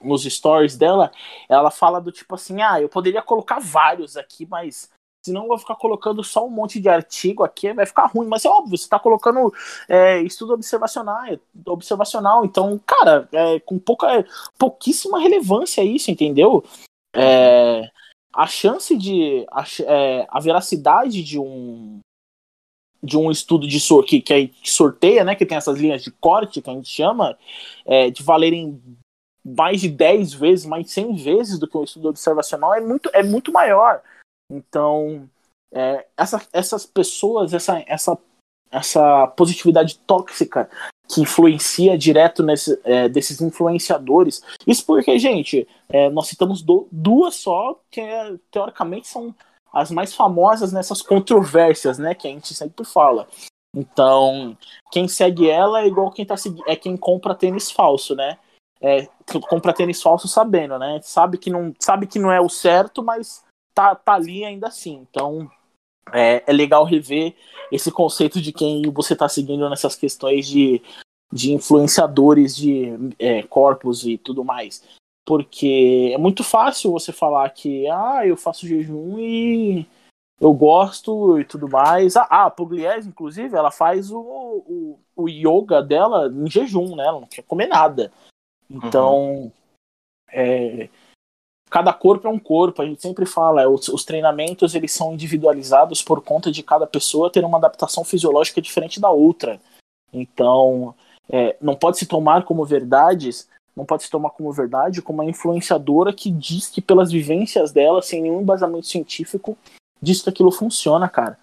nos 0.02 0.24
stories 0.24 0.76
dela, 0.76 1.10
ela 1.48 1.70
fala 1.70 2.00
do 2.00 2.12
tipo 2.12 2.34
assim, 2.34 2.62
ah, 2.62 2.80
eu 2.80 2.88
poderia 2.88 3.22
colocar 3.22 3.58
vários 3.60 4.16
aqui, 4.16 4.46
mas 4.46 4.90
Senão 5.24 5.42
eu 5.42 5.48
vou 5.48 5.58
ficar 5.58 5.74
colocando 5.74 6.22
só 6.22 6.46
um 6.46 6.50
monte 6.50 6.80
de 6.80 6.88
artigo 6.88 7.42
aqui, 7.42 7.72
vai 7.72 7.84
ficar 7.84 8.06
ruim. 8.06 8.26
Mas 8.26 8.44
é 8.44 8.48
óbvio, 8.48 8.76
você 8.76 8.84
está 8.84 8.98
colocando 8.98 9.52
é, 9.88 10.22
estudo 10.22 10.54
observacional, 10.54 11.22
observacional. 11.66 12.44
Então, 12.44 12.80
cara, 12.86 13.28
é, 13.32 13.60
com 13.60 13.78
pouca, 13.78 14.24
pouquíssima 14.56 15.18
relevância 15.18 15.82
isso, 15.82 16.10
entendeu? 16.10 16.64
É, 17.14 17.90
a 18.34 18.46
chance 18.46 18.96
de. 18.96 19.44
A, 19.50 19.64
é, 19.82 20.26
a, 20.30 20.40
veracidade 20.40 21.22
de 21.22 21.38
um 21.38 21.98
de 23.02 23.16
um 23.16 23.30
estudo 23.30 23.66
de 23.66 23.78
sor 23.78 24.04
que, 24.04 24.20
que, 24.20 24.52
sorteia, 24.64 25.24
né? 25.24 25.34
Que 25.34 25.46
tem 25.46 25.58
essas 25.58 25.78
linhas 25.78 26.02
de 26.02 26.10
corte 26.10 26.60
que 26.60 26.70
a 26.70 26.72
gente 26.72 26.88
chama, 26.88 27.36
é, 27.84 28.10
de 28.10 28.22
valerem 28.22 28.80
mais 29.56 29.80
de 29.80 29.88
10 29.88 30.34
vezes, 30.34 30.66
mais 30.66 30.86
de 30.86 30.92
100 30.92 31.16
vezes 31.16 31.58
do 31.58 31.66
que 31.66 31.76
um 31.76 31.84
estudo 31.84 32.08
observacional, 32.08 32.74
é 32.74 32.80
muito, 32.80 33.10
é 33.12 33.22
muito 33.22 33.52
maior. 33.52 34.02
Então, 34.50 35.28
é, 35.72 36.06
essa, 36.16 36.46
essas 36.52 36.86
pessoas, 36.86 37.52
essa, 37.52 37.82
essa, 37.86 38.18
essa 38.70 39.26
positividade 39.28 39.98
tóxica 40.00 40.68
que 41.08 41.22
influencia 41.22 41.96
direto 41.96 42.42
nesse, 42.42 42.78
é, 42.84 43.08
desses 43.08 43.40
influenciadores. 43.40 44.42
Isso 44.66 44.84
porque, 44.84 45.18
gente, 45.18 45.66
é, 45.88 46.10
nós 46.10 46.28
citamos 46.28 46.62
do, 46.62 46.86
duas 46.92 47.36
só, 47.36 47.80
que 47.90 48.00
é, 48.00 48.34
teoricamente 48.50 49.08
são 49.08 49.34
as 49.72 49.90
mais 49.90 50.14
famosas 50.14 50.72
nessas 50.72 51.00
controvérsias, 51.00 51.98
né? 51.98 52.14
Que 52.14 52.28
a 52.28 52.30
gente 52.30 52.54
sempre 52.54 52.84
fala. 52.84 53.26
Então, 53.74 54.56
quem 54.90 55.06
segue 55.08 55.48
ela 55.48 55.82
é 55.82 55.86
igual 55.86 56.10
quem 56.10 56.24
tá 56.24 56.34
é 56.66 56.74
quem 56.74 56.96
compra 56.96 57.34
tênis 57.34 57.70
falso, 57.70 58.14
né? 58.14 58.38
É, 58.80 59.08
compra 59.48 59.72
tênis 59.72 60.00
falso 60.00 60.28
sabendo, 60.28 60.78
né? 60.78 61.00
Sabe 61.02 61.36
que 61.38 61.50
não, 61.50 61.74
sabe 61.80 62.06
que 62.06 62.18
não 62.18 62.30
é 62.30 62.40
o 62.40 62.48
certo, 62.48 63.02
mas 63.02 63.44
tá, 63.74 63.94
tá 63.94 64.14
ali 64.14 64.44
ainda 64.44 64.68
assim. 64.68 65.06
Então 65.10 65.50
é, 66.12 66.42
é 66.46 66.52
legal 66.52 66.84
rever 66.84 67.34
esse 67.70 67.90
conceito 67.90 68.40
de 68.40 68.52
quem 68.52 68.82
você 68.90 69.12
está 69.12 69.28
seguindo 69.28 69.68
nessas 69.68 69.94
questões 69.94 70.46
de, 70.46 70.80
de 71.32 71.52
influenciadores 71.52 72.56
de 72.56 72.92
é, 73.18 73.42
corpos 73.42 74.04
e 74.04 74.16
tudo 74.16 74.44
mais. 74.44 74.82
Porque 75.26 76.12
é 76.14 76.18
muito 76.18 76.42
fácil 76.42 76.92
você 76.92 77.12
falar 77.12 77.50
que 77.50 77.86
ah, 77.88 78.26
eu 78.26 78.36
faço 78.36 78.66
jejum 78.66 79.18
e 79.18 79.86
eu 80.40 80.52
gosto 80.54 81.38
e 81.38 81.44
tudo 81.44 81.68
mais. 81.68 82.16
Ah, 82.16 82.46
a 82.46 82.50
Pugliese, 82.50 83.08
inclusive, 83.08 83.54
ela 83.54 83.70
faz 83.70 84.10
o, 84.10 84.18
o, 84.20 84.98
o, 85.14 85.28
yoga 85.28 85.82
dela 85.82 86.28
em 86.28 86.48
jejum, 86.50 86.96
né? 86.96 87.04
Ela 87.04 87.20
não 87.20 87.26
quer 87.26 87.42
comer 87.42 87.66
nada. 87.66 88.10
Então, 88.70 89.26
uhum. 89.26 89.52
é, 90.30 90.88
cada 91.70 91.92
corpo 91.92 92.26
é 92.26 92.30
um 92.30 92.38
corpo, 92.38 92.82
a 92.82 92.86
gente 92.86 93.00
sempre 93.00 93.24
fala, 93.26 93.68
os, 93.68 93.88
os, 93.88 94.04
treinamentos 94.04 94.74
eles 94.74 94.92
são 94.92 95.14
individualizados 95.14 96.02
por 96.02 96.22
conta 96.22 96.50
de 96.50 96.62
cada 96.62 96.86
pessoa 96.86 97.30
ter 97.30 97.44
uma 97.44 97.58
adaptação 97.58 98.04
fisiológica 98.04 98.60
diferente 98.60 99.00
da 99.00 99.10
outra. 99.10 99.60
Então, 100.12 100.94
é, 101.28 101.56
não 101.60 101.74
pode 101.74 101.98
se 101.98 102.06
tomar 102.06 102.44
como 102.44 102.64
verdades, 102.64 103.48
não 103.76 103.84
pode 103.84 104.02
se 104.02 104.10
tomar 104.10 104.30
como 104.30 104.52
verdade 104.52 105.02
como 105.02 105.22
uma 105.22 105.30
influenciadora 105.30 106.12
que 106.12 106.30
diz 106.30 106.68
que 106.68 106.82
pelas 106.82 107.12
vivências 107.12 107.70
dela, 107.70 108.02
sem 108.02 108.22
nenhum 108.22 108.40
embasamento 108.40 108.86
científico, 108.86 109.56
diz 110.00 110.22
que 110.22 110.30
aquilo 110.30 110.50
funciona, 110.50 111.08
cara. 111.08 111.38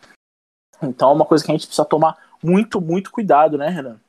Então 0.81 1.11
é 1.11 1.13
uma 1.13 1.25
coisa 1.25 1.43
que 1.43 1.51
a 1.51 1.53
gente 1.53 1.67
precisa 1.67 1.85
tomar 1.85 2.17
muito, 2.43 2.81
muito 2.81 3.11
cuidado, 3.11 3.57
né, 3.57 3.69
Renan? 3.69 3.99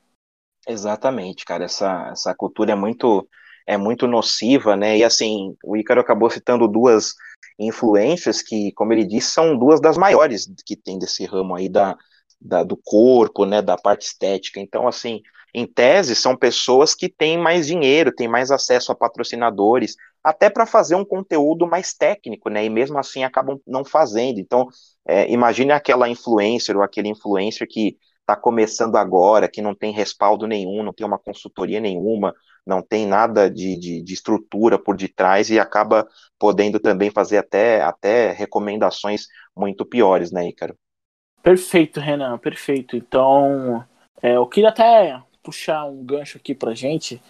Exatamente, 0.67 1.45
cara. 1.45 1.65
Essa, 1.65 2.09
essa 2.11 2.35
cultura 2.35 2.71
é 2.73 2.75
muito 2.75 3.27
é 3.69 3.75
muito 3.77 4.07
nociva, 4.07 4.77
né? 4.77 4.97
E 4.97 5.03
assim, 5.03 5.53
o 5.63 5.75
Ícaro 5.75 5.99
acabou 5.99 6.29
citando 6.29 6.67
duas 6.69 7.13
influências 7.59 8.41
que, 8.41 8.71
como 8.73 8.93
ele 8.93 9.05
disse, 9.05 9.31
são 9.31 9.57
duas 9.57 9.81
das 9.81 9.97
maiores 9.97 10.47
que 10.65 10.75
tem 10.75 10.97
desse 10.97 11.25
ramo 11.25 11.53
aí 11.53 11.67
da, 11.67 11.97
da, 12.39 12.63
do 12.63 12.77
corpo, 12.77 13.45
né, 13.45 13.61
da 13.61 13.75
parte 13.77 14.03
estética. 14.07 14.61
Então, 14.61 14.87
assim, 14.87 15.21
em 15.53 15.65
tese, 15.67 16.15
são 16.15 16.33
pessoas 16.37 16.95
que 16.95 17.09
têm 17.09 17.37
mais 17.37 17.67
dinheiro, 17.67 18.13
têm 18.15 18.27
mais 18.27 18.51
acesso 18.51 18.89
a 18.93 18.95
patrocinadores, 18.95 19.95
até 20.23 20.49
para 20.49 20.65
fazer 20.65 20.95
um 20.95 21.03
conteúdo 21.03 21.67
mais 21.67 21.93
técnico, 21.93 22.49
né? 22.49 22.63
E 22.63 22.69
mesmo 22.69 22.97
assim 22.97 23.23
acabam 23.25 23.59
não 23.67 23.83
fazendo. 23.83 24.39
Então, 24.39 24.65
é, 25.05 25.29
imagine 25.29 25.71
aquela 25.73 26.07
influencer 26.07 26.75
ou 26.77 26.83
aquele 26.83 27.09
influencer 27.09 27.67
que 27.69 27.97
está 28.27 28.35
começando 28.35 28.97
agora, 28.97 29.47
que 29.47 29.61
não 29.61 29.73
tem 29.73 29.93
respaldo 29.93 30.45
nenhum, 30.45 30.83
não 30.83 30.91
tem 30.91 31.07
uma 31.07 31.17
consultoria 31.17 31.79
nenhuma, 31.79 32.35
não 32.65 32.81
tem 32.81 33.07
nada 33.07 33.49
de, 33.49 33.77
de, 33.77 34.01
de, 34.01 34.13
estrutura 34.13 34.77
por 34.77 34.97
detrás 34.97 35.49
e 35.49 35.57
acaba 35.57 36.05
podendo 36.37 36.77
também 36.77 37.09
fazer 37.09 37.37
até, 37.37 37.81
até 37.81 38.33
recomendações 38.33 39.27
muito 39.55 39.85
piores, 39.85 40.29
né, 40.29 40.49
Ícaro? 40.49 40.75
Perfeito, 41.41 42.01
Renan, 42.01 42.37
perfeito. 42.37 42.97
Então, 42.97 43.81
é, 44.21 44.35
eu 44.35 44.45
queria 44.45 44.69
até 44.69 45.21
puxar 45.41 45.85
um 45.85 46.03
gancho 46.03 46.37
aqui 46.37 46.53
pra 46.53 46.73
gente, 46.73 47.21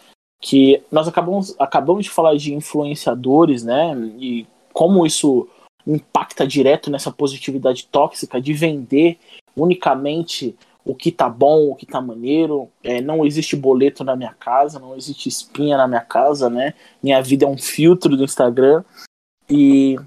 que 0.42 0.82
nós 0.92 1.08
acabamos, 1.08 1.56
acabamos 1.60 2.06
de 2.06 2.10
falar 2.10 2.36
de 2.36 2.56
influenciadores, 2.56 3.64
né, 3.64 3.96
e 4.18 4.48
como 4.74 5.06
isso 5.06 5.48
impacta 5.86 6.46
direto 6.48 6.90
nessa 6.90 7.12
positividade 7.12 7.86
tóxica 7.86 8.42
de 8.42 8.54
vender 8.54 9.20
unicamente 9.56 10.56
o 10.88 10.96
que 10.96 11.12
tá 11.12 11.28
bom, 11.28 11.70
o 11.70 11.76
que 11.76 11.86
tá 11.86 12.00
maneiro. 12.00 12.70
É, 12.84 13.02
não 13.02 13.26
existe 13.26 13.56
boleto 13.56 14.04
na 14.04 14.16
minha 14.16 14.34
casa, 14.34 14.80
não 14.80 14.96
existe 14.96 15.28
espinha 15.28 15.78
na 15.78 15.88
minha 15.88 16.02
casa, 16.02 16.50
né? 16.50 16.74
Minha 17.04 17.22
vida 17.22 17.46
é 17.46 17.48
um 17.48 17.58
filtro 17.58 18.16
do 18.16 18.24
Instagram. 18.24 18.84
E 19.50 19.98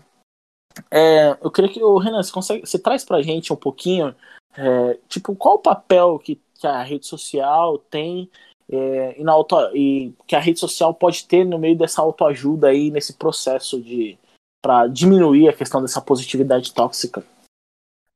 é, 0.91 1.37
eu 1.43 1.51
queria 1.51 1.71
que 1.71 1.83
o 1.83 1.99
Renan, 1.99 2.23
você, 2.23 2.33
consegue, 2.33 2.67
você 2.67 2.79
traz 2.79 3.05
pra 3.05 3.23
gente 3.23 3.53
um 3.53 3.57
pouquinho, 3.57 4.15
é, 4.57 4.99
tipo, 5.09 5.35
qual 5.37 5.57
o 5.57 5.63
papel 5.63 6.19
que, 6.19 6.41
que 6.55 6.67
a 6.67 6.83
rede 6.83 7.07
social 7.07 7.79
tem 7.79 8.31
é, 8.71 9.21
e, 9.21 9.25
na 9.25 9.33
auto, 9.33 9.57
e 9.75 10.15
que 10.27 10.37
a 10.37 10.41
rede 10.41 10.59
social 10.59 10.95
pode 10.95 11.27
ter 11.27 11.45
no 11.45 11.59
meio 11.59 11.77
dessa 11.77 12.01
autoajuda 12.01 12.69
aí, 12.69 12.91
nesse 12.91 13.15
processo 13.15 13.81
de 13.81 14.19
para 14.63 14.87
diminuir 14.87 15.49
a 15.49 15.55
questão 15.55 15.81
dessa 15.81 16.01
positividade 16.01 16.73
tóxica. 16.73 17.25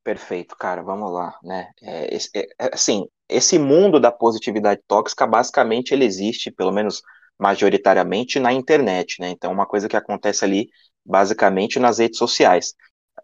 Perfeito, 0.05 0.55
cara, 0.57 0.83
vamos 0.83 1.11
lá, 1.11 1.35
né? 1.43 1.71
É, 1.83 2.17
é, 2.17 2.19
é, 2.61 2.71
assim, 2.75 3.07
esse 3.27 3.59
mundo 3.59 3.99
da 3.99 4.13
positividade 4.13 4.83
tóxica, 4.87 5.27
basicamente, 5.27 5.93
ele 5.93 6.05
existe, 6.05 6.51
pelo 6.51 6.71
menos 6.71 7.01
majoritariamente, 7.39 8.39
na 8.39 8.53
internet, 8.53 9.19
né? 9.19 9.31
Então, 9.31 9.51
uma 9.51 9.65
coisa 9.67 9.89
que 9.89 9.97
acontece 9.97 10.45
ali, 10.45 10.69
basicamente, 11.05 11.79
nas 11.79 11.99
redes 11.99 12.19
sociais. 12.19 12.75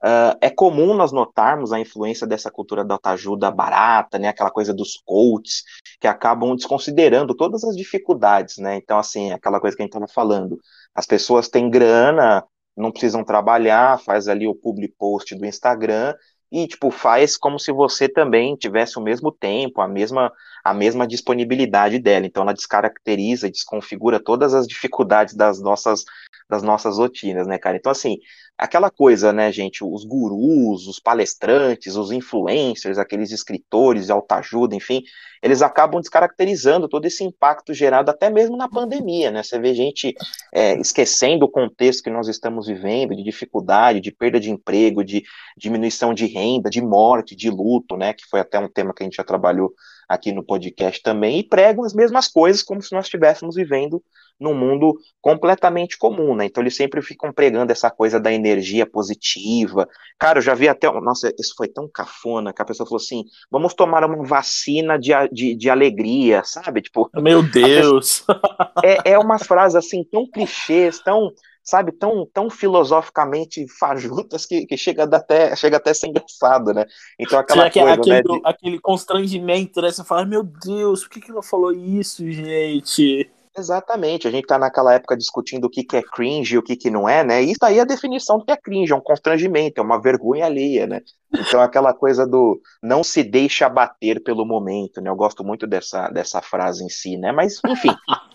Uh, 0.03 0.33
é 0.41 0.49
comum 0.49 0.95
nós 0.95 1.13
notarmos 1.13 1.73
a 1.73 1.79
influência 1.81 2.27
dessa 2.27 2.51
cultura 2.51 2.83
da 2.83 2.95
autoajuda 2.95 3.51
barata, 3.51 4.19
né, 4.19 4.29
aquela 4.29 4.51
coisa 4.51 4.73
dos 4.73 4.97
coaches, 5.05 5.63
que 6.01 6.07
acabam 6.07 6.55
desconsiderando 6.57 7.35
todas 7.35 7.65
as 7.65 7.77
dificuldades, 7.77 8.57
né, 8.59 8.77
então, 8.77 8.99
assim, 8.99 9.33
aquela 9.33 9.61
coisa 9.61 9.77
que 9.77 9.83
a 9.83 9.85
gente 9.85 9.93
estava 9.93 10.09
falando, 10.09 10.59
as 10.95 11.07
pessoas 11.07 11.49
têm 11.49 11.69
grana, 11.69 12.43
não 12.77 12.91
precisam 12.91 13.25
trabalhar, 13.25 14.01
faz 14.01 14.29
ali 14.29 14.47
o 14.47 14.55
public 14.55 14.95
post 14.97 15.35
do 15.35 15.45
Instagram, 15.45 16.15
e, 16.51 16.67
tipo, 16.67 16.91
faz 16.91 17.37
como 17.37 17.59
se 17.59 17.73
você 17.73 18.09
também 18.09 18.57
tivesse 18.57 18.99
o 18.99 19.03
mesmo 19.03 19.31
tempo, 19.33 19.81
a 19.81 19.89
mesma, 19.89 20.33
a 20.65 20.75
mesma 20.75 21.07
disponibilidade 21.07 21.99
dela, 21.99 22.27
então 22.27 22.43
ela 22.43 22.53
descaracteriza, 22.55 23.51
desconfigura 23.51 24.23
todas 24.23 24.55
as 24.55 24.67
dificuldades 24.67 25.35
das 25.35 25.61
nossas, 25.61 26.05
das 26.49 26.63
nossas 26.63 26.99
rotinas, 26.99 27.47
né, 27.47 27.59
cara, 27.59 27.77
então, 27.77 27.93
assim, 27.93 28.19
aquela 28.61 28.91
coisa, 28.91 29.33
né, 29.33 29.51
gente, 29.51 29.83
os 29.83 30.05
gurus, 30.05 30.87
os 30.87 31.01
palestrantes, 31.01 31.97
os 31.97 32.13
influencers, 32.13 32.99
aqueles 32.99 33.31
escritores 33.33 34.07
de 34.07 34.13
autoajuda, 34.13 34.77
enfim, 34.77 35.03
eles 35.43 35.63
acabam 35.63 35.99
descaracterizando 35.99 36.87
todo 36.87 37.07
esse 37.07 37.25
impacto 37.25 37.73
gerado 37.73 38.11
até 38.11 38.29
mesmo 38.29 38.59
na 38.59 38.69
pandemia, 38.69 39.31
né? 39.31 39.43
Você 39.43 39.59
vê 39.59 39.73
gente 39.73 40.15
é, 40.53 40.79
esquecendo 40.79 41.47
o 41.47 41.49
contexto 41.49 42.03
que 42.03 42.11
nós 42.11 42.29
estamos 42.29 42.67
vivendo, 42.67 43.17
de 43.17 43.23
dificuldade, 43.23 44.01
de 44.01 44.13
perda 44.13 44.39
de 44.39 44.51
emprego, 44.51 45.03
de 45.03 45.25
diminuição 45.57 46.13
de 46.13 46.27
renda, 46.27 46.69
de 46.69 46.83
morte, 46.83 47.35
de 47.35 47.49
luto, 47.49 47.97
né? 47.97 48.13
Que 48.13 48.27
foi 48.29 48.41
até 48.41 48.59
um 48.59 48.69
tema 48.69 48.93
que 48.93 49.03
a 49.03 49.07
gente 49.07 49.17
já 49.17 49.25
trabalhou 49.25 49.73
aqui 50.11 50.33
no 50.33 50.43
podcast 50.43 51.01
também, 51.01 51.39
e 51.39 51.45
pregam 51.45 51.85
as 51.85 51.95
mesmas 51.95 52.27
coisas 52.27 52.65
como 52.65 52.83
se 52.83 52.93
nós 52.93 53.05
estivéssemos 53.05 53.55
vivendo 53.55 54.03
num 54.41 54.55
mundo 54.55 54.97
completamente 55.21 55.97
comum, 55.97 56.35
né? 56.35 56.47
Então 56.47 56.63
eles 56.63 56.75
sempre 56.75 57.01
ficam 57.01 57.33
pregando 57.33 57.71
essa 57.71 57.91
coisa 57.91 58.19
da 58.19 58.33
energia 58.33 58.85
positiva. 58.85 59.87
Cara, 60.19 60.39
eu 60.39 60.43
já 60.43 60.55
vi 60.55 60.69
até. 60.69 60.91
Nossa, 61.01 61.33
isso 61.39 61.55
foi 61.57 61.69
tão 61.69 61.87
cafona 61.87 62.53
que 62.53 62.61
a 62.61 62.65
pessoa 62.65 62.87
falou 62.87 63.01
assim: 63.01 63.23
vamos 63.51 63.73
tomar 63.73 64.03
uma 64.05 64.25
vacina 64.25 64.99
de, 64.99 65.13
de, 65.31 65.55
de 65.55 65.71
alegria, 65.71 66.43
sabe? 66.43 66.83
Tipo. 66.83 67.09
Meu 67.15 67.43
Deus! 67.43 68.21
Pessoa... 68.21 68.73
é, 68.83 69.13
é 69.13 69.19
umas 69.19 69.47
frases 69.47 69.77
assim 69.77 70.03
tão 70.03 70.29
clichês, 70.29 70.99
tão 70.99 71.31
sabe, 71.63 71.93
tão, 71.93 72.27
tão 72.33 72.51
filosoficamente 72.51 73.67
fajutas 73.79 74.47
que, 74.47 74.67
que 74.67 74.77
chega, 74.77 75.05
até, 75.05 75.55
chega 75.57 75.77
até 75.77 75.91
a 75.91 75.95
ser 75.95 76.09
engraçado, 76.09 76.73
né? 76.73 76.85
Então 77.19 77.39
aquela 77.39 77.71
Será 77.71 77.87
coisa, 77.87 78.01
aquele, 78.01 78.17
né, 78.17 78.23
de... 78.23 78.41
aquele 78.45 78.81
constrangimento, 78.81 79.81
né? 79.81 79.91
Você 79.91 80.05
fala, 80.05 80.25
meu 80.25 80.43
Deus, 80.43 81.03
por 81.03 81.11
que, 81.11 81.21
que 81.21 81.31
ela 81.31 81.43
falou 81.43 81.73
isso, 81.73 82.31
gente? 82.31 83.31
Exatamente, 83.57 84.29
a 84.29 84.31
gente 84.31 84.45
está 84.45 84.59
naquela 84.59 84.95
época 84.95 85.17
discutindo 85.17 85.65
o 85.65 85.71
que, 85.71 85.83
que 85.83 85.97
é 85.97 86.03
cringe 86.03 86.55
e 86.55 86.59
o 86.59 86.63
que, 86.63 86.77
que 86.77 86.89
não 86.89 87.09
é, 87.09 87.25
né? 87.25 87.43
E 87.43 87.51
isso 87.51 87.65
aí 87.65 87.79
é 87.79 87.81
a 87.83 87.85
definição 87.85 88.39
do 88.39 88.45
que 88.45 88.53
é 88.53 88.57
cringe, 88.57 88.93
é 88.93 88.97
um 88.97 89.01
constrangimento, 89.01 89.81
é 89.81 89.85
uma 89.85 90.01
vergonha 90.01 90.47
alheia, 90.47 90.87
né? 90.87 91.01
Então 91.35 91.61
aquela 91.61 91.93
coisa 91.93 92.27
do 92.27 92.61
não 92.81 93.03
se 93.03 93.25
deixe 93.25 93.65
abater 93.65 94.23
pelo 94.23 94.47
momento, 94.47 95.01
né? 95.01 95.11
Eu 95.11 95.17
gosto 95.17 95.43
muito 95.45 95.67
dessa, 95.67 96.09
dessa 96.09 96.41
frase 96.41 96.85
em 96.85 96.89
si, 96.89 97.17
né? 97.17 97.33
Mas, 97.33 97.61
enfim. 97.67 97.95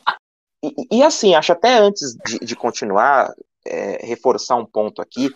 e, 0.91 1.03
assim, 1.03 1.35
acho 1.35 1.51
até 1.51 1.77
antes 1.77 2.15
de, 2.25 2.39
de 2.39 2.55
continuar, 2.55 3.33
é, 3.65 4.05
reforçar 4.05 4.55
um 4.55 4.65
ponto 4.65 5.01
aqui 5.01 5.29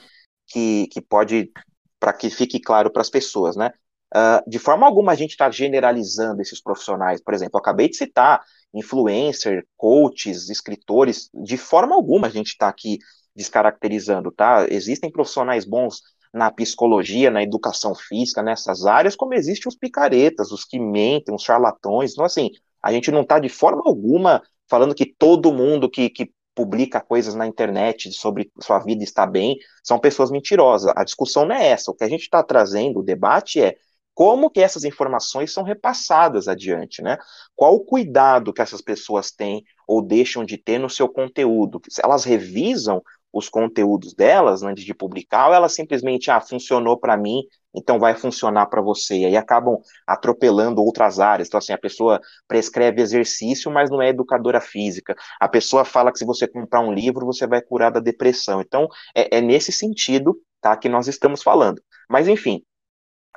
que, 0.48 0.88
que 0.88 1.02
pode, 1.02 1.52
para 2.00 2.14
que 2.14 2.30
fique 2.30 2.60
claro 2.60 2.92
para 2.92 3.02
as 3.02 3.10
pessoas, 3.10 3.56
né? 3.56 3.72
Uh, 4.16 4.50
de 4.50 4.58
forma 4.58 4.88
alguma 4.88 5.12
a 5.12 5.16
gente 5.16 5.32
está 5.32 5.52
generalizando 5.52 6.42
esses 6.42 6.62
profissionais. 6.62 7.22
Por 7.22 7.34
exemplo, 7.34 7.60
acabei 7.60 7.90
de 7.90 7.98
citar 7.98 8.42
influencer, 8.74 9.66
coaches, 9.78 10.50
escritores, 10.50 11.30
de 11.34 11.58
forma 11.58 11.96
alguma 11.96 12.28
a 12.28 12.30
gente 12.30 12.48
está 12.48 12.68
aqui 12.68 12.98
descaracterizando, 13.36 14.32
tá? 14.32 14.66
Existem 14.70 15.12
profissionais 15.12 15.66
bons 15.66 16.02
na 16.34 16.52
psicologia, 16.52 17.32
na 17.32 17.44
educação 17.44 17.96
física, 17.96 18.44
nessas 18.44 18.86
áreas, 18.86 19.16
como 19.16 19.34
existem 19.34 19.70
os 19.70 19.76
picaretas, 19.76 20.52
os 20.52 20.64
que 20.66 20.80
mentem, 20.80 21.34
os 21.34 21.44
charlatões. 21.44 22.12
Então, 22.12 22.26
assim, 22.26 22.52
a 22.82 22.92
gente 22.92 23.12
não 23.12 23.22
está 23.22 23.40
de 23.40 23.50
forma 23.50 23.82
alguma 23.86 24.42
falando 24.70 24.96
que 24.96 25.06
todo 25.06 25.52
mundo 25.52 25.90
que, 25.90 26.10
que 26.10 26.32
publica 26.54 27.00
coisas 27.00 27.36
na 27.36 27.48
internet 27.48 28.12
sobre 28.12 28.52
sua 28.62 28.80
vida 28.80 29.04
está 29.04 29.26
bem, 29.26 29.58
são 29.84 29.98
pessoas 29.98 30.30
mentirosas. 30.30 30.92
A 30.96 31.04
discussão 31.04 31.46
não 31.46 31.56
é 31.56 31.68
essa. 31.70 31.92
O 31.92 31.96
que 31.96 32.04
a 32.04 32.10
gente 32.10 32.24
está 32.24 32.44
trazendo, 32.44 33.00
o 33.00 33.04
debate 33.04 33.62
é 33.62 33.78
como 34.14 34.50
que 34.50 34.60
essas 34.60 34.84
informações 34.84 35.54
são 35.54 35.64
repassadas 35.64 36.50
adiante, 36.50 37.02
né? 37.02 37.18
Qual 37.56 37.76
o 37.76 37.86
cuidado 37.86 38.52
que 38.52 38.62
essas 38.62 38.82
pessoas 38.82 39.32
têm 39.32 39.64
ou 39.88 40.02
deixam 40.02 40.44
de 40.44 40.58
ter 40.58 40.78
no 40.78 40.90
seu 40.90 41.08
conteúdo? 41.08 41.80
Elas 42.04 42.26
revisam 42.26 43.02
os 43.32 43.50
conteúdos 43.50 44.14
delas 44.14 44.64
antes 44.64 44.84
de 44.84 44.94
publicar 44.94 45.48
ou 45.48 45.54
elas 45.54 45.74
simplesmente, 45.74 46.32
ah, 46.32 46.42
funcionou 46.42 46.98
para 46.98 47.16
mim, 47.16 47.44
então 47.74 48.00
vai 48.00 48.16
funcionar 48.16 48.66
para 48.68 48.82
você? 48.82 49.20
E 49.20 49.26
aí 49.26 49.38
acabam 49.38 49.78
atropelando 50.08 50.82
outras 50.82 51.20
áreas. 51.20 51.48
Então, 51.48 51.60
assim, 51.60 51.74
a 51.74 51.78
pessoa 51.78 52.20
prescreve 52.48 53.02
exercício, 53.02 53.72
mas 53.72 53.90
não 53.90 54.02
é 54.02 54.10
educadora 54.10 54.60
física. 54.60 55.16
A 55.40 55.48
pessoa 55.48 55.86
fala 55.86 56.12
que 56.12 56.20
se 56.20 56.26
você 56.26 56.48
comprar 56.48 56.82
um 56.82 56.92
livro, 56.92 57.26
você 57.26 57.46
vai 57.46 57.62
curar 57.62 57.92
da 57.92 58.00
depressão. 58.00 58.62
Então, 58.62 58.88
é, 59.16 59.38
é 59.38 59.42
nesse 59.42 59.72
sentido, 59.72 60.36
tá, 60.62 60.76
que 60.76 60.90
nós 60.90 61.08
estamos 61.08 61.44
falando. 61.44 61.82
Mas, 62.10 62.28
enfim, 62.28 62.64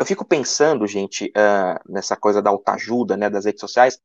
eu 0.01 0.07
fico 0.07 0.25
pensando, 0.25 0.87
gente, 0.87 1.27
uh, 1.37 1.93
nessa 1.93 2.17
coisa 2.17 2.41
da 2.41 2.51
autoajuda, 2.51 3.17
né, 3.17 3.29
das 3.29 3.45
redes 3.45 3.61
sociais, 3.61 3.99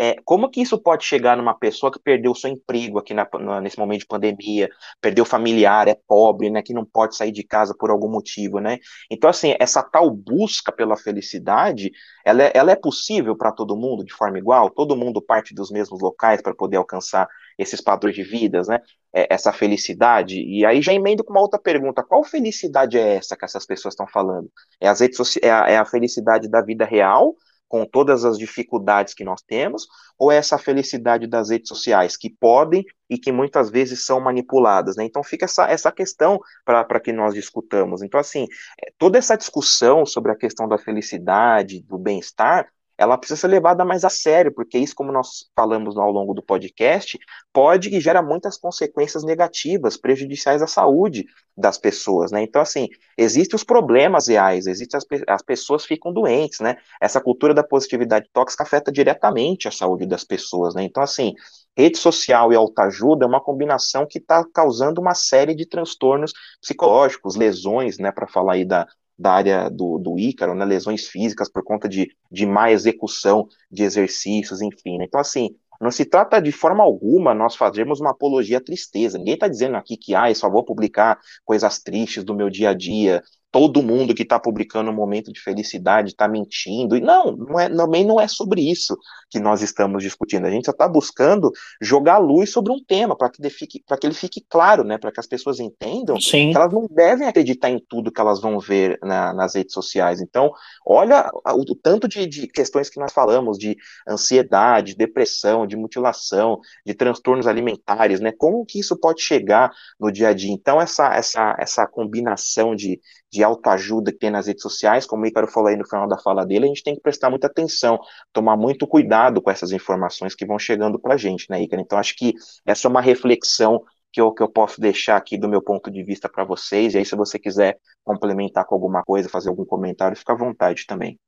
é, 0.00 0.14
como 0.24 0.48
que 0.48 0.62
isso 0.62 0.78
pode 0.78 1.04
chegar 1.04 1.36
numa 1.36 1.52
pessoa 1.58 1.90
que 1.90 1.98
perdeu 1.98 2.32
seu 2.32 2.48
emprego 2.48 3.00
aqui 3.00 3.12
na, 3.12 3.28
na, 3.40 3.60
nesse 3.60 3.76
momento 3.76 4.02
de 4.02 4.06
pandemia, 4.06 4.70
perdeu 5.00 5.24
familiar, 5.24 5.88
é 5.88 5.98
pobre, 6.06 6.48
né, 6.48 6.62
que 6.62 6.72
não 6.72 6.84
pode 6.84 7.16
sair 7.16 7.32
de 7.32 7.42
casa 7.42 7.74
por 7.76 7.90
algum 7.90 8.08
motivo, 8.08 8.60
né? 8.60 8.78
Então, 9.10 9.28
assim, 9.28 9.56
essa 9.58 9.82
tal 9.82 10.08
busca 10.08 10.70
pela 10.70 10.96
felicidade, 10.96 11.90
ela 12.24 12.44
é, 12.44 12.52
ela 12.54 12.70
é 12.70 12.76
possível 12.76 13.36
para 13.36 13.50
todo 13.50 13.76
mundo 13.76 14.04
de 14.04 14.12
forma 14.14 14.38
igual? 14.38 14.70
Todo 14.70 14.96
mundo 14.96 15.20
parte 15.20 15.52
dos 15.52 15.68
mesmos 15.68 16.00
locais 16.00 16.40
para 16.40 16.54
poder 16.54 16.76
alcançar 16.76 17.26
esses 17.58 17.80
padrões 17.80 18.14
de 18.14 18.22
vidas, 18.22 18.68
né? 18.68 18.80
É, 19.12 19.34
essa 19.34 19.52
felicidade. 19.52 20.40
E 20.40 20.64
aí 20.64 20.80
já 20.80 20.92
emendo 20.92 21.24
com 21.24 21.32
uma 21.32 21.40
outra 21.40 21.58
pergunta: 21.58 22.04
qual 22.04 22.22
felicidade 22.22 22.96
é 22.96 23.16
essa 23.16 23.36
que 23.36 23.44
essas 23.44 23.66
pessoas 23.66 23.94
estão 23.94 24.06
falando? 24.06 24.48
É, 24.80 24.86
as 24.86 25.00
redes 25.00 25.36
é, 25.42 25.50
a, 25.50 25.68
é 25.68 25.76
a 25.76 25.84
felicidade 25.84 26.48
da 26.48 26.62
vida 26.62 26.84
real? 26.84 27.34
Com 27.68 27.84
todas 27.84 28.24
as 28.24 28.38
dificuldades 28.38 29.14
que 29.14 29.24
nós 29.24 29.42
temos, 29.42 29.86
ou 30.18 30.32
é 30.32 30.36
essa 30.36 30.58
felicidade 30.58 31.26
das 31.26 31.50
redes 31.50 31.68
sociais, 31.68 32.16
que 32.16 32.30
podem 32.30 32.84
e 33.08 33.18
que 33.18 33.30
muitas 33.30 33.70
vezes 33.70 34.04
são 34.04 34.20
manipuladas, 34.20 34.96
né? 34.96 35.04
Então 35.04 35.22
fica 35.22 35.44
essa, 35.44 35.70
essa 35.70 35.92
questão 35.92 36.40
para 36.64 37.00
que 37.00 37.12
nós 37.12 37.34
discutamos. 37.34 38.02
Então, 38.02 38.18
assim, 38.18 38.46
é, 38.82 38.90
toda 38.98 39.18
essa 39.18 39.36
discussão 39.36 40.04
sobre 40.06 40.32
a 40.32 40.36
questão 40.36 40.66
da 40.66 40.78
felicidade, 40.78 41.82
do 41.82 41.98
bem-estar, 41.98 42.68
ela 42.98 43.16
precisa 43.16 43.40
ser 43.40 43.46
levada 43.46 43.84
mais 43.84 44.04
a 44.04 44.10
sério, 44.10 44.52
porque 44.52 44.76
isso, 44.76 44.94
como 44.94 45.12
nós 45.12 45.48
falamos 45.54 45.96
ao 45.96 46.10
longo 46.10 46.34
do 46.34 46.42
podcast, 46.42 47.16
pode 47.52 47.94
e 47.94 48.00
gera 48.00 48.20
muitas 48.20 48.58
consequências 48.58 49.22
negativas, 49.22 49.96
prejudiciais 49.96 50.60
à 50.60 50.66
saúde 50.66 51.24
das 51.56 51.78
pessoas, 51.78 52.32
né? 52.32 52.42
Então, 52.42 52.60
assim, 52.60 52.88
existem 53.16 53.54
os 53.54 53.62
problemas 53.62 54.26
reais, 54.26 54.66
existem 54.66 54.98
as, 54.98 55.06
as 55.28 55.42
pessoas 55.42 55.84
ficam 55.84 56.12
doentes, 56.12 56.58
né? 56.58 56.76
Essa 57.00 57.20
cultura 57.20 57.54
da 57.54 57.62
positividade 57.62 58.28
tóxica 58.32 58.64
afeta 58.64 58.90
diretamente 58.90 59.68
a 59.68 59.70
saúde 59.70 60.04
das 60.04 60.24
pessoas, 60.24 60.74
né? 60.74 60.82
Então, 60.82 61.02
assim, 61.02 61.34
rede 61.76 61.96
social 61.96 62.52
e 62.52 62.56
autoajuda 62.56 63.24
é 63.24 63.28
uma 63.28 63.40
combinação 63.40 64.04
que 64.04 64.18
está 64.18 64.44
causando 64.52 65.00
uma 65.00 65.14
série 65.14 65.54
de 65.54 65.66
transtornos 65.66 66.32
psicológicos, 66.60 67.36
lesões, 67.36 67.98
né, 67.98 68.10
para 68.10 68.26
falar 68.26 68.54
aí 68.54 68.64
da, 68.64 68.84
da 69.18 69.32
área 69.32 69.68
do, 69.68 69.98
do 69.98 70.18
Ícaro, 70.18 70.54
né, 70.54 70.64
lesões 70.64 71.08
físicas 71.08 71.50
por 71.50 71.64
conta 71.64 71.88
de, 71.88 72.14
de 72.30 72.46
má 72.46 72.70
execução 72.70 73.48
de 73.70 73.82
exercícios, 73.82 74.62
enfim. 74.62 74.98
Né? 74.98 75.06
Então, 75.06 75.20
assim, 75.20 75.56
não 75.80 75.90
se 75.90 76.04
trata 76.04 76.40
de 76.40 76.52
forma 76.52 76.82
alguma 76.82 77.34
nós 77.34 77.54
fazermos 77.54 78.00
uma 78.00 78.10
apologia 78.10 78.58
à 78.58 78.60
tristeza. 78.60 79.18
Ninguém 79.18 79.34
está 79.34 79.48
dizendo 79.48 79.76
aqui 79.76 79.96
que 79.96 80.14
ah, 80.14 80.30
eu 80.30 80.34
só 80.34 80.50
vou 80.50 80.64
publicar 80.64 81.18
coisas 81.44 81.78
tristes 81.78 82.24
do 82.24 82.34
meu 82.34 82.50
dia 82.50 82.70
a 82.70 82.74
dia, 82.74 83.22
todo 83.50 83.82
mundo 83.82 84.14
que 84.14 84.22
está 84.22 84.38
publicando 84.38 84.90
um 84.90 84.94
momento 84.94 85.32
de 85.32 85.40
felicidade 85.40 86.10
está 86.10 86.28
mentindo. 86.28 86.96
E 86.96 87.00
não, 87.00 87.32
não 87.32 87.58
é, 87.58 87.68
também 87.68 88.04
não 88.04 88.20
é 88.20 88.28
sobre 88.28 88.60
isso 88.60 88.96
que 89.30 89.40
nós 89.40 89.62
estamos 89.62 90.02
discutindo. 90.02 90.46
A 90.46 90.50
gente 90.50 90.66
só 90.66 90.72
está 90.72 90.86
buscando 90.86 91.50
jogar 91.80 92.18
luz 92.18 92.50
sobre 92.50 92.72
um 92.72 92.82
tema 92.82 93.16
para 93.16 93.30
que, 93.30 93.48
fique, 93.50 93.80
que 93.80 94.06
ele 94.06 94.14
fique 94.14 94.44
claro, 94.48 94.84
né? 94.84 94.98
Para 94.98 95.10
que 95.10 95.20
as 95.20 95.26
pessoas 95.26 95.60
entendam 95.60 96.20
Sim. 96.20 96.50
que 96.50 96.56
elas 96.56 96.72
não 96.72 96.86
devem 96.90 97.26
acreditar 97.26 97.70
em 97.70 97.82
tudo 97.88 98.12
que 98.12 98.20
elas 98.20 98.40
vão 98.40 98.58
ver 98.58 98.98
na, 99.02 99.32
nas 99.32 99.54
redes 99.54 99.72
sociais. 99.72 100.20
Então, 100.20 100.50
olha 100.84 101.30
o, 101.46 101.72
o 101.72 101.74
tanto 101.74 102.06
de, 102.06 102.26
de, 102.26 102.46
questões 102.48 102.90
que 102.90 103.00
nós 103.00 103.12
falamos 103.12 103.58
de 103.58 103.76
ansiedade, 104.06 104.94
depressão, 104.94 105.66
de 105.66 105.76
mutilação, 105.76 106.60
de 106.84 106.94
transtornos 106.94 107.46
alimentares, 107.46 108.20
né? 108.20 108.32
Como 108.36 108.64
que 108.66 108.78
isso 108.80 108.98
pode 108.98 109.22
chegar 109.22 109.70
no 109.98 110.12
dia 110.12 110.28
a 110.28 110.32
dia? 110.34 110.52
Então, 110.52 110.80
essa, 110.80 111.14
essa, 111.14 111.56
essa 111.58 111.86
combinação 111.86 112.74
de 112.74 113.00
de 113.30 113.44
autoajuda 113.44 114.12
que 114.12 114.18
tem 114.18 114.30
nas 114.30 114.46
redes 114.46 114.62
sociais, 114.62 115.06
como 115.06 115.22
o 115.22 115.26
Ícaro 115.26 115.48
falou 115.48 115.68
aí 115.68 115.76
no 115.76 115.86
final 115.86 116.08
da 116.08 116.18
fala 116.18 116.46
dele, 116.46 116.64
a 116.64 116.68
gente 116.68 116.82
tem 116.82 116.94
que 116.94 117.00
prestar 117.00 117.30
muita 117.30 117.46
atenção, 117.46 117.98
tomar 118.32 118.56
muito 118.56 118.86
cuidado 118.86 119.42
com 119.42 119.50
essas 119.50 119.72
informações 119.72 120.34
que 120.34 120.46
vão 120.46 120.58
chegando 120.58 120.98
para 120.98 121.14
a 121.14 121.16
gente, 121.16 121.46
né, 121.50 121.62
Ícaro? 121.62 121.82
Então, 121.82 121.98
acho 121.98 122.16
que 122.16 122.34
essa 122.66 122.86
é 122.86 122.90
uma 122.90 123.00
reflexão 123.00 123.82
que 124.12 124.20
eu, 124.20 124.32
que 124.32 124.42
eu 124.42 124.48
posso 124.48 124.80
deixar 124.80 125.16
aqui 125.16 125.36
do 125.36 125.48
meu 125.48 125.62
ponto 125.62 125.90
de 125.90 126.02
vista 126.02 126.28
para 126.28 126.44
vocês, 126.44 126.94
e 126.94 126.98
aí 126.98 127.04
se 127.04 127.14
você 127.14 127.38
quiser 127.38 127.78
complementar 128.04 128.64
com 128.64 128.74
alguma 128.74 129.02
coisa, 129.02 129.28
fazer 129.28 129.50
algum 129.50 129.64
comentário, 129.64 130.16
fica 130.16 130.32
à 130.32 130.36
vontade 130.36 130.86
também. 130.86 131.18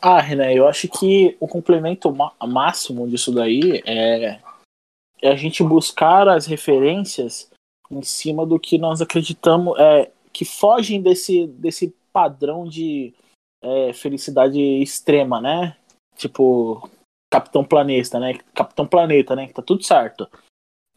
Ah, 0.00 0.20
René, 0.20 0.54
eu 0.54 0.68
acho 0.68 0.88
que 0.88 1.36
o 1.40 1.48
complemento 1.48 2.14
máximo 2.46 3.08
disso 3.08 3.32
daí 3.32 3.82
é, 3.86 4.40
é 5.22 5.30
a 5.30 5.36
gente 5.36 5.62
buscar 5.62 6.28
as 6.28 6.46
referências 6.46 7.50
em 7.90 8.02
cima 8.02 8.44
do 8.44 8.58
que 8.58 8.78
nós 8.78 9.00
acreditamos, 9.00 9.78
é, 9.78 10.10
que 10.36 10.44
fogem 10.44 11.00
desse, 11.00 11.46
desse 11.46 11.96
padrão 12.12 12.68
de 12.68 13.14
é, 13.62 13.94
felicidade 13.94 14.60
extrema, 14.60 15.40
né? 15.40 15.74
Tipo, 16.14 16.90
Capitão 17.32 17.64
Planeta, 17.64 18.20
né? 18.20 18.34
Capitão 18.54 18.86
Planeta, 18.86 19.34
né? 19.34 19.46
Que 19.46 19.54
tá 19.54 19.62
tudo 19.62 19.82
certo. 19.82 20.28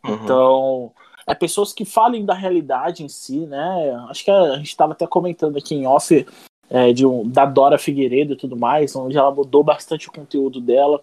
Uhum. 0.04 0.14
Então, 0.16 0.92
é 1.26 1.34
pessoas 1.34 1.72
que 1.72 1.86
falem 1.86 2.26
da 2.26 2.34
realidade 2.34 3.02
em 3.02 3.08
si, 3.08 3.46
né? 3.46 3.96
Acho 4.10 4.26
que 4.26 4.30
a, 4.30 4.58
gente 4.58 4.68
estava 4.68 4.92
até 4.92 5.08
comentando 5.08 5.58
aqui 5.58 5.74
em 5.74 5.88
off 5.88 6.28
é, 6.70 6.92
de 6.92 7.06
um, 7.06 7.26
da 7.26 7.46
Dora 7.46 7.78
Figueiredo 7.78 8.34
e 8.34 8.38
tudo 8.38 8.58
mais, 8.58 8.94
onde 8.94 9.18
ela 9.18 9.32
mudou 9.32 9.64
bastante 9.64 10.10
o 10.10 10.12
conteúdo 10.12 10.60
dela 10.60 11.02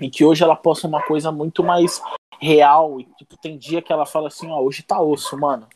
e 0.00 0.08
que 0.08 0.24
hoje 0.24 0.44
ela 0.44 0.54
posta 0.54 0.86
uma 0.86 1.02
coisa 1.02 1.32
muito 1.32 1.64
mais 1.64 2.00
real. 2.38 3.00
E, 3.00 3.06
tipo, 3.16 3.36
tem 3.36 3.58
dia 3.58 3.82
que 3.82 3.92
ela 3.92 4.06
fala 4.06 4.28
assim, 4.28 4.48
ó, 4.52 4.60
hoje 4.60 4.84
tá 4.84 5.02
osso, 5.02 5.36
mano 5.36 5.66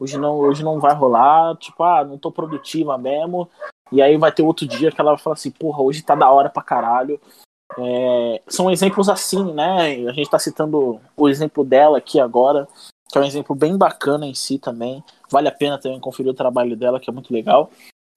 hoje 0.00 0.16
não, 0.16 0.38
hoje 0.38 0.64
não 0.64 0.80
vai 0.80 0.94
rolar, 0.94 1.54
tipo, 1.56 1.84
ah, 1.84 2.02
não 2.02 2.16
tô 2.16 2.32
produtiva 2.32 2.96
mesmo. 2.96 3.48
E 3.92 4.00
aí 4.00 4.16
vai 4.16 4.32
ter 4.32 4.42
outro 4.42 4.66
dia 4.66 4.90
que 4.90 5.00
ela 5.00 5.12
vai 5.12 5.20
falar 5.20 5.34
assim, 5.34 5.50
porra, 5.50 5.82
hoje 5.82 6.02
tá 6.02 6.14
da 6.14 6.30
hora 6.30 6.48
pra 6.48 6.62
caralho. 6.62 7.20
É, 7.78 8.42
são 8.48 8.70
exemplos 8.70 9.08
assim, 9.08 9.52
né? 9.52 10.08
A 10.08 10.12
gente 10.12 10.30
tá 10.30 10.38
citando 10.38 11.00
o 11.16 11.28
exemplo 11.28 11.64
dela 11.64 11.98
aqui 11.98 12.18
agora, 12.18 12.66
que 13.10 13.18
é 13.18 13.20
um 13.20 13.24
exemplo 13.24 13.54
bem 13.54 13.76
bacana 13.76 14.26
em 14.26 14.34
si 14.34 14.58
também. 14.58 15.04
Vale 15.30 15.48
a 15.48 15.52
pena 15.52 15.78
também 15.78 16.00
conferir 16.00 16.32
o 16.32 16.36
trabalho 16.36 16.76
dela, 16.76 16.98
que 16.98 17.10
é 17.10 17.12
muito 17.12 17.32
legal. 17.32 17.70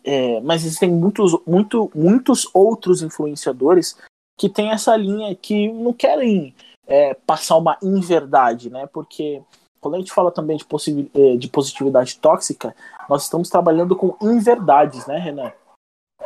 É, 0.03 0.39
mas 0.41 0.65
existem 0.65 0.89
muitos, 0.89 1.37
muito, 1.45 1.91
muitos 1.93 2.49
outros 2.53 3.01
influenciadores 3.01 3.97
que 4.37 4.49
têm 4.49 4.71
essa 4.71 4.95
linha 4.95 5.35
que 5.35 5.71
não 5.71 5.93
querem 5.93 6.55
é, 6.87 7.13
passar 7.13 7.57
uma 7.57 7.77
inverdade, 7.81 8.69
né? 8.69 8.87
Porque 8.87 9.41
quando 9.83 9.95
a 9.95 9.99
gente 9.99 10.13
fala 10.13 10.31
também 10.31 10.55
de, 10.55 10.65
eh, 11.13 11.35
de 11.35 11.47
positividade 11.49 12.17
tóxica, 12.17 12.73
nós 13.09 13.23
estamos 13.23 13.49
trabalhando 13.49 13.97
com 13.97 14.15
inverdades, 14.21 15.05
né, 15.05 15.19
Renan? 15.19 15.51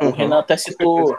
Uhum. 0.00 0.10
O 0.10 0.12
Renan 0.12 0.38
até 0.38 0.56
citou, 0.56 1.18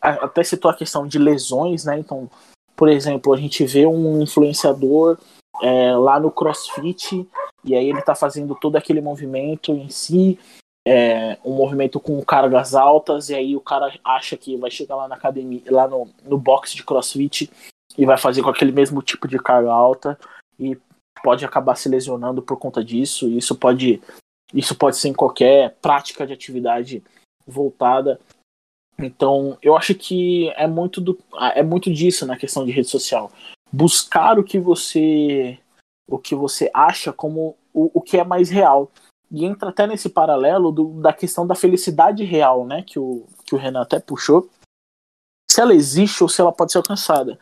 até 0.00 0.44
citou 0.44 0.70
a 0.70 0.76
questão 0.76 1.06
de 1.08 1.18
lesões, 1.18 1.84
né? 1.84 1.98
Então, 1.98 2.30
por 2.76 2.88
exemplo, 2.88 3.34
a 3.34 3.36
gente 3.36 3.64
vê 3.66 3.84
um 3.84 4.22
influenciador 4.22 5.18
é, 5.60 5.96
lá 5.96 6.20
no 6.20 6.30
CrossFit 6.30 7.28
e 7.64 7.74
aí 7.74 7.88
ele 7.88 7.98
está 7.98 8.14
fazendo 8.14 8.54
todo 8.54 8.76
aquele 8.76 9.00
movimento 9.00 9.72
em 9.72 9.88
si, 9.88 10.38
é, 10.86 11.36
um 11.44 11.54
movimento 11.54 11.98
com 11.98 12.20
cargas 12.24 12.74
altas, 12.74 13.28
e 13.28 13.34
aí 13.34 13.56
o 13.56 13.60
cara 13.60 13.92
acha 14.04 14.36
que 14.36 14.56
vai 14.56 14.70
chegar 14.70 14.96
lá 14.96 15.08
na 15.08 15.16
academia, 15.16 15.62
lá 15.68 15.88
no, 15.88 16.08
no 16.24 16.38
box 16.38 16.74
de 16.74 16.84
CrossFit 16.84 17.50
e 17.98 18.06
vai 18.06 18.16
fazer 18.16 18.42
com 18.42 18.50
aquele 18.50 18.72
mesmo 18.72 19.02
tipo 19.02 19.26
de 19.28 19.38
carga 19.38 19.72
alta 19.72 20.18
e 20.58 20.78
pode 21.22 21.44
acabar 21.44 21.76
se 21.76 21.88
lesionando 21.88 22.42
por 22.42 22.58
conta 22.58 22.84
disso. 22.84 23.28
E 23.28 23.38
isso 23.38 23.54
pode, 23.54 24.02
isso 24.52 24.74
pode 24.74 24.96
ser 24.96 25.08
em 25.08 25.14
qualquer 25.14 25.76
prática 25.80 26.26
de 26.26 26.32
atividade 26.32 27.02
voltada. 27.46 28.20
Então, 28.98 29.56
eu 29.62 29.76
acho 29.76 29.94
que 29.94 30.50
é 30.50 30.66
muito, 30.66 31.00
do, 31.00 31.18
é 31.54 31.62
muito 31.62 31.92
disso 31.92 32.26
na 32.26 32.36
questão 32.36 32.64
de 32.64 32.72
rede 32.72 32.88
social. 32.88 33.30
Buscar 33.72 34.38
o 34.38 34.44
que 34.44 34.58
você 34.58 35.58
o 36.08 36.18
que 36.18 36.34
você 36.34 36.70
acha 36.74 37.10
como 37.12 37.56
o, 37.72 37.90
o 37.94 38.00
que 38.00 38.18
é 38.18 38.24
mais 38.24 38.50
real. 38.50 38.90
E 39.30 39.46
entra 39.46 39.70
até 39.70 39.86
nesse 39.86 40.10
paralelo 40.10 40.70
do, 40.70 41.00
da 41.00 41.12
questão 41.12 41.46
da 41.46 41.54
felicidade 41.54 42.22
real, 42.22 42.66
né? 42.66 42.82
Que 42.82 42.98
o, 42.98 43.26
que 43.46 43.54
o 43.54 43.58
Renan 43.58 43.80
até 43.80 43.98
puxou. 43.98 44.50
Se 45.50 45.60
ela 45.60 45.74
existe 45.74 46.22
ou 46.22 46.28
se 46.28 46.40
ela 46.40 46.52
pode 46.52 46.72
ser 46.72 46.78
alcançada 46.78 47.38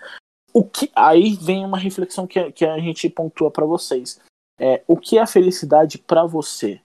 o 0.52 0.64
que 0.64 0.90
aí 0.94 1.34
vem 1.34 1.64
uma 1.64 1.78
reflexão 1.78 2.26
que, 2.26 2.50
que 2.52 2.64
a 2.64 2.78
gente 2.78 3.08
pontua 3.08 3.50
para 3.50 3.66
vocês. 3.66 4.20
É, 4.58 4.82
o 4.86 4.96
que 4.96 5.18
é 5.18 5.22
a 5.22 5.26
felicidade 5.26 5.98
para 5.98 6.24
você? 6.24 6.80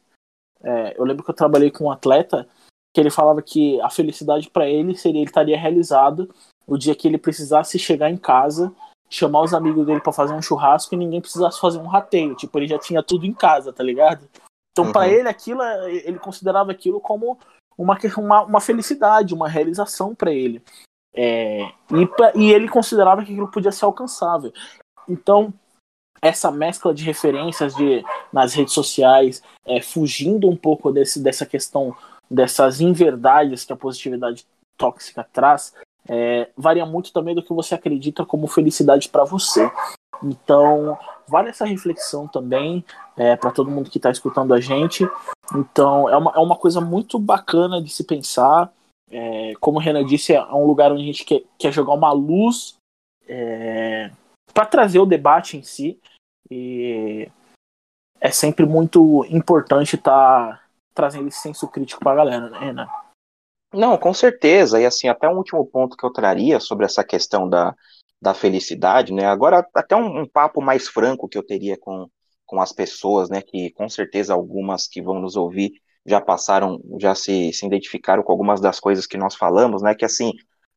É, 0.64 0.98
eu 0.98 1.04
lembro 1.04 1.24
que 1.24 1.30
eu 1.30 1.36
trabalhei 1.36 1.70
com 1.70 1.86
um 1.86 1.92
atleta 1.92 2.48
que 2.94 3.02
ele 3.02 3.10
falava 3.10 3.42
que 3.42 3.80
a 3.82 3.90
felicidade 3.90 4.50
para 4.50 4.70
ele 4.70 4.96
seria 4.96 5.20
ele 5.20 5.30
estaria 5.30 5.58
realizado 5.58 6.34
o 6.66 6.78
dia 6.78 6.96
que 6.96 7.08
ele 7.08 7.18
precisasse 7.18 7.78
chegar 7.78 8.10
em 8.10 8.18
casa, 8.18 8.74
chamar 9.10 9.42
os 9.42 9.54
amigos 9.54 9.86
dele 9.86 10.00
para 10.00 10.14
fazer 10.14 10.34
um 10.34 10.42
churrasco 10.42 10.96
e 10.96 10.98
ninguém 10.98 11.22
precisasse 11.22 11.60
fazer 11.60 11.78
um 11.78 11.88
rateio. 11.88 12.36
Tipo, 12.36 12.58
ele 12.58 12.68
já 12.68 12.80
tinha 12.80 13.04
tudo 13.04 13.26
em 13.26 13.34
casa, 13.34 13.74
tá 13.74 13.84
ligado? 13.84 14.28
Então, 14.72 14.86
uhum. 14.86 14.92
para 14.92 15.08
ele, 15.08 15.28
aquilo, 15.28 15.62
ele 15.88 16.18
considerava 16.20 16.72
aquilo 16.72 17.00
como 17.00 17.38
uma, 17.78 17.98
uma, 18.18 18.44
uma 18.44 18.62
felicidade, 18.62 19.34
uma 19.34 19.48
realização 19.48 20.16
para 20.16 20.32
ele. 20.32 20.64
É, 21.16 21.62
e, 21.92 22.10
e 22.36 22.52
ele 22.52 22.68
considerava 22.68 23.24
que 23.24 23.32
aquilo 23.32 23.48
podia 23.48 23.72
ser 23.72 23.86
alcançável. 23.86 24.52
Então, 25.08 25.54
essa 26.22 26.52
mescla 26.52 26.94
de 26.94 27.04
referências 27.04 27.76
de, 27.76 28.04
nas 28.34 28.54
redes 28.54 28.74
sociais, 28.74 29.42
é, 29.66 29.82
fugindo 29.82 30.50
um 30.50 30.56
pouco 30.56 30.92
desse, 30.92 31.22
dessa 31.22 31.46
questão, 31.46 31.96
dessas 32.30 32.82
inverdades 32.82 33.64
que 33.64 33.72
a 33.72 33.78
positividade 33.78 34.46
tóxica 34.78 35.26
traz, 35.32 35.74
é, 36.08 36.50
varia 36.58 36.86
muito 36.86 37.14
também 37.14 37.36
do 37.36 37.44
que 37.44 37.54
você 37.54 37.76
acredita 37.76 38.26
como 38.26 38.48
felicidade 38.48 39.10
para 39.10 39.24
você. 39.24 39.72
Então, 40.24 40.98
vale 41.28 41.50
essa 41.50 41.66
reflexão 41.66 42.28
também 42.28 42.84
é, 43.18 43.36
para 43.36 43.52
todo 43.52 43.72
mundo 43.72 43.90
que 43.90 43.98
está 43.98 44.10
escutando 44.10 44.54
a 44.54 44.60
gente. 44.60 45.08
Então, 45.54 46.10
é 46.10 46.18
uma, 46.18 46.32
é 46.36 46.40
uma 46.40 46.56
coisa 46.56 46.82
muito 46.82 47.20
bacana 47.20 47.82
de 47.82 47.90
se 47.90 48.04
pensar. 48.04 48.72
Como 49.60 49.78
o 49.78 49.82
Renan 49.82 50.06
disse, 50.06 50.34
é 50.34 50.42
um 50.54 50.66
lugar 50.66 50.92
onde 50.92 51.04
a 51.04 51.06
gente 51.06 51.26
quer, 51.26 51.44
quer 51.58 51.72
jogar 51.72 51.94
uma 51.94 52.12
luz 52.12 52.78
é, 53.28 54.12
para 54.54 54.66
trazer 54.66 55.00
o 55.00 55.06
debate 55.06 55.58
em 55.58 55.64
si. 55.64 56.00
E 56.50 57.30
é 58.20 58.32
sempre 58.32 58.66
muito 58.66 59.26
importante 59.30 59.96
estar 59.96 60.58
tá 60.58 60.64
trazendo 60.94 61.28
esse 61.28 61.40
senso 61.40 61.68
crítico 61.68 62.02
para 62.02 62.14
a 62.14 62.16
galera, 62.16 62.50
né, 62.50 62.60
Renan? 62.60 62.88
Não, 63.74 63.98
com 63.98 64.14
certeza. 64.14 64.80
E 64.80 64.86
assim, 64.86 65.08
até 65.08 65.28
um 65.28 65.38
último 65.38 65.66
ponto 65.66 65.98
que 65.98 66.06
eu 66.06 66.12
traria 66.12 66.60
sobre 66.60 66.86
essa 66.86 67.04
questão 67.04 67.50
da, 67.50 67.76
da 68.22 68.34
felicidade, 68.34 69.14
né? 69.14 69.26
Agora, 69.26 69.68
até 69.74 69.96
um, 69.96 70.22
um 70.22 70.28
papo 70.28 70.62
mais 70.62 70.88
franco 70.88 71.28
que 71.28 71.38
eu 71.38 71.46
teria 71.46 71.78
com, 71.78 72.08
com 72.46 72.62
as 72.62 72.72
pessoas, 72.72 73.30
né? 73.30 73.42
Que 73.42 73.72
com 73.72 73.90
certeza 73.90 74.34
algumas 74.34 74.88
que 74.88 75.02
vão 75.02 75.20
nos 75.20 75.36
ouvir 75.36 75.74
já 76.06 76.22
passaram, 76.22 76.80
já 77.00 77.16
se, 77.16 77.52
se 77.52 77.66
identificaram 77.66 78.24
com 78.24 78.32
algumas 78.32 78.62
das 78.62 78.80
coisas 78.80 79.08
que 79.08 79.18
nós 79.18 79.36
falamos, 79.36 79.82
né? 79.82 79.96
Que 79.96 80.06
assim, 80.06 80.32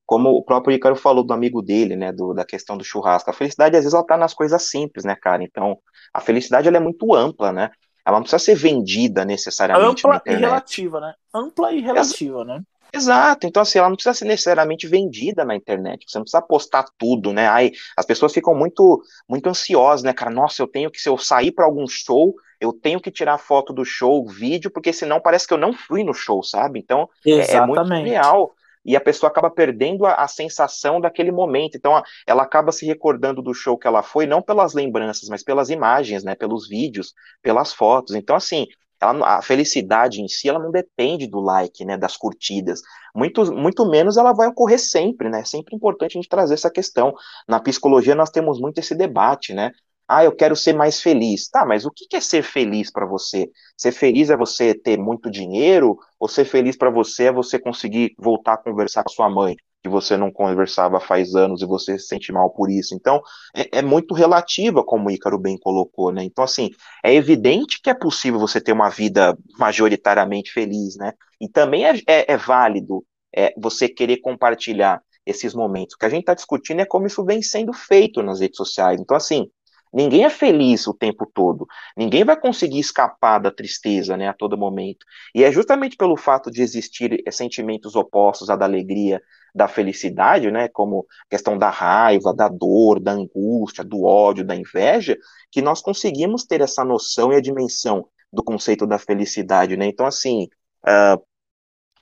como 0.07 0.31
o 0.31 0.43
próprio 0.43 0.73
Ricardo 0.73 0.99
falou 0.99 1.23
do 1.23 1.35
amigo 1.35 1.61
dele, 1.61 1.97
né? 1.97 2.13
Do, 2.13 2.33
da 2.33 2.45
questão 2.45 2.77
do 2.77 2.85
churrasco. 2.85 3.31
A 3.31 3.35
felicidade, 3.35 3.77
às 3.77 3.83
vezes, 3.83 3.95
ela 3.95 4.07
tá 4.07 4.17
nas 4.17 4.33
coisas 4.33 4.63
simples, 4.63 5.05
né, 5.05 5.15
cara? 5.15 5.43
Então, 5.43 5.79
a 6.15 6.21
felicidade 6.21 6.67
ela 6.67 6.79
é 6.79 6.81
muito 6.81 7.15
ampla, 7.15 7.53
né? 7.53 7.71
Ela 8.07 8.17
não 8.17 8.23
precisa 8.23 8.43
ser 8.43 8.55
vendida 8.55 9.25
necessariamente. 9.25 10.07
Ampla 10.07 10.23
e 10.25 10.35
relativa, 10.35 11.01
né? 11.01 11.15
Ampla 11.35 11.73
e 11.73 11.81
relativa, 11.81 12.45
né? 12.45 12.63
Exato, 12.91 13.47
então 13.47 13.61
assim, 13.61 13.79
ela 13.79 13.89
não 13.89 13.97
precisa 13.97 14.15
ser 14.15 14.25
necessariamente 14.25 14.87
vendida 14.87 15.45
na 15.45 15.55
internet, 15.55 16.07
você 16.09 16.17
não 16.17 16.25
precisa 16.25 16.41
postar 16.41 16.87
tudo, 16.97 17.35
né? 17.35 17.47
Aí 17.47 17.73
as 17.95 18.07
pessoas 18.07 18.33
ficam 18.33 18.55
muito 18.55 19.03
muito 19.29 19.47
ansiosas, 19.47 20.03
né, 20.03 20.15
cara? 20.15 20.31
Nossa, 20.31 20.63
eu 20.63 20.67
tenho 20.67 20.91
que 20.91 20.99
se 20.99 21.09
eu 21.09 21.19
sair 21.19 21.53
para 21.53 21.67
algum 21.67 21.87
show, 21.87 22.35
eu 22.61 22.73
tenho 22.73 23.01
que 23.01 23.11
tirar 23.11 23.39
foto 23.39 23.73
do 23.73 23.85
show, 23.85 24.27
vídeo, 24.27 24.71
porque 24.71 24.93
senão 24.93 25.21
parece 25.21 25.47
que 25.47 25.55
eu 25.55 25.59
não 25.59 25.73
fui 25.73 26.03
no 26.03 26.15
show, 26.15 26.43
sabe? 26.43 26.79
Então 26.79 27.09
é, 27.27 27.55
é 27.55 27.67
muito 27.67 27.83
real 27.83 28.55
e 28.85 28.97
a 28.97 29.01
pessoa 29.01 29.29
acaba 29.29 29.51
perdendo 29.51 30.07
a, 30.07 30.15
a, 30.15 30.29
sensação 30.29 31.01
daquele 31.01 31.31
momento. 31.31 31.77
Então, 31.77 32.03
ela 32.27 32.43
acaba 32.43 32.73
se 32.73 32.87
recordando 32.87 33.43
do 33.43 33.53
show 33.53 33.77
que 33.77 33.87
ela 33.87 34.03
foi, 34.03 34.27
não 34.27 34.41
pelas 34.41 34.73
lembranças, 34.73 35.29
mas 35.29 35.43
pelas 35.43 35.69
imagens, 35.69 36.25
né? 36.25 36.35
Pelos 36.35 36.67
vídeos, 36.67 37.13
pelas 37.43 37.73
fotos. 37.73 38.15
Então, 38.15 38.35
assim, 38.35 38.67
ela, 39.01 39.37
a 39.37 39.43
felicidade 39.43 40.21
em 40.21 40.29
si, 40.29 40.49
ela 40.49 40.59
não 40.59 40.71
depende 40.71 41.27
do 41.27 41.39
like, 41.41 41.85
né, 41.85 41.97
das 41.97 42.17
curtidas. 42.17 42.81
Muito, 43.15 43.53
muito 43.53 43.89
menos 43.89 44.17
ela 44.17 44.33
vai 44.33 44.49
ocorrer 44.49 44.79
sempre, 44.79 45.29
né? 45.29 45.41
É 45.41 45.45
sempre 45.45 45.77
importante 45.77 46.17
a 46.17 46.21
gente 46.21 46.29
trazer 46.29 46.55
essa 46.55 46.71
questão. 46.71 47.15
Na 47.47 47.61
psicologia 47.61 48.15
nós 48.15 48.31
temos 48.31 48.61
muito 48.61 48.79
esse 48.79 48.95
debate, 48.95 49.53
né? 49.53 49.73
Ah, 50.09 50.25
eu 50.25 50.35
quero 50.35 50.57
ser 50.57 50.73
mais 50.73 51.01
feliz. 51.01 51.49
Tá, 51.49 51.67
mas 51.67 51.85
o 51.85 51.91
que 51.91 52.17
é 52.17 52.21
ser 52.21 52.43
feliz 52.43 52.91
para 52.91 53.07
você? 53.07 53.51
Ser 53.77 53.93
feliz 53.93 54.31
é 54.31 54.37
você 54.37 54.75
ter 54.75 54.99
muito 54.99 55.31
dinheiro? 55.31 55.99
Ou 56.19 56.29
ser 56.29 56.45
feliz 56.45 56.77
para 56.77 56.91
você 56.91 57.25
é 57.25 57.33
você 57.33 57.59
conseguir 57.59 58.15
voltar 58.19 58.55
a 58.55 58.57
conversar 58.57 59.05
com 59.05 59.11
sua 59.11 59.29
mãe? 59.29 59.57
que 59.83 59.89
você 59.89 60.17
não 60.17 60.31
conversava 60.31 61.01
faz 61.01 61.35
anos 61.35 61.63
e 61.63 61.67
você 61.67 61.99
se 61.99 62.07
sente 62.07 62.33
mal 62.33 62.51
por 62.51 62.71
isso. 62.71 62.95
Então, 62.95 63.21
é, 63.55 63.79
é, 63.79 63.83
muito 63.83 64.15
relativa, 64.15 64.85
como 64.85 65.09
o 65.09 65.11
Ícaro 65.11 65.39
bem 65.39 65.57
colocou, 65.59 66.13
né? 66.13 66.25
Então, 66.25 66.45
assim, 66.45 66.71
é 67.05 67.15
evidente 67.15 67.81
que 67.81 67.91
é 67.91 67.95
possível 67.95 68.41
você 68.41 68.61
ter 68.61 68.73
uma 68.73 68.89
vida 68.89 69.37
majoritariamente 69.59 70.53
feliz, 70.53 70.97
né? 70.97 71.13
E 71.41 71.49
também 71.49 71.87
é, 71.87 71.93
é, 72.07 72.33
é 72.33 72.37
válido 72.37 73.05
é, 73.35 73.55
você 73.57 73.89
querer 73.89 74.19
compartilhar 74.19 75.01
esses 75.25 75.55
momentos. 75.55 75.95
O 75.95 75.99
que 75.99 76.07
a 76.07 76.09
gente 76.09 76.21
está 76.21 76.35
discutindo 76.35 76.81
é 76.81 76.87
como 76.87 77.07
isso 77.07 77.25
vem 77.25 77.43
sendo 77.43 77.73
feito 77.73 78.23
nas 78.23 78.41
redes 78.41 78.57
sociais. 78.57 79.01
Então, 79.01 79.17
assim, 79.17 79.49
Ninguém 79.93 80.25
é 80.25 80.31
feliz 80.31 80.87
o 80.87 80.95
tempo 80.95 81.27
todo. 81.33 81.67
Ninguém 81.97 82.25
vai 82.25 82.39
conseguir 82.39 82.79
escapar 82.79 83.39
da 83.39 83.51
tristeza, 83.51 84.17
né, 84.17 84.29
a 84.29 84.35
todo 84.35 84.59
momento. 84.59 85.05
E 85.35 85.45
é 85.45 85.51
justamente 85.51 85.97
pelo 85.97 86.17
fato 86.17 86.51
de 86.51 86.63
existir 86.63 87.23
sentimentos 87.31 87.97
opostos 87.97 88.51
à 88.51 88.57
da 88.57 88.65
alegria, 88.65 89.21
da 89.55 89.67
felicidade, 89.67 90.51
né, 90.51 90.69
como 90.69 91.07
questão 91.29 91.57
da 91.57 91.71
raiva, 91.71 92.35
da 92.35 92.49
dor, 92.49 93.01
da 93.01 93.13
angústia, 93.13 93.83
do 93.83 94.05
ódio, 94.05 94.45
da 94.45 94.55
inveja, 94.55 95.17
que 95.51 95.63
nós 95.63 95.81
conseguimos 95.81 96.45
ter 96.45 96.61
essa 96.61 96.85
noção 96.85 97.33
e 97.33 97.37
a 97.37 97.41
dimensão 97.41 98.07
do 98.33 98.43
conceito 98.43 98.87
da 98.87 98.99
felicidade, 98.99 99.77
né? 99.77 99.87
Então, 99.87 100.07
assim, 100.07 100.49
uh, 100.85 101.23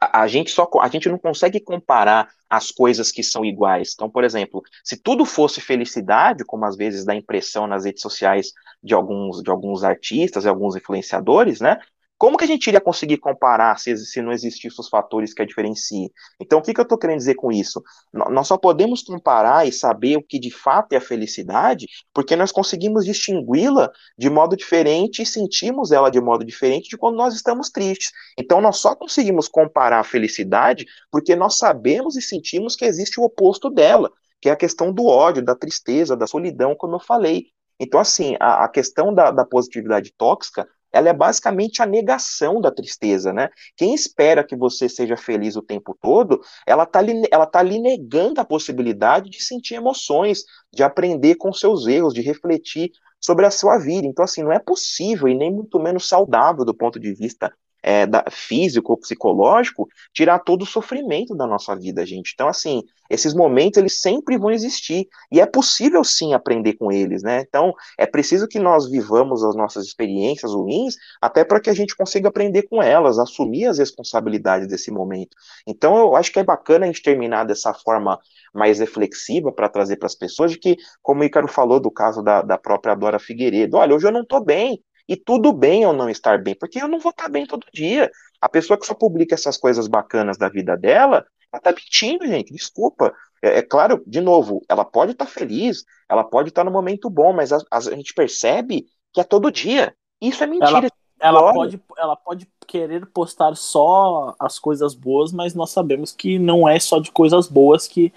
a, 0.01 0.23
a, 0.23 0.27
gente 0.29 0.51
só 0.51 0.69
a 0.81 0.89
gente 0.89 1.09
não 1.09 1.19
consegue 1.19 1.61
comparar 1.61 2.29
as 2.49 2.71
coisas 2.71 3.11
que 3.11 3.23
são 3.23 3.45
iguais. 3.45 3.93
Então, 3.95 4.09
por 4.09 4.25
exemplo, 4.25 4.63
se 4.85 4.97
tudo 4.97 5.25
fosse 5.25 5.61
felicidade, 5.61 6.45
como 6.45 6.65
às 6.65 6.77
vezes 6.77 7.05
dá 7.05 7.15
impressão 7.15 7.67
nas 7.67 7.85
redes 7.85 8.03
sociais 8.03 8.53
de 8.83 8.95
alguns 8.95 9.43
de 9.43 9.51
alguns 9.51 9.83
artistas 9.83 10.45
e 10.45 10.49
alguns 10.49 10.77
influenciadores, 10.77 11.61
né? 11.61 11.79
Como 12.19 12.39
que 12.39 12.45
a 12.45 12.47
gente 12.47 12.67
iria 12.67 12.81
conseguir 12.81 13.19
comparar 13.19 13.79
se, 13.79 13.95
se 13.99 14.23
não 14.23 14.33
existissem 14.33 14.81
os 14.81 14.89
fatores 14.89 15.35
que 15.35 15.43
a 15.43 15.45
diferenciem? 15.45 16.11
Então, 16.41 16.59
o 16.59 16.63
que, 16.63 16.73
que 16.73 16.81
eu 16.81 16.85
estou 16.85 16.97
querendo 16.97 17.19
dizer 17.19 17.35
com 17.35 17.53
isso? 17.53 17.83
Nós 18.13 18.47
só 18.47 18.57
podemos 18.57 19.03
comparar 19.03 19.69
e 19.69 19.73
saber 19.73 20.17
o 20.17 20.23
que 20.23 20.39
de 20.39 20.51
fato 20.51 20.95
é 20.95 20.97
a 20.97 21.01
felicidade 21.01 21.87
porque 22.15 22.35
nós 22.35 22.51
conseguimos 22.51 23.05
distingui-la 23.05 23.91
de 24.17 24.31
modo 24.31 24.57
diferente 24.57 25.21
e 25.21 25.27
sentimos 25.27 25.93
ela 25.93 26.11
de 26.11 26.21
modo 26.21 26.45
diferente 26.45 26.89
de 26.89 26.97
quando 26.97 27.17
nós 27.17 27.35
estamos 27.35 27.69
tristes. 27.69 28.11
Então, 28.39 28.63
nós 28.63 28.79
só 28.79 28.95
conseguimos 28.97 29.47
comparar 29.47 30.01
a 30.01 30.05
felicidade 30.05 30.87
porque 31.11 31.37
nós 31.37 31.59
sabemos 31.59 32.17
e 32.17 32.23
sentimos 32.23 32.75
que 32.75 32.87
existe 32.87 33.21
o 33.21 33.25
oposto 33.25 33.69
dela, 33.69 34.11
que 34.41 34.49
é 34.49 34.53
a 34.53 34.57
questão 34.57 34.91
do 34.91 35.05
ódio, 35.05 35.45
da 35.45 35.55
tristeza, 35.55 36.17
da 36.17 36.27
solidão, 36.27 36.75
como 36.75 36.97
eu 36.97 37.01
falei. 37.01 37.49
Então, 37.79 38.01
assim, 38.01 38.37
a, 38.41 38.65
a 38.65 38.69
questão 38.69 39.13
da, 39.13 39.31
da 39.31 39.45
positividade 39.45 40.15
tóxica 40.17 40.67
ela 40.93 41.09
é 41.09 41.13
basicamente 41.13 41.83
a 41.83 41.87
negação 41.87 42.61
da 42.61 42.71
tristeza, 42.71 43.33
né? 43.33 43.51
Quem 43.77 43.95
espera 43.95 44.45
que 44.45 44.57
você 44.57 44.89
seja 44.89 45.17
feliz 45.17 45.57
o 45.57 45.63
tempo 45.63 45.97
todo, 46.01 46.41
ela 46.67 46.85
está 46.85 47.01
ela 47.31 47.47
tá 47.47 47.59
ali 47.59 47.79
negando 47.79 48.41
a 48.41 48.45
possibilidade 48.45 49.31
de 49.31 49.43
sentir 49.43 49.75
emoções, 49.75 50.45
de 50.73 50.83
aprender 50.83 51.37
com 51.37 51.53
seus 51.53 51.87
erros, 51.87 52.15
de 52.15 52.21
refletir 52.23 52.91
sobre 53.21 53.47
a 53.47 53.51
sua 53.51 53.79
vida. 53.79 54.07
Então, 54.07 54.25
assim, 54.25 54.43
não 54.43 54.53
é 54.53 54.59
possível 54.59 55.29
e 55.29 55.35
nem 55.35 55.53
muito 55.53 55.79
menos 55.79 56.09
saudável 56.09 56.65
do 56.65 56.75
ponto 56.75 56.99
de 56.99 57.13
vista 57.13 57.53
é, 57.87 58.05
da, 58.05 58.25
físico 58.29 58.91
ou 58.91 58.99
psicológico, 58.99 59.89
tirar 60.13 60.41
todo 60.41 60.63
o 60.63 60.67
sofrimento 60.67 61.37
da 61.37 61.47
nossa 61.47 61.77
vida, 61.77 62.05
gente. 62.05 62.33
Então, 62.35 62.49
assim, 62.49 62.83
esses 63.09 63.33
momentos, 63.33 63.79
eles 63.79 64.01
sempre 64.01 64.37
vão 64.37 64.51
existir, 64.51 65.07
e 65.31 65.41
é 65.41 65.47
possível, 65.47 66.03
sim, 66.03 66.35
aprender 66.35 66.73
com 66.73 66.91
eles, 66.91 67.23
né? 67.23 67.45
Então, 67.47 67.73
é 67.97 68.05
preciso 68.05 68.49
que 68.49 68.59
nós 68.59 68.91
vivamos 68.91 69.45
as 69.45 69.55
nossas 69.55 69.87
experiências 69.87 70.53
ruins, 70.53 70.97
até 71.23 71.45
para 71.45 71.61
que 71.61 71.71
a 71.71 71.75
gente 71.75 71.95
consiga 71.95 72.29
aprender 72.29 72.65
com 72.65 72.83
elas, 72.83 73.21
assumir 73.21 73.67
as 73.67 73.79
responsabilidades 73.79 74.67
desse 74.67 74.91
momento. 74.91 75.37
Então, 75.65 75.97
eu 75.97 76.17
acho 76.17 76.33
que 76.33 76.41
é 76.41 76.45
bacana 76.45 76.87
a 76.87 76.89
gente 76.89 77.03
terminar 77.03 77.45
dessa 77.45 77.73
forma 77.73 78.19
mais 78.53 78.81
reflexiva 78.81 79.53
para 79.53 79.69
trazer 79.69 79.97
para 79.97 80.07
as 80.07 80.17
pessoas, 80.17 80.51
de 80.51 80.59
que, 80.59 80.77
como 81.01 81.21
o 81.21 81.25
Ícaro 81.25 81.47
falou 81.47 81.79
do 81.79 81.91
caso 81.91 82.21
da, 82.21 82.43
da 82.43 82.59
própria 82.59 82.97
Dora 82.97 83.21
Figueiredo, 83.21 83.77
olha, 83.77 83.95
hoje 83.95 84.09
eu 84.09 84.13
não 84.13 84.23
estou 84.23 84.45
bem, 84.45 84.83
e 85.09 85.17
tudo 85.17 85.53
bem 85.53 85.83
eu 85.83 85.93
não 85.93 86.09
estar 86.09 86.43
bem, 86.43 86.55
porque 86.55 86.81
eu 86.81 86.89
não 86.89 86.99
vou 86.99 87.11
estar 87.11 87.29
bem 87.29 87.47
todo 87.47 87.67
dia. 87.73 88.11
A 88.41 88.49
pessoa 88.49 88.79
que 88.79 88.87
só 88.87 88.95
publica 88.95 89.35
essas 89.35 89.57
coisas 89.57 89.87
bacanas 89.87 90.37
da 90.37 90.49
vida 90.49 90.77
dela, 90.77 91.25
ela 91.53 91.63
tá 91.63 91.71
mentindo, 91.71 92.27
gente. 92.27 92.53
Desculpa. 92.53 93.15
É, 93.43 93.59
é 93.59 93.63
claro, 93.63 94.03
de 94.07 94.21
novo, 94.21 94.63
ela 94.69 94.85
pode 94.85 95.13
estar 95.13 95.27
feliz, 95.27 95.85
ela 96.09 96.25
pode 96.25 96.49
estar 96.49 96.65
no 96.65 96.71
momento 96.71 97.09
bom, 97.09 97.33
mas 97.33 97.53
a, 97.53 97.59
a, 97.71 97.81
gente 97.81 98.15
percebe 98.15 98.87
que 99.13 99.21
é 99.21 99.25
todo 99.25 99.53
dia. 99.53 99.95
Isso 100.21 100.43
é 100.43 100.47
mentira. 100.47 100.89
Ela, 101.21 101.41
ela 101.41 101.53
pode, 101.53 101.81
ela 101.97 102.17
pode 102.17 102.49
querer 102.67 103.07
postar 103.07 103.55
só 103.57 104.35
as 104.39 104.59
coisas 104.59 104.95
boas, 104.95 105.33
mas 105.33 105.55
nós 105.55 105.71
sabemos 105.71 106.13
que 106.13 106.39
não 106.39 106.69
é 106.69 106.79
só 106.79 106.99
de 106.99 107.11
coisas 107.11 107.49
boas 107.49 107.87
que 107.87 108.13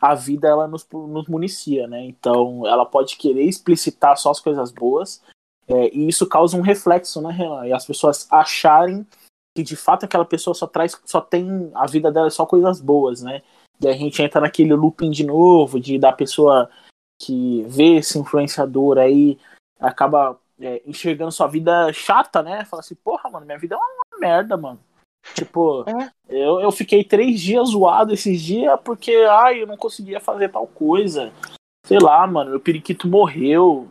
a 0.00 0.14
vida 0.14 0.48
ela 0.48 0.68
nos, 0.68 0.86
nos 0.92 1.26
municia, 1.28 1.86
né? 1.86 2.04
Então, 2.04 2.66
ela 2.66 2.84
pode 2.84 3.16
querer 3.16 3.44
explicitar 3.44 4.16
só 4.18 4.30
as 4.30 4.40
coisas 4.40 4.70
boas, 4.70 5.22
é, 5.68 5.94
e 5.94 6.08
isso 6.08 6.26
causa 6.26 6.56
um 6.56 6.60
reflexo, 6.60 7.20
né, 7.22 7.32
Renan? 7.32 7.66
E 7.66 7.72
as 7.72 7.86
pessoas 7.86 8.26
acharem 8.30 9.06
que 9.56 9.62
de 9.62 9.76
fato 9.76 10.04
aquela 10.04 10.24
pessoa 10.24 10.52
só 10.54 10.66
traz, 10.66 11.00
só 11.04 11.20
tem 11.20 11.70
a 11.74 11.86
vida 11.86 12.10
dela 12.10 12.26
é 12.26 12.30
só 12.30 12.44
coisas 12.44 12.80
boas, 12.80 13.22
né? 13.22 13.42
E 13.80 13.88
a 13.88 13.92
gente 13.92 14.20
entra 14.20 14.40
naquele 14.40 14.74
looping 14.74 15.10
de 15.10 15.24
novo, 15.24 15.80
de 15.80 15.98
da 15.98 16.12
pessoa 16.12 16.68
que 17.20 17.62
vê 17.68 17.96
esse 17.96 18.18
influenciador 18.18 18.98
aí 18.98 19.38
acaba 19.78 20.38
é, 20.60 20.82
enxergando 20.86 21.32
sua 21.32 21.46
vida 21.46 21.92
chata, 21.92 22.42
né? 22.42 22.64
Fala 22.64 22.80
assim, 22.80 22.94
porra, 22.96 23.30
mano, 23.30 23.46
minha 23.46 23.58
vida 23.58 23.74
é 23.74 23.78
uma 23.78 24.18
merda, 24.18 24.56
mano. 24.56 24.80
Tipo, 25.34 25.84
é. 25.88 26.10
eu, 26.28 26.60
eu 26.60 26.70
fiquei 26.70 27.02
três 27.02 27.40
dias 27.40 27.70
zoado 27.70 28.12
esses 28.12 28.40
dias 28.42 28.78
porque, 28.84 29.14
ai, 29.28 29.62
eu 29.62 29.66
não 29.66 29.76
conseguia 29.76 30.20
fazer 30.20 30.50
tal 30.50 30.66
coisa. 30.66 31.32
Sei 31.86 31.98
lá, 31.98 32.26
mano, 32.26 32.50
meu 32.50 32.60
periquito 32.60 33.08
morreu. 33.08 33.88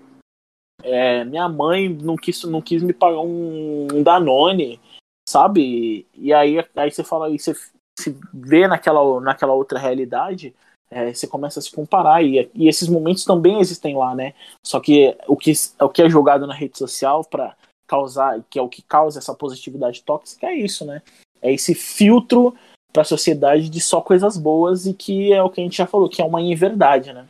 É, 0.82 1.24
minha 1.24 1.48
mãe 1.48 1.90
não 1.90 2.16
quis, 2.16 2.44
não 2.44 2.62
quis 2.62 2.82
me 2.82 2.94
pagar 2.94 3.22
um, 3.22 3.88
um 3.94 4.04
Danone, 4.04 4.80
sabe? 5.28 6.08
E 6.14 6.34
aí, 6.34 6.58
aí 6.76 6.92
você 6.92 7.04
fala, 7.04 7.28
aí 7.28 7.38
você 7.38 7.54
se 8.00 8.18
vê 8.34 8.68
naquela, 8.68 9.22
naquela 9.22 9.54
outra 9.54 9.80
realidade, 9.80 10.54
é, 10.90 11.14
você 11.14 11.28
começa 11.28 11.60
a 11.60 11.62
se 11.62 11.72
comparar. 11.72 12.24
E, 12.24 12.50
e 12.54 12.68
esses 12.68 12.88
momentos 12.88 13.24
também 13.24 13.60
existem 13.60 13.96
lá, 13.96 14.16
né? 14.16 14.34
Só 14.66 14.80
que 14.80 15.16
o 15.28 15.36
que, 15.36 15.54
o 15.80 15.90
que 15.90 16.02
é 16.02 16.10
jogado 16.10 16.48
na 16.48 16.54
rede 16.54 16.78
social 16.78 17.24
para 17.24 17.56
causar, 17.88 18.42
que 18.50 18.58
é 18.58 18.62
o 18.62 18.70
que 18.70 18.82
causa 18.82 19.20
essa 19.20 19.34
positividade 19.34 20.04
tóxica, 20.04 20.48
é 20.48 20.56
isso, 20.56 20.86
né? 20.86 21.02
É 21.42 21.52
esse 21.52 21.76
filtro 21.76 22.56
para 22.92 23.02
a 23.02 23.06
sociedade 23.06 23.70
de 23.70 23.82
só 23.82 24.02
coisas 24.02 24.38
boas 24.38 24.86
e 24.86 24.94
que 24.94 25.34
é 25.34 25.42
o 25.42 25.50
que 25.50 25.60
a 25.60 25.64
gente 25.64 25.78
já 25.78 25.88
falou, 25.88 26.08
que 26.08 26.22
é 26.22 26.26
uma 26.26 26.42
inverdade, 26.42 27.12
né? 27.12 27.28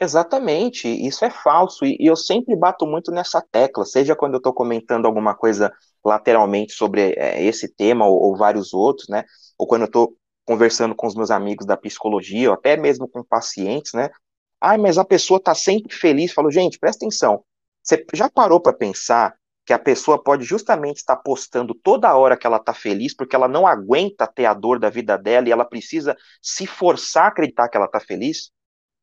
Exatamente, 0.00 0.86
isso 0.88 1.24
é 1.24 1.30
falso, 1.30 1.84
e, 1.84 1.96
eu 1.98 2.14
sempre 2.14 2.54
bato 2.54 2.86
muito 2.86 3.10
nessa 3.10 3.42
tecla, 3.42 3.84
seja 3.84 4.14
quando 4.14 4.34
eu 4.34 4.38
estou 4.38 4.52
comentando 4.52 5.06
alguma 5.06 5.34
coisa 5.34 5.72
lateralmente 6.04 6.72
sobre 6.72 7.14
é, 7.16 7.42
esse 7.42 7.68
tema 7.74 8.06
ou, 8.06 8.16
ou, 8.22 8.36
vários 8.36 8.72
outros, 8.72 9.08
né? 9.08 9.24
Ou 9.58 9.66
quando 9.66 9.82
eu 9.82 9.86
estou 9.86 10.14
conversando 10.44 10.94
com 10.94 11.06
os 11.06 11.16
meus 11.16 11.30
amigos 11.32 11.66
da 11.66 11.76
psicologia, 11.76 12.48
ou 12.48 12.54
até 12.54 12.76
mesmo 12.76 13.08
com 13.08 13.24
pacientes, 13.24 13.92
né? 13.92 14.08
Ai, 14.60 14.78
mas 14.78 14.98
a 14.98 15.04
pessoa 15.04 15.38
está 15.38 15.54
sempre 15.54 15.94
feliz. 15.94 16.32
Falo, 16.32 16.50
gente, 16.50 16.78
presta 16.78 17.04
atenção. 17.04 17.44
Você 17.82 18.04
já 18.14 18.30
parou 18.30 18.60
para 18.60 18.72
pensar 18.72 19.34
que 19.66 19.72
a 19.72 19.78
pessoa 19.78 20.22
pode 20.22 20.44
justamente 20.44 20.96
estar 20.98 21.16
postando 21.16 21.74
toda 21.74 22.16
hora 22.16 22.36
que 22.36 22.46
ela 22.46 22.56
está 22.56 22.72
feliz, 22.72 23.14
porque 23.14 23.36
ela 23.36 23.46
não 23.46 23.66
aguenta 23.66 24.26
ter 24.26 24.46
a 24.46 24.54
dor 24.54 24.78
da 24.78 24.88
vida 24.88 25.18
dela 25.18 25.48
e 25.48 25.52
ela 25.52 25.64
precisa 25.64 26.16
se 26.40 26.66
forçar 26.66 27.24
a 27.24 27.28
acreditar 27.28 27.68
que 27.68 27.76
ela 27.76 27.86
está 27.86 28.00
feliz? 28.00 28.50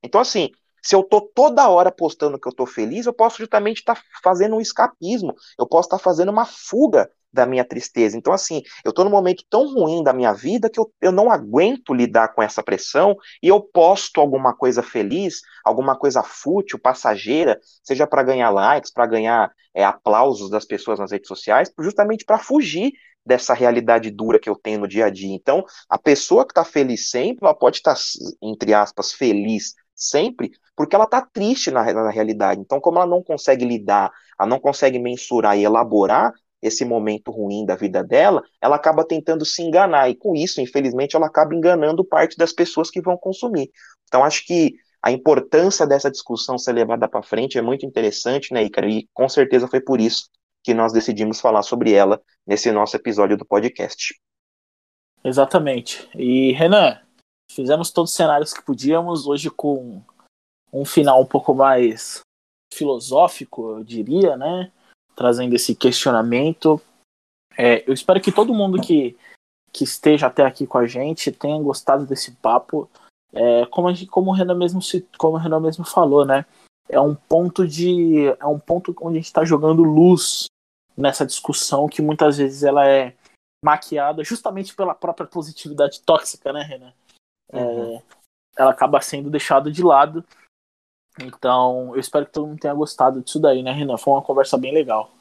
Então, 0.04 0.20
assim, 0.20 0.50
se 0.86 0.96
eu 0.96 1.02
tô 1.02 1.20
toda 1.20 1.68
hora 1.68 1.92
postando 1.92 2.40
que 2.40 2.48
eu 2.48 2.54
tô 2.54 2.66
feliz, 2.68 3.08
eu 3.08 3.14
posso 3.14 3.40
justamente 3.40 3.78
estar 3.80 3.96
tá 3.96 4.02
fazendo 4.24 4.56
um 4.56 4.62
escapismo, 4.62 5.34
eu 5.58 5.68
posso 5.68 5.88
estar 5.88 5.98
tá 5.98 6.04
fazendo 6.04 6.30
uma 6.30 6.46
fuga 6.46 7.10
da 7.34 7.44
minha 7.46 7.66
tristeza. 7.66 8.16
Então, 8.16 8.32
assim, 8.32 8.62
eu 8.84 8.94
tô 8.94 9.04
num 9.04 9.10
momento 9.10 9.44
tão 9.50 9.66
ruim 9.74 10.04
da 10.04 10.14
minha 10.14 10.32
vida 10.32 10.70
que 10.70 10.80
eu, 10.80 10.94
eu 11.02 11.12
não 11.12 11.32
aguento 11.32 11.92
lidar 11.92 12.36
com 12.36 12.42
essa 12.42 12.62
pressão 12.62 13.18
e 13.42 13.48
eu 13.48 13.60
posto 13.60 14.22
alguma 14.22 14.56
coisa 14.56 14.84
feliz, 14.84 15.42
alguma 15.64 15.98
coisa 15.98 16.22
fútil, 16.22 16.80
passageira, 16.80 17.60
seja 17.84 18.06
para 18.06 18.22
ganhar 18.22 18.52
likes, 18.52 18.92
para 18.92 19.08
ganhar 19.08 19.52
é, 19.74 19.84
aplausos 19.84 20.52
das 20.52 20.66
pessoas 20.66 21.00
nas 21.00 21.12
redes 21.12 21.28
sociais, 21.28 21.72
justamente 21.80 22.24
para 22.24 22.38
fugir 22.38 22.94
dessa 23.26 23.56
realidade 23.56 24.12
dura 24.12 24.40
que 24.40 24.50
eu 24.50 24.56
tenho 24.56 24.82
no 24.82 24.88
dia 24.88 25.06
a 25.06 25.10
dia. 25.10 25.34
Então, 25.34 25.66
a 25.90 25.98
pessoa 25.98 26.46
que 26.46 26.52
está 26.52 26.64
feliz 26.64 27.10
sempre, 27.10 27.40
ela 27.44 27.56
pode 27.56 27.78
estar, 27.78 27.96
tá, 27.96 28.02
entre 28.40 28.72
aspas, 28.72 29.12
feliz 29.12 29.74
sempre, 29.96 30.52
porque 30.76 30.96
ela 30.96 31.06
está 31.06 31.22
triste 31.22 31.72
na, 31.72 31.84
na 31.94 32.10
realidade. 32.10 32.62
Então, 32.62 32.80
como 32.80 32.98
ela 32.98 33.08
não 33.08 33.24
consegue 33.24 33.66
lidar, 33.66 34.12
ela 34.40 34.50
não 34.50 34.60
consegue 34.60 35.00
mensurar 35.00 35.58
e 35.58 35.64
elaborar 35.64 36.34
esse 36.62 36.84
momento 36.84 37.32
ruim 37.32 37.66
da 37.66 37.76
vida 37.76 38.04
dela, 38.04 38.44
ela 38.60 38.76
acaba 38.76 39.06
tentando 39.06 39.46
se 39.46 39.62
enganar, 39.62 40.10
e 40.10 40.16
com 40.16 40.36
isso, 40.36 40.60
infelizmente, 40.60 41.16
ela 41.16 41.28
acaba 41.28 41.54
enganando 41.54 42.04
parte 42.04 42.38
das 42.38 42.52
pessoas 42.52 42.90
que 42.90 43.02
vão 43.02 43.16
consumir. 43.18 43.70
Então, 44.08 44.24
acho 44.24 44.46
que 44.46 44.74
a 45.02 45.12
importância 45.12 45.86
dessa 45.86 46.10
discussão 46.10 46.58
ser 46.58 46.74
levada 46.74 47.08
para 47.08 47.22
frente 47.22 47.60
é 47.60 47.62
muito 47.62 47.86
interessante, 47.86 48.52
né, 48.52 48.64
Ícaro? 48.64 48.90
E 48.90 49.08
com 49.14 49.30
certeza 49.30 49.68
foi 49.68 49.80
por 49.80 50.02
isso 50.02 50.30
que 50.64 50.74
nós 50.74 50.92
decidimos 50.92 51.40
falar 51.40 51.62
sobre 51.62 51.94
ela 51.94 52.20
nesse 52.46 52.72
nosso 52.72 52.96
episódio 52.96 53.38
do 53.38 53.46
podcast. 53.46 54.20
Exatamente. 55.24 56.10
E, 56.16 56.52
Renan, 56.54 57.00
fizemos 57.52 57.92
todos 57.92 58.10
os 58.10 58.18
cenários 58.18 58.52
que 58.52 58.66
podíamos, 58.66 59.28
hoje 59.28 59.52
com 59.52 60.02
um 60.76 60.84
final 60.86 61.22
um 61.22 61.26
pouco 61.26 61.54
mais 61.54 62.20
filosófico, 62.74 63.78
eu 63.78 63.84
diria, 63.84 64.36
né? 64.36 64.72
Trazendo 65.16 65.56
esse 65.56 65.74
questionamento. 65.74 66.82
É, 67.58 67.90
eu 67.90 67.94
espero 67.94 68.20
que 68.20 68.32
todo 68.32 68.54
mundo 68.54 68.82
que, 68.82 69.18
que 69.72 69.86
esteja 69.86 70.28
até 70.28 70.44
aqui 70.44 70.68
com 70.68 70.78
a 70.78 70.86
gente 70.86 71.32
tenha 71.32 71.62
gostado 71.62 72.06
desse 72.06 72.34
papo. 72.34 72.90
É, 73.32 73.66
como, 73.68 73.94
gente, 73.94 74.08
como, 74.08 74.32
o 74.32 74.34
Renan 74.34 74.56
mesmo 74.56 74.82
como 75.18 75.38
o 75.38 75.40
Renan 75.40 75.62
mesmo 75.62 75.86
falou, 75.86 76.26
né? 76.26 76.46
É 76.90 77.00
um 77.00 77.16
ponto 77.16 77.66
de. 77.66 78.28
É 78.40 78.46
um 78.46 78.60
ponto 78.60 78.94
onde 79.02 79.18
a 79.18 79.20
gente 79.20 79.26
está 79.26 79.46
jogando 79.46 79.82
luz 79.82 80.48
nessa 80.98 81.26
discussão 81.26 81.88
que 81.88 82.02
muitas 82.02 82.38
vezes 82.38 82.64
ela 82.64 82.88
é 82.88 83.16
maquiada 83.64 84.24
justamente 84.24 84.76
pela 84.76 84.94
própria 84.94 85.26
positividade 85.26 86.02
tóxica, 86.02 86.52
né, 86.52 86.62
Renan? 86.62 86.94
É, 87.52 87.64
uhum. 87.64 88.02
Ela 88.58 88.72
acaba 88.72 89.02
sendo 89.02 89.30
deixada 89.30 89.72
de 89.72 89.82
lado 89.82 90.24
então, 91.22 91.92
eu 91.94 92.00
espero 92.00 92.26
que 92.26 92.32
todo 92.32 92.48
mundo 92.48 92.60
tenha 92.60 92.74
gostado 92.74 93.22
disso 93.22 93.40
daí, 93.40 93.64
né, 93.64 93.72
Renan? 93.72 93.98
Foi 93.98 94.14
uma 94.14 94.22
conversa 94.22 94.58
bem 94.58 94.74
legal. 94.74 95.12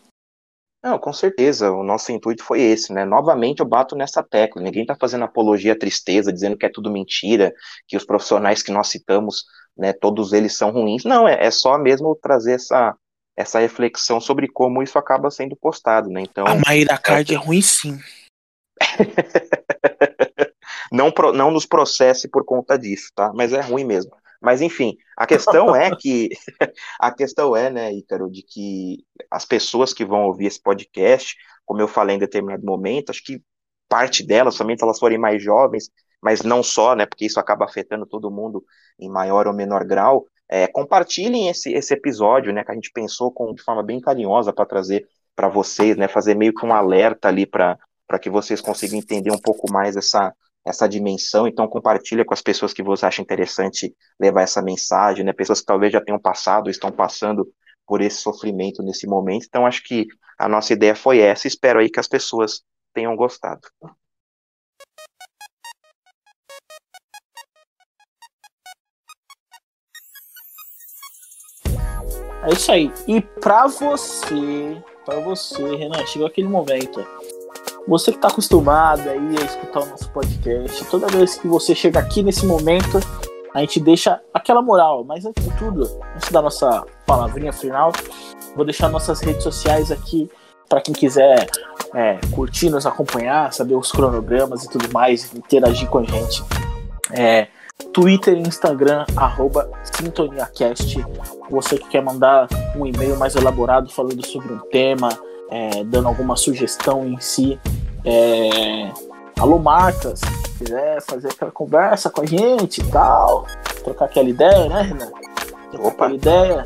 Não, 0.83 0.99
com 0.99 1.13
certeza. 1.13 1.71
O 1.71 1.83
nosso 1.83 2.13
intuito 2.13 2.45
foi 2.45 2.61
esse, 2.61 2.93
né? 2.93 3.07
Novamente 3.07 3.61
eu 3.61 3.67
bato 3.67 3.97
nessa 3.97 4.23
tecla. 4.23 4.61
Ninguém 4.61 4.83
está 4.83 4.95
fazendo 4.95 5.25
apologia 5.25 5.73
à 5.73 5.79
tristeza, 5.79 6.33
dizendo 6.33 6.59
que 6.59 6.67
é 6.67 6.69
tudo 6.69 6.91
mentira, 6.91 7.55
que 7.89 7.97
os 7.97 8.05
profissionais 8.05 8.63
que 8.63 8.71
nós 8.71 8.89
citamos, 8.89 9.45
né, 9.75 9.95
todos 9.95 10.35
eles 10.35 10.55
são 10.55 10.71
ruins. 10.71 11.05
Não, 11.05 11.27
é, 11.27 11.47
é 11.47 11.51
só 11.51 11.79
mesmo 11.79 12.15
trazer 12.21 12.57
essa, 12.57 12.95
essa 13.35 13.61
reflexão 13.61 14.21
sobre 14.21 14.47
como 14.47 14.83
isso 14.83 14.99
acaba 14.99 15.31
sendo 15.31 15.57
postado, 15.57 16.11
né? 16.11 16.21
Então. 16.21 16.47
A 16.47 16.55
Maíra 16.55 16.99
Card 16.99 17.33
é, 17.33 17.37
é 17.37 17.39
ruim 17.39 17.63
sim. 17.63 17.99
não, 20.93 21.11
não 21.33 21.51
nos 21.51 21.65
processe 21.65 22.29
por 22.29 22.45
conta 22.45 22.79
disso, 22.79 23.09
tá? 23.15 23.33
Mas 23.35 23.55
é 23.55 23.61
ruim 23.63 23.85
mesmo. 23.85 24.13
Mas 24.41 24.61
enfim, 24.61 24.97
a 25.17 25.27
questão 25.27 25.75
é 25.75 25.95
que 25.95 26.29
a 27.01 27.13
questão 27.13 27.57
é, 27.57 27.71
né, 27.71 27.93
Ícaro, 27.93 28.31
de 28.31 28.43
que 28.43 29.05
as 29.31 29.45
pessoas 29.45 29.93
que 29.93 30.05
vão 30.05 30.25
ouvir 30.25 30.47
esse 30.47 30.61
podcast, 30.61 31.37
como 31.65 31.81
eu 31.81 31.89
falei 31.89 32.17
em 32.17 32.19
determinado 32.19 32.65
momento, 32.65 33.11
acho 33.11 33.25
que 33.25 33.43
parte 33.89 34.25
delas, 34.25 34.55
somente 34.55 34.83
elas 34.83 34.99
forem 34.99 35.19
mais 35.19 35.43
jovens, 35.43 35.91
mas 36.23 36.43
não 36.43 36.63
só, 36.63 36.95
né, 36.95 37.07
porque 37.07 37.27
isso 37.27 37.39
acaba 37.39 37.65
afetando 37.65 38.07
todo 38.07 38.31
mundo 38.31 38.65
em 38.99 39.09
maior 39.11 39.47
ou 39.47 39.53
menor 39.53 39.85
grau, 39.85 40.27
é, 40.49 40.67
compartilhem 40.67 41.49
esse, 41.49 41.73
esse 41.73 41.95
episódio, 41.95 42.53
né, 42.53 42.65
que 42.65 42.71
a 42.71 42.75
gente 42.75 42.91
pensou 42.93 43.33
com, 43.33 43.53
de 43.55 43.63
forma 43.63 43.83
bem 43.83 44.01
carinhosa 44.01 44.53
para 44.53 44.67
trazer 44.67 45.07
para 45.37 45.49
vocês, 45.49 45.97
né, 45.97 46.07
fazer 46.09 46.35
meio 46.35 46.55
que 46.55 46.65
um 46.65 46.73
alerta 46.73 47.29
ali 47.29 47.45
para 47.45 47.79
que 48.21 48.31
vocês 48.31 48.61
consigam 48.61 48.99
entender 48.99 49.33
um 49.33 49.41
pouco 49.41 49.71
mais 49.73 49.97
essa, 49.97 50.33
essa 50.65 50.89
dimensão, 50.89 51.47
então 51.47 51.69
compartilha 51.69 52.25
com 52.25 52.33
as 52.33 52.41
pessoas 52.41 52.73
que 52.73 52.83
você 52.83 53.05
acha 53.05 53.21
interessante 53.21 53.95
levar 54.19 54.43
essa 54.43 54.63
mensagem, 54.63 55.25
né? 55.25 55.33
Pessoas 55.33 55.61
que 55.61 55.67
talvez 55.67 55.93
já 55.93 56.01
tenham 56.01 56.19
passado, 56.19 56.71
estão 56.71 56.91
passando 56.91 57.47
por 57.87 58.01
esse 58.01 58.17
sofrimento 58.17 58.83
nesse 58.83 59.07
momento. 59.07 59.45
Então 59.47 59.67
acho 59.67 59.83
que 59.85 60.07
a 60.39 60.49
nossa 60.49 60.73
ideia 60.73 60.95
foi 60.95 61.19
essa. 61.19 61.47
Espero 61.47 61.81
aí 61.81 61.91
que 61.91 62.01
as 62.01 62.09
pessoas 62.09 62.63
tenham 62.95 63.15
gostado. 63.15 63.61
É 72.47 72.53
isso 72.53 72.71
aí. 72.73 72.91
E 73.09 73.21
para 73.21 73.67
você, 73.67 74.83
para 75.05 75.19
você, 75.21 75.77
Renan, 75.77 76.05
chegou 76.07 76.27
aquele 76.27 76.49
momento 76.49 77.01
você 77.87 78.11
que 78.11 78.19
está 78.19 78.29
acostumado 78.29 79.09
aí 79.09 79.37
a 79.41 79.45
escutar 79.45 79.81
o 79.81 79.87
nosso 79.87 80.11
podcast, 80.11 80.85
toda 80.87 81.07
vez 81.09 81.37
que 81.37 81.47
você 81.47 81.75
chega 81.75 81.99
aqui 81.99 82.23
nesse 82.23 82.47
momento, 82.47 82.99
a 83.55 83.61
gente 83.61 83.79
deixa 83.79 84.21
aquela 84.33 84.63
moral. 84.63 85.05
Mas 85.05 85.25
antes 85.25 85.45
de 85.45 85.51
tudo, 85.57 85.89
antes 86.15 86.31
da 86.31 86.41
nossa 86.41 86.85
palavrinha 87.07 87.53
final, 87.53 87.93
vou 88.57 88.65
deixar 88.65 88.89
nossas 88.89 89.21
redes 89.21 89.43
sociais 89.43 89.93
aqui 89.93 90.31
para 90.69 90.81
quem 90.81 90.95
quiser 90.95 91.47
é, 91.95 92.19
curtir, 92.33 92.71
nos 92.71 92.87
acompanhar, 92.87 93.53
saber 93.53 93.75
os 93.75 93.93
cronogramas 93.93 94.65
e 94.65 94.71
tudo 94.71 94.91
mais, 94.93 95.33
interagir 95.35 95.89
com 95.89 95.99
a 95.99 96.05
gente. 96.05 96.43
É, 97.13 97.49
Twitter 97.93 98.35
e 98.35 98.41
Instagram, 98.41 99.05
arroba 99.15 99.71
SintoniaCast. 99.85 101.05
Você 101.51 101.79
que 101.79 101.89
quer 101.89 102.03
mandar 102.03 102.49
um 102.75 102.87
e-mail 102.87 103.17
mais 103.17 103.37
elaborado 103.37 103.91
falando 103.91 104.25
sobre 104.27 104.53
um 104.53 104.59
tema, 104.71 105.11
é, 105.51 105.85
dando 105.85 106.09
alguma 106.09 106.37
sugestão 106.37 107.07
em 107.07 107.21
si. 107.21 107.61
É, 108.05 108.91
alô, 109.39 109.59
marcas, 109.59 110.21
se 110.21 110.59
quiser 110.59 111.03
fazer 111.03 111.31
aquela 111.31 111.51
conversa 111.51 112.09
com 112.11 112.21
a 112.23 112.27
gente 112.27 112.81
e 112.81 112.85
tal, 112.85 113.47
trocar 113.83 114.05
aquela 114.07 114.29
ideia, 114.29 114.69
né, 114.69 114.83
Renan? 114.83 115.11
Trocar 115.71 115.89
Opa. 115.89 116.07
aquela 116.07 116.15
ideia. 116.15 116.65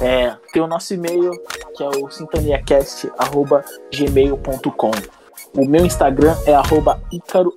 É, 0.00 0.34
tem 0.52 0.60
o 0.62 0.66
nosso 0.66 0.92
e-mail, 0.94 1.30
que 1.76 1.82
é 1.82 1.88
o 1.88 2.08
sintoniacast.gmail.com. 2.10 4.90
O 5.56 5.64
meu 5.64 5.86
Instagram 5.86 6.36
é 6.46 6.54
arroba 6.54 7.00
icaro, 7.12 7.54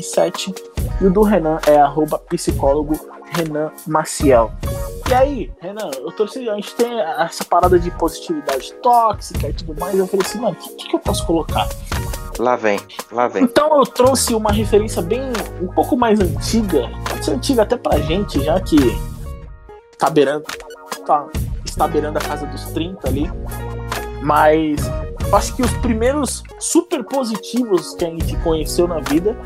7 0.00 0.54
e 1.00 1.06
o 1.06 1.12
do 1.12 1.22
Renan 1.22 1.58
é 1.66 1.76
arroba 1.76 2.18
psicólogo 2.18 2.94
Renan 3.30 3.70
Maciel. 3.86 4.52
E 5.08 5.14
aí, 5.14 5.52
Renan, 5.60 5.90
eu 5.98 6.12
torci, 6.12 6.48
a 6.48 6.54
gente 6.54 6.74
tem 6.74 7.00
essa 7.00 7.44
parada 7.44 7.78
de 7.78 7.90
positividade 7.92 8.72
tóxica 8.74 9.48
e 9.48 9.52
tudo 9.52 9.78
mais. 9.80 9.98
Eu 9.98 10.06
falei 10.06 10.24
assim, 10.24 10.38
mano, 10.38 10.56
o 10.60 10.76
que, 10.76 10.88
que 10.88 10.94
eu 10.94 11.00
posso 11.00 11.26
colocar? 11.26 11.68
Lá 12.38 12.56
vem, 12.56 12.78
lá 13.10 13.28
vem. 13.28 13.44
Então 13.44 13.78
eu 13.78 13.84
trouxe 13.84 14.34
uma 14.34 14.52
referência 14.52 15.02
bem 15.02 15.20
um 15.60 15.66
pouco 15.68 15.96
mais 15.96 16.20
antiga, 16.20 16.88
pode 17.08 17.24
ser 17.24 17.32
antiga 17.32 17.62
até 17.62 17.76
pra 17.76 17.98
gente, 17.98 18.40
já 18.42 18.58
que 18.60 18.76
tá 19.98 20.08
beirando, 20.08 20.44
tá, 21.04 21.26
está 21.64 21.86
beirando 21.86 22.18
a 22.18 22.20
casa 22.22 22.46
dos 22.46 22.64
30 22.66 23.08
ali. 23.08 23.30
Mas 24.22 24.80
eu 25.28 25.36
acho 25.36 25.54
que 25.54 25.62
os 25.62 25.72
primeiros 25.78 26.42
super 26.58 27.04
positivos 27.04 27.94
que 27.94 28.04
a 28.04 28.10
gente 28.10 28.36
conheceu 28.38 28.88
na 28.88 29.00
vida, 29.00 29.36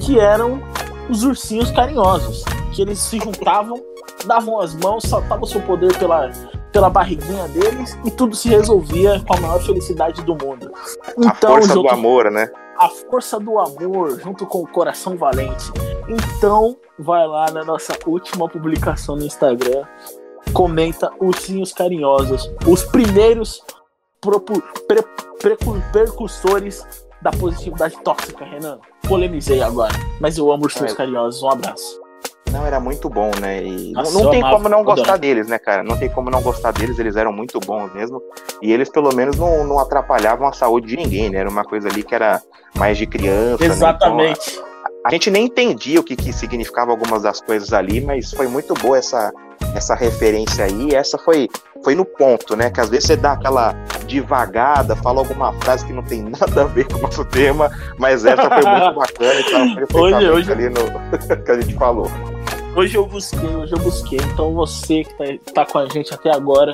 que 0.00 0.18
eram 0.20 0.62
os 1.08 1.24
ursinhos 1.24 1.70
carinhosos, 1.70 2.44
que 2.72 2.82
eles 2.82 2.98
se 2.98 3.18
juntavam, 3.18 3.82
davam 4.26 4.60
as 4.60 4.74
mãos, 4.74 5.04
saltavam 5.04 5.46
seu 5.46 5.60
poder 5.62 5.96
pela, 5.98 6.30
pela 6.72 6.90
barriguinha 6.90 7.48
deles 7.48 7.98
e 8.04 8.10
tudo 8.10 8.36
se 8.36 8.48
resolvia 8.48 9.22
com 9.26 9.34
a 9.34 9.40
maior 9.40 9.60
felicidade 9.60 10.22
do 10.22 10.32
mundo. 10.34 10.72
Então, 11.16 11.50
a 11.50 11.54
força 11.54 11.74
junto, 11.74 11.82
do 11.82 11.88
amor, 11.88 12.30
né? 12.30 12.50
A 12.78 12.88
força 12.88 13.40
do 13.40 13.58
amor 13.58 14.20
junto 14.20 14.46
com 14.46 14.62
o 14.62 14.68
coração 14.68 15.16
valente. 15.16 15.72
Então, 16.08 16.76
vai 16.98 17.26
lá 17.26 17.50
na 17.50 17.64
nossa 17.64 17.96
última 18.06 18.48
publicação 18.48 19.16
no 19.16 19.24
Instagram, 19.24 19.84
comenta 20.52 21.10
ursinhos 21.20 21.72
carinhosos, 21.72 22.50
os 22.66 22.84
primeiros 22.84 23.62
pre, 24.86 25.02
pre, 25.38 25.56
percussores 25.92 26.84
da 27.22 27.30
positividade 27.30 27.96
tóxica, 28.02 28.44
Renan. 28.44 28.78
Polemizei 29.06 29.62
agora, 29.62 29.94
mas 30.20 30.38
eu 30.38 30.50
amo 30.52 30.66
os 30.66 30.74
seus 30.74 30.92
é. 30.92 30.94
carinhosos. 30.94 31.42
Um 31.42 31.50
abraço. 31.50 32.00
Não, 32.50 32.64
era 32.64 32.80
muito 32.80 33.08
bom, 33.08 33.30
né? 33.40 33.62
E 33.62 33.92
Nossa, 33.92 34.18
não, 34.18 34.30
tem 34.30 34.40
como 34.40 34.68
não 34.68 34.82
gostar 34.82 35.02
adoro. 35.02 35.20
deles, 35.20 35.48
né, 35.48 35.58
cara? 35.58 35.82
Não 35.82 35.98
tem 35.98 36.08
como 36.08 36.30
não 36.30 36.40
gostar 36.40 36.72
deles, 36.72 36.98
eles 36.98 37.16
eram 37.16 37.32
muito 37.32 37.60
bons 37.60 37.92
mesmo. 37.92 38.22
E 38.62 38.72
eles, 38.72 38.88
pelo 38.88 39.14
menos, 39.14 39.36
não, 39.36 39.64
não 39.64 39.78
atrapalhavam 39.78 40.48
a 40.48 40.52
saúde 40.52 40.88
de 40.88 40.96
ninguém, 40.96 41.28
né? 41.28 41.38
Era 41.38 41.50
uma 41.50 41.64
coisa 41.64 41.88
ali 41.88 42.02
que 42.02 42.14
era 42.14 42.40
mais 42.74 42.96
de 42.96 43.06
criança. 43.06 43.64
Exatamente. 43.64 44.56
Né? 44.56 44.62
Então, 44.62 44.64
a, 45.04 45.08
a, 45.08 45.12
gente 45.12 45.30
nem 45.30 45.44
entendia 45.44 46.00
o 46.00 46.04
que, 46.04 46.16
que 46.16 46.32
significava 46.32 46.90
algumas 46.90 47.22
das 47.22 47.40
coisas 47.40 47.72
ali, 47.72 48.00
mas 48.00 48.32
foi 48.32 48.48
muito 48.48 48.72
boa 48.74 48.96
essa, 48.96 49.30
essa 49.74 49.94
referência 49.94 50.64
aí. 50.64 50.94
Essa 50.94 51.18
foi, 51.18 51.48
foi 51.82 51.94
no 51.94 52.04
ponto, 52.04 52.56
né? 52.56 52.70
Que 52.70 52.80
às 52.80 52.88
vezes 52.88 53.06
você 53.06 53.16
dá 53.16 53.32
aquela 53.32 53.72
devagada, 54.06 54.96
fala 54.96 55.20
alguma 55.20 55.52
frase 55.60 55.86
que 55.86 55.92
não 55.92 56.02
tem 56.02 56.22
nada 56.40 56.62
a 56.62 56.64
ver 56.64 56.86
com 56.86 56.98
o 56.98 57.02
nosso 57.02 57.24
tema, 57.24 57.70
mas 57.98 58.24
essa 58.24 58.48
foi 58.48 58.64
muito 58.64 58.94
bacana 58.98 59.34
e 59.34 59.40
estava 59.40 59.74
perfeitamente 59.74 60.30
hoje, 60.30 60.52
ali 60.52 60.68
no 60.68 60.78
que 61.44 61.50
a 61.50 61.60
gente 61.60 61.74
falou. 61.74 62.06
Hoje 62.76 62.96
eu 62.96 63.06
busquei, 63.06 63.56
hoje 63.56 63.72
eu 63.72 63.78
busquei. 63.80 64.20
Então 64.32 64.54
você 64.54 65.04
que 65.04 65.14
tá, 65.14 65.64
tá 65.64 65.66
com 65.66 65.78
a 65.78 65.88
gente 65.88 66.14
até 66.14 66.30
agora, 66.30 66.72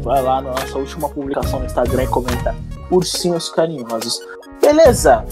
vai 0.00 0.20
lá 0.20 0.42
na 0.42 0.50
nossa 0.50 0.78
última 0.78 1.08
publicação 1.08 1.60
no 1.60 1.66
Instagram 1.66 2.04
e 2.04 2.08
comenta 2.08 2.54
ursinhos 2.90 3.48
carinhosos. 3.50 4.20
Beleza? 4.60 5.24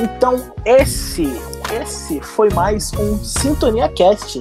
Então 0.00 0.52
esse, 0.64 1.40
esse 1.80 2.20
foi 2.20 2.48
mais 2.50 2.92
um 2.94 3.22
Sintonia 3.22 3.88
Cast. 3.88 4.40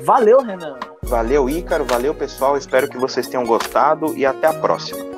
Valeu, 0.00 0.42
Renan. 0.42 0.78
Valeu, 1.02 1.48
Ícaro. 1.48 1.84
Valeu, 1.84 2.14
pessoal. 2.14 2.56
Espero 2.56 2.88
que 2.88 2.98
vocês 2.98 3.28
tenham 3.28 3.46
gostado 3.46 4.16
e 4.16 4.26
até 4.26 4.46
a 4.46 4.54
próxima. 4.54 5.13